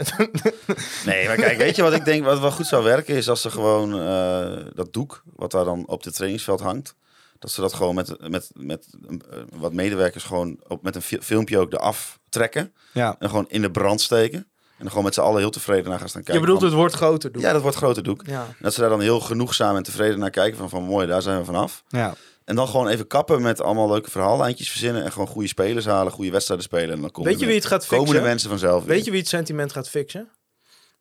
[1.06, 3.42] Nee, maar kijk, weet je wat ik denk wat wel goed zou werken is als
[3.42, 6.96] ze gewoon eh, dat doek wat daar dan op het trainingsveld hangt,
[7.42, 11.22] dat ze dat gewoon met, met, met eh, wat medewerkers gewoon op, met een fi-
[11.22, 15.14] filmpje ook eraf trekken Ja, en gewoon in de brand steken en dan gewoon met
[15.14, 16.42] z'n allen heel tevreden naar gaan staan je kijken.
[16.46, 17.42] bedoelt van- het wordt groter doen.
[17.42, 18.24] Ja, dat wordt grote doek.
[18.26, 18.46] Ja.
[18.46, 21.22] En dat ze daar dan heel genoegzaam en tevreden naar kijken van, van mooi, daar
[21.22, 21.84] zijn we vanaf.
[21.90, 22.14] ja.
[22.46, 26.12] En dan gewoon even kappen met allemaal leuke verhaallijntjes verzinnen en gewoon goede spelers halen,
[26.12, 26.96] goede wedstrijden spelen.
[26.96, 28.28] En dan komen Weet je wie het gaat komen de fixen?
[28.30, 28.96] mensen vanzelf weer.
[28.96, 30.30] Weet je wie het sentiment gaat fixen?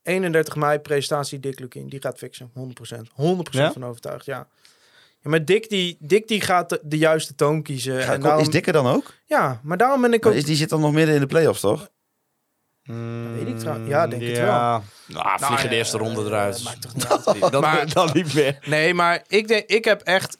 [0.03, 1.88] 31 mei, presentatie Dick Lukien.
[1.88, 2.51] Die gaat fixen.
[2.55, 3.09] 100%.
[3.11, 3.11] 100%
[3.51, 3.72] Ja?
[3.72, 4.49] van overtuigd, ja.
[5.23, 5.31] Ja.
[5.31, 8.07] Maar Dick die, Dick die gaat de, de juiste toon kiezen.
[8.07, 9.14] En daarom, Is Dikke dan ook?
[9.27, 10.33] Ja, maar daarom ben ik ook...
[10.35, 11.89] is, die zit dan nog midden in de play-offs, toch?
[13.35, 14.83] weet ik trouw- ja, denk het ja.
[15.07, 16.62] Nou, vliegen Nou, de eerste ronde eruit.
[16.64, 17.25] maakt toch niet uit.
[17.53, 18.59] Dan, Maar- dan niet meer.
[18.66, 20.39] Nee, maar ik, denk, ik heb echt...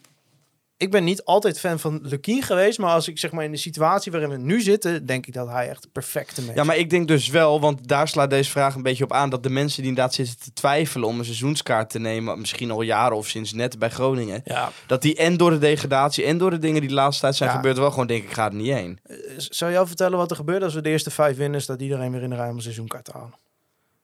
[0.81, 2.79] Ik ben niet altijd fan van Lukien geweest.
[2.79, 5.05] Maar als ik zeg maar in de situatie waarin we nu zitten...
[5.05, 7.87] denk ik dat hij echt de perfecte mens Ja, maar ik denk dus wel, want
[7.87, 10.53] daar slaat deze vraag een beetje op aan, dat de mensen die inderdaad zitten te
[10.53, 14.71] twijfelen om een seizoenskaart te nemen, misschien al jaren of sinds net bij Groningen, Ja,
[14.87, 17.49] dat die en door de degradatie en door de dingen die de laatste tijd zijn
[17.49, 17.55] Ja.
[17.55, 18.99] gebeurd, wel gewoon denk ik, ga er niet heen.
[19.37, 21.59] zou je jou vertellen wat er gebeurt als we de eerste vijf winnen...
[21.59, 23.33] is dat iedereen weer in de rij om een seizoenkaart te halen?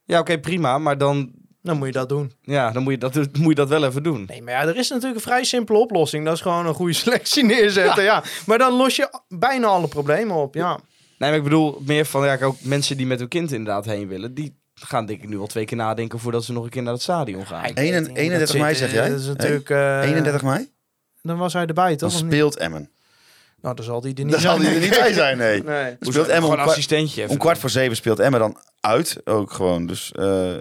[0.03, 1.31] Ja, oké, prima, maar dan,
[1.67, 2.31] Dan moet je dat doen.
[2.41, 4.23] ja, dan moet, je dat, moet je dat wel even doen.
[4.27, 6.25] Nee, maar ja, er is natuurlijk een vrij simpele oplossing.
[6.25, 8.03] Dat is gewoon een goede selectie neerzetten.
[8.03, 8.23] Ja.
[8.45, 10.53] Maar dan los je bijna alle problemen op.
[10.53, 10.79] Ja.
[11.17, 14.07] Nee, maar ik bedoel meer van, ja, ook mensen die met hun kind inderdaad heen
[14.07, 16.83] willen, die gaan denk ik nu wel twee keer nadenken voordat ze nog een keer
[16.83, 17.61] naar het stadion gaan.
[17.61, 19.09] Weet 31 niet, 31 dat mei zeg eh, jij?
[19.09, 19.69] Dat is natuurlijk...
[19.69, 20.69] eh, 31 mei?
[21.21, 22.21] Dan was hij erbij, Dan toch?
[22.21, 22.31] Niet?
[22.31, 22.89] speelt Emmen.
[23.61, 25.63] Nou, dan zal hij er niet Dan zal hij er niet bij zijn, nee.
[25.63, 25.95] Nee.
[25.99, 29.51] Dan speelt Emmen Gewoon kwart, assistentje om kwart voor zeven speelt Emmen dan uit ook
[29.51, 29.85] gewoon.
[29.85, 30.55] Dus eh,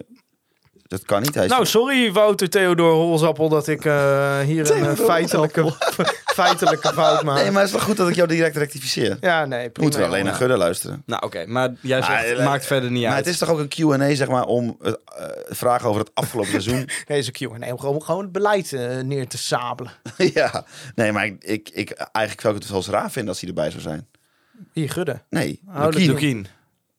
[0.88, 1.34] dat kan niet.
[1.34, 5.72] Hij is Nou, sorry Wouter Theodor Holzappel dat ik eh, hier een eh, feitelijke,
[6.40, 7.36] feitelijke fout maak.
[7.42, 9.16] Nee, maar het is wel goed dat ik jou direct rectificeer.
[9.20, 9.82] Ja, nee, prima.
[9.82, 10.34] Moeten we alleen naar.
[10.34, 11.02] Gudde luisteren.
[11.06, 13.24] Nou, oké, maar jij zegt, eh, maakt verder niet Maar uit.
[13.24, 14.92] het is toch ook een Q&A zeg maar om eh,
[15.48, 16.88] vragen over het afgelopen seizoen.
[17.06, 18.70] Nee, is een Q&A om gewoon, gewoon het beleid
[19.04, 19.92] neer te sabelen.
[20.34, 20.64] ja,
[20.94, 23.48] nee, maar ik, ik, ik eigenlijk zou ik het wel eens raar vinden als hij
[23.48, 24.06] erbij zou zijn.
[24.72, 25.20] Hier, Gudde.
[25.30, 26.46] Nee, Oh, Lukien.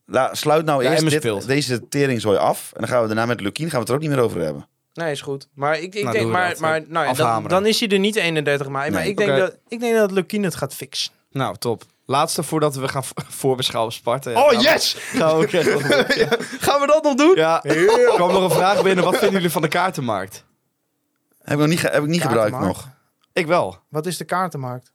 [0.10, 2.72] La, sluit nou Ja, eerst dit- deze teringzooi af.
[2.74, 4.42] En dan gaan we daarna met Lukien gaan we het er ook niet meer over
[4.42, 4.68] hebben.
[4.94, 5.48] Nee, is goed.
[5.54, 6.60] Maar ik, ik Nou, denk, maar, dat.
[6.60, 8.92] maar nou ja, dan, dan is hij er niet 31 mei.
[8.92, 9.10] Maar Nee.
[9.10, 11.12] ik denk, dat, ik denk dat Lukien het gaat fixen.
[11.32, 11.84] Nou, top.
[12.06, 13.04] Laatste voordat we gaan
[13.44, 14.30] voorbeschouwen Sparta.
[14.30, 14.94] Ja, Oh, yes!
[15.00, 15.48] Gaan we
[16.60, 17.36] Gaan we dat nog doen?
[17.36, 19.04] Ja, er kwam nog een vraag binnen.
[19.04, 20.44] Wat vinden jullie van de kaartenmarkt?
[21.42, 22.88] Heb ik nog niet, heb ik niet gebruikt nog.
[23.34, 23.78] Ik wel.
[23.90, 24.92] Wat is de kaartenmarkt?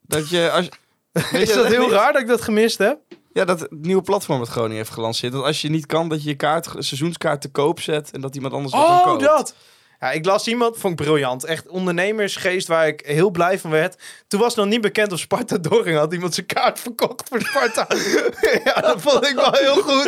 [0.00, 0.68] Dat je, als,
[1.42, 2.98] Is dat heel raar dat ik dat gemist heb?
[3.34, 5.32] Ja, dat het nieuwe platform dat Groningen heeft gelanceerd.
[5.32, 8.34] Dat als je niet kan, dat je je kaart, seizoenskaart te koop zet en dat
[8.34, 9.22] iemand anders dan Oh, koopt.
[9.22, 9.54] dat!
[10.00, 11.44] Ja, ik las iemand, vond ik briljant.
[11.44, 14.02] Echt ondernemersgeest waar ik heel blij van werd.
[14.28, 15.96] Toen was nog niet bekend of Sparta doorging.
[15.98, 17.86] Had iemand zijn kaart verkocht voor Sparta.
[18.64, 20.04] ja, dat vond ik wel heel goed.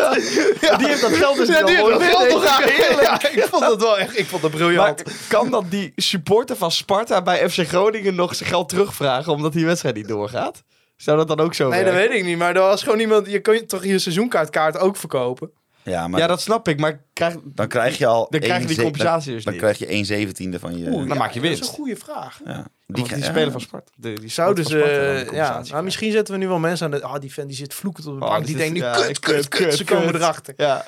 [0.61, 0.77] Ja.
[0.77, 2.63] Die heeft dat geld dus Ja, die heeft dat geld toch aan.
[3.01, 5.05] Ja, ik vond dat wel echt, ik vond dat briljant.
[5.05, 9.53] Maar kan dat die supporter van Sparta bij FC Groningen nog zijn geld terugvragen omdat
[9.53, 10.63] die wedstrijd niet doorgaat?
[10.97, 12.39] Zou dat dan ook zo Nee, dat weet ik niet.
[12.39, 13.31] Maar er was gewoon iemand...
[13.31, 15.51] Je kon toch je seizoenkaartkaart ook verkopen?
[15.83, 18.27] Ja, maar Ja, dat snap ik, maar krijg, dan krijg je al...
[18.31, 19.63] dan krijg je die compensatie dus Dan, niet.
[19.63, 20.91] dan krijg je 1 zeventiende van je...
[20.91, 21.63] Oeh, dan maak je Dat winst.
[21.63, 22.41] is een goede vraag.
[22.45, 22.67] ja.
[22.87, 23.25] Die, die ja.
[23.25, 23.91] spelen van Sparta.
[23.97, 24.79] De, die Zouden ze...
[24.79, 25.85] Ja, compensatie maar krijgen.
[25.85, 27.03] misschien zetten we nu wel mensen aan de...
[27.03, 28.47] Ah, die fan die zit vloekend op de Oh, bank.
[28.47, 29.65] die denkt nu, ja, kut, kut, kut, kut.
[29.67, 30.15] kut, Ze komen kut.
[30.21, 30.55] erachter.
[30.57, 30.85] Ja.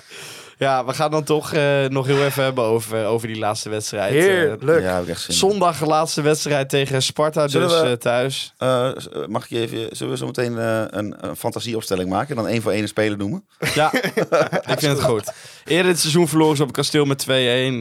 [0.58, 4.12] Ja, we gaan dan toch eh, nog heel even hebben over, over die laatste wedstrijd.
[4.12, 4.82] Heerlijk.
[4.82, 5.36] Ja, heb ik echt zin in.
[5.40, 8.54] Zondag de laatste wedstrijd tegen Sparta, Zullen dus we- eh, thuis.
[8.58, 8.94] Eh, eh,
[9.26, 9.96] mag ik je even...
[9.96, 12.36] Zullen we zo meteen eh, een, een fantasieopstelling maken?
[12.36, 13.46] Dan één voor één een speler noemen?
[13.74, 13.92] Ja,
[14.72, 15.32] ik vind het goed.
[15.64, 17.28] Eerder dit seizoen verloren ze op het kasteel met 2-1.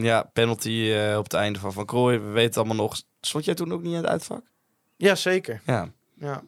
[0.04, 2.20] Ja, penalty eh, op het einde van Van Krooij.
[2.20, 3.00] We weten het allemaal nog.
[3.20, 4.42] Stond jij toen ook niet in het uitvak?
[4.96, 5.60] Ja, zeker.
[5.66, 5.88] Ja,
[6.20, 6.42] Ja.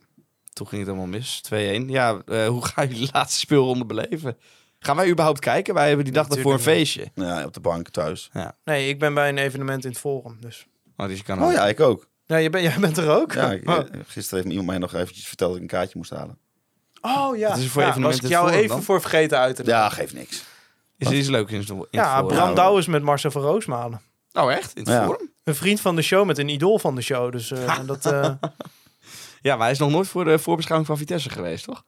[0.53, 1.41] toen ging het allemaal mis.
[1.55, 1.55] 2-1.
[1.91, 4.37] Ja, eh, hoe ga je die laatste speelronde beleven?
[4.85, 5.74] Gaan wij überhaupt kijken?
[5.74, 7.11] Wij hebben die dag ervoor een Natuurlijk feestje.
[7.14, 8.31] Ja, op de bank thuis.
[8.64, 10.37] Nee, ik ben bij een evenement in het Forum.
[10.41, 10.66] Dus.
[10.97, 11.53] Oh, dus je kan Oh ook.
[11.53, 12.09] ja, ik ook.
[12.26, 13.33] Ja, jij, bent, jij bent er ook?
[13.33, 13.76] Ja, ik- oh.
[13.76, 16.39] eh, gisteren heeft iemand mij nog eventjes verteld dat ik een kaartje moest halen.
[17.01, 17.49] Oh, ja.
[17.49, 18.85] Wat is voor ja, evenement was ik het jou Forum even dan?
[18.85, 20.45] voor vergeten uit te Ja, geeft niks.
[20.97, 22.28] Is er iets leuks in, in het Ja, forum?
[22.37, 24.01] Bram Ja, Douwes met Marcel van Roosmalen.
[24.33, 24.74] Oh, echt?
[24.74, 25.05] In het Ja.
[25.05, 25.33] forum?
[25.45, 27.33] Een vriend van de show met een idool van de show.
[27.33, 28.07] Dus eh, dat...
[28.07, 28.31] eh,
[29.43, 31.85] Ja, maar hij is nog nooit voor de voorbeschouwing van Vitesse geweest, toch?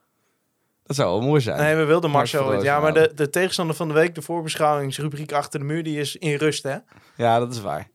[0.85, 1.59] Dat zou wel mooi zijn.
[1.61, 2.63] nee, we wilden Marcel.
[2.63, 6.17] Ja, maar de, de tegenstander van de week, de voorbeschouwingsrubriek achter de muur, die is
[6.17, 6.77] in rust, hè?
[7.17, 7.89] Ja, dat is waar.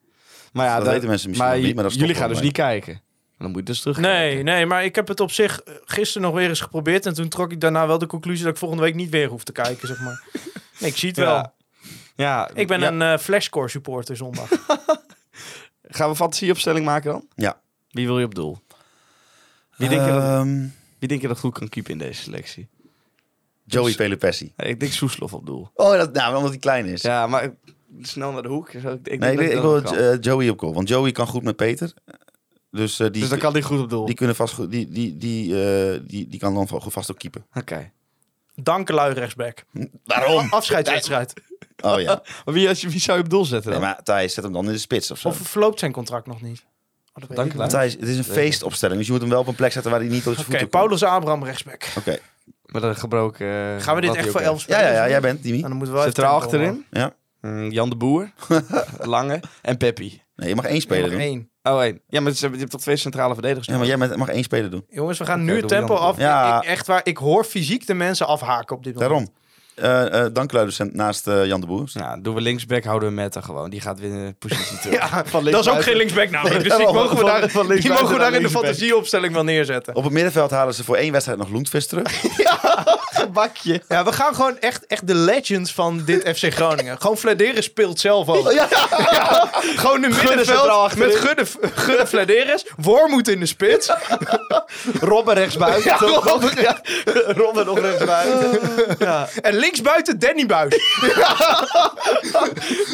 [0.54, 2.42] Maar ja, dat dat- weten mensen misschien maar niet, maar dat is jullie gaan dus
[2.42, 3.02] niet kijken.
[3.38, 3.98] Dan moet je dus terug.
[3.98, 7.06] Nee, nee, maar ik heb het op zich eh, gisteren nog weer eens geprobeerd.
[7.06, 9.44] En toen trok ik daarna wel de conclusie dat ik volgende week niet weer hoef
[9.44, 10.24] te kijken, zeg maar.
[10.80, 11.54] Nee, ik zie het wel.
[12.16, 12.50] Ja.
[12.54, 12.88] Ik ben ja.
[12.88, 14.50] een eh flashcore supporter zondag.
[15.88, 17.28] Gaan we fantasieopstelling maken dan?
[17.36, 17.60] Ja.
[17.90, 18.60] Wie wil je op doel?
[19.78, 20.66] Wie denk, je dat, Ehm,
[21.00, 22.68] wie denk je dat goed kan keepen in deze selectie?
[23.68, 24.54] Joey Pelupessi.
[24.58, 25.70] Ja, Ik denk Soeslof op doel.
[25.74, 27.02] Oh, dat, nou, omdat hij klein is.
[27.02, 27.50] Ja, maar
[28.02, 28.74] snel naar de hoek.
[28.74, 30.74] Ik, ik nee, denk ik, wil eh, Joey op goal.
[30.74, 31.94] Want Joey kan goed met Peter.
[32.72, 34.06] Dus, eh, die, dus dan kan hij goed op doel.
[34.06, 34.72] die kunnen vast goed...
[34.72, 37.46] Die, die, die, eh, die, die kan dan va- vast ook keepen.
[37.54, 37.92] Oké.
[38.56, 39.64] Dankelui rechtsback.
[40.06, 40.48] Waarom?
[40.54, 41.34] Afscheidswedstrijd.
[41.84, 42.22] Oh ja.
[42.46, 43.90] Maar wie, als je- wie zou je op doel zetten Nee, dan?
[43.90, 45.28] maar Thijs, zet hem dan in de spits of zo.
[45.28, 46.60] Of verloopt zijn contract nog niet?
[46.60, 47.72] Oh, dat weet Dank ik je niet.
[47.72, 47.82] wel.
[47.82, 48.98] Thijs, het is een feestopstelling.
[48.98, 50.58] Dus je moet hem wel op een plek zetten waar hij niet tot zijn Oké,
[50.58, 50.80] voeten.
[50.80, 51.88] Paulus Abraham rechtsback.
[51.98, 52.20] Oké.
[52.68, 53.48] Met een gebroken...
[53.48, 54.68] eh, Gaan we dit echt voor elf heeft.
[54.68, 55.58] Ja, spelers ja, jij bent Timmy.
[55.58, 56.86] En dan moeten we wel Centraal tempo achterin?
[56.92, 57.14] Ja.
[57.42, 58.32] Mm, Jan de Boer.
[59.00, 59.40] Lange.
[59.62, 60.22] En Peppi.
[60.36, 60.82] Nee, je mag één houden.
[60.82, 61.20] speler Nog doen.
[61.20, 61.50] één.
[61.64, 62.02] Oh, één.
[62.08, 63.68] Ja, maar je hebt toch twee centrale verdedigers?
[63.68, 64.86] Ja, maar jij mag één speler doen.
[64.90, 66.18] Jongens, we gaan Oké, nu het doe tempo Jan af.
[66.18, 66.58] Ja.
[66.62, 69.12] Ik, echt waar, ik hoor fysiek de mensen afhaken op dit moment.
[69.12, 69.34] Daarom.
[69.78, 71.90] Eh eh Dank Luiders naast eh, Jan de Boer.
[71.94, 73.70] Ja, doen we linksback, houden we Meta gewoon.
[73.70, 74.96] Die gaat weer in de positie terug.
[75.12, 76.64] Ja, Van dat is ook geen linksback namelijk.
[76.64, 77.16] dus die mogen we
[77.50, 79.96] Van- daar, die mogen we daar in de fantasieopstelling wel neerzetten.
[79.96, 82.12] Op het middenveld halen ze voor één wedstrijd nog Loentvis terug.
[83.34, 83.82] bakje.
[83.88, 87.02] Ja, we gaan gewoon echt, echt de legends van dit FC Groningen.
[87.02, 88.52] Gewoon Vladeris speelt zelf ook.
[89.12, 92.66] Ja, gewoon in middenveld met Gudde, Gudde Vladeris.
[92.78, 93.92] Wormoed in de spits.
[95.00, 95.84] Robben rechtsbuiten.
[95.84, 95.98] Ja?
[95.98, 96.82] Robben, ja.
[97.28, 98.60] Robben nog rechtsbuiten.
[99.00, 99.28] ja.
[99.42, 100.76] En linksbuiten Danny Buis.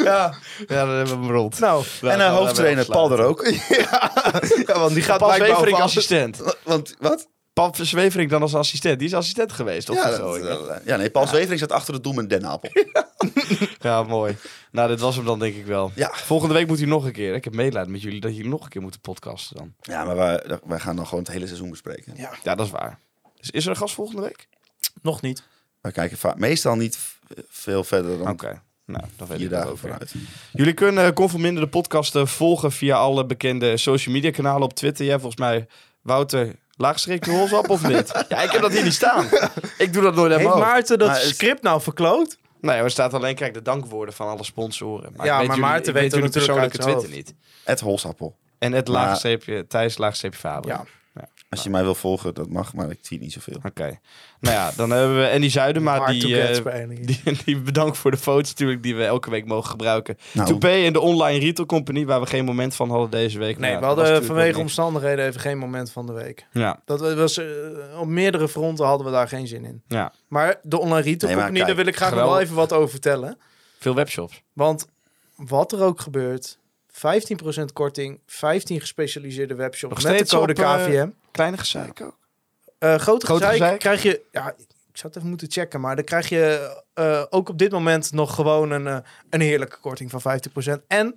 [0.03, 0.33] ja,
[0.67, 1.59] ja, dan hebben we hem rond.
[1.59, 1.85] nou.
[2.01, 3.47] en uh, hoofdtrainer Paul de Rook.
[4.65, 6.41] Ja, want die gaat Paul over assistent.
[6.63, 7.27] Want, wat?
[7.53, 8.99] Paul Zweverik dan als assistent.
[8.99, 9.95] Die is assistent geweest, toch?
[9.95, 12.69] Ja, Ja, dat, eh, ja, nee, Paul Zwevering zat achter het doel met Den Apel.
[13.79, 14.37] ja, mooi.
[14.71, 15.91] Nou, dit was hem dan denk ik wel.
[15.95, 16.11] Ja.
[16.13, 17.35] Volgende week moet hij nog een keer.
[17.35, 19.73] Ik heb medelijden met jullie dat jullie nog een keer moeten podcasten dan.
[19.81, 22.13] Ja, maar wij, wij gaan dan gewoon het hele seizoen bespreken.
[22.15, 22.31] Ja.
[22.43, 22.99] Ja, dat is waar.
[23.37, 24.47] Dus is er een gast volgende week?
[25.01, 25.43] Nog niet.
[25.83, 26.97] Wij kijken va- meestal niet
[27.49, 28.61] veel verder dan Oké.
[28.85, 29.77] Nou, dan weet ik ook weer.
[29.77, 30.13] vooruit.
[30.51, 35.05] Jullie kunnen Conforminder de podcast eh, volgen via alle bekende social media kanalen op Twitter.
[35.05, 35.67] Jij volgens mij
[36.01, 38.11] Wouter laagstreek op of niet?
[38.29, 39.25] ja, ik heb dat hier niet staan.
[39.77, 40.67] Ik doe dat nooit Heeft helemaal.
[40.67, 42.37] Maarten dat Maar het- script nou verkloot?
[42.61, 45.13] Nee, er staat alleen kijk de dankwoorden van alle sponsoren.
[45.15, 47.33] Maar Ja, weet maar jullie- Maarten weet jullie natuurlijk persoonlijke uit Twitter niet.
[47.63, 48.35] Ed Holsappel.
[48.59, 50.69] En het laagstreepje, Thijs laagstreepje Faber.
[50.71, 50.85] Ja.
[51.53, 53.57] Als je mij wil volgen, dat mag, maar ik zie niet zoveel.
[53.63, 53.99] Oké.
[54.39, 56.05] Nou ja, dan hebben we Andy Zuidema.
[56.11, 57.05] Die, eh, spelen.
[57.05, 60.17] die, die bedankt voor de foto's natuurlijk die we elke week mogen gebruiken.
[60.31, 63.57] Nou, Toupee en de online retail company waar we geen moment van hadden deze week.
[63.57, 66.45] Nee, Nou, we hadden vanwege omstandigheden even geen moment van de week.
[66.51, 67.45] Ja, Dat was, eh,
[67.99, 69.81] op meerdere fronten hadden we daar geen zin in.
[69.87, 70.13] ja.
[70.27, 72.73] Maar de online retail Nee, company, kijk, daar wil ik graag nog wel even wat
[72.73, 73.37] over vertellen.
[73.79, 74.41] Veel webshops.
[74.53, 74.87] Want
[75.35, 76.57] wat er ook gebeurt,
[76.93, 81.09] 15% korting, 15 gespecialiseerde webshops met de steeds code op, eh, KVM.
[81.31, 82.17] Kleine gezeik ook.
[82.79, 83.79] Eh grote grote gezeik gezeik?
[83.79, 84.21] krijg je...
[84.31, 84.49] Ja,
[84.91, 88.11] ik zou het even moeten checken, maar dan krijg je eh, ook op dit moment
[88.11, 90.39] nog gewoon een, een heerlijke korting van
[90.81, 90.87] 15%.
[90.87, 91.15] En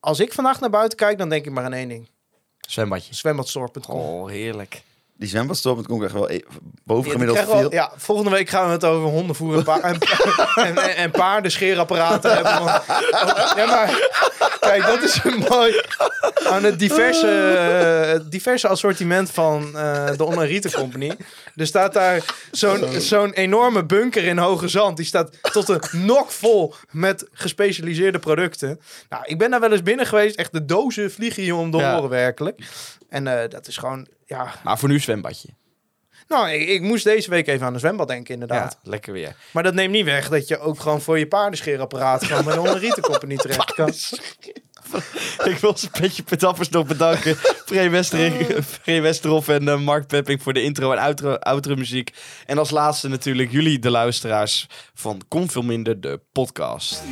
[0.00, 2.08] als ik vandaag naar buiten kijk, dan denk ik maar aan één ding.
[2.60, 3.14] Zwembadje.
[3.14, 4.00] Zwembadstore.com.
[4.00, 4.82] Oh, heerlijk.
[5.20, 6.40] Die zwembadstop komt echt wel e- Ja,
[6.84, 7.72] bovengemiddeld krijgen veel.
[7.72, 9.98] ja, volgende week gaan we het over hondenvoer en, pa en,
[10.66, 12.52] en, en, en paardenscheerapparaten hebben.
[12.64, 12.82] Want,
[13.56, 14.08] ja, maar
[14.60, 15.82] kijk, dat is een mooi...
[16.46, 21.12] Aan het diverse, eh, diverse assortiment van eh, de Retail Company.
[21.56, 24.96] Er staat daar zo'n zo'n enorme bunker in Hoge Zand.
[24.96, 28.80] Die staat tot een nok vol met gespecialiseerde producten.
[29.08, 30.36] Nou, ik ben daar wel eens binnen geweest.
[30.36, 31.96] Echt de dozen vliegen je om de Ja.
[31.96, 32.60] oren werkelijk.
[33.10, 34.06] En eh, dat is gewoon...
[34.26, 35.48] Ja, Maar voor nu zwembadje.
[36.28, 38.78] nou, ik, ik moest deze week even aan een zwembad denken, inderdaad.
[38.82, 39.36] Ja, lekker weer.
[39.52, 42.60] Maar dat neemt niet weg dat je ook gewoon voor je paardenscheerapparaat gewoon bij de
[42.60, 43.92] onderrietencompagnie terecht kan.
[45.44, 47.36] Ik wil ze petje petappers nog bedanken.
[47.66, 52.10] Free, Westering, Free Westerhof en eh, Mark Pepping voor de intro en outro, outro muziek.
[52.46, 57.02] En als laatste natuurlijk jullie, de luisteraars van Kom Veel Minder, de podcast.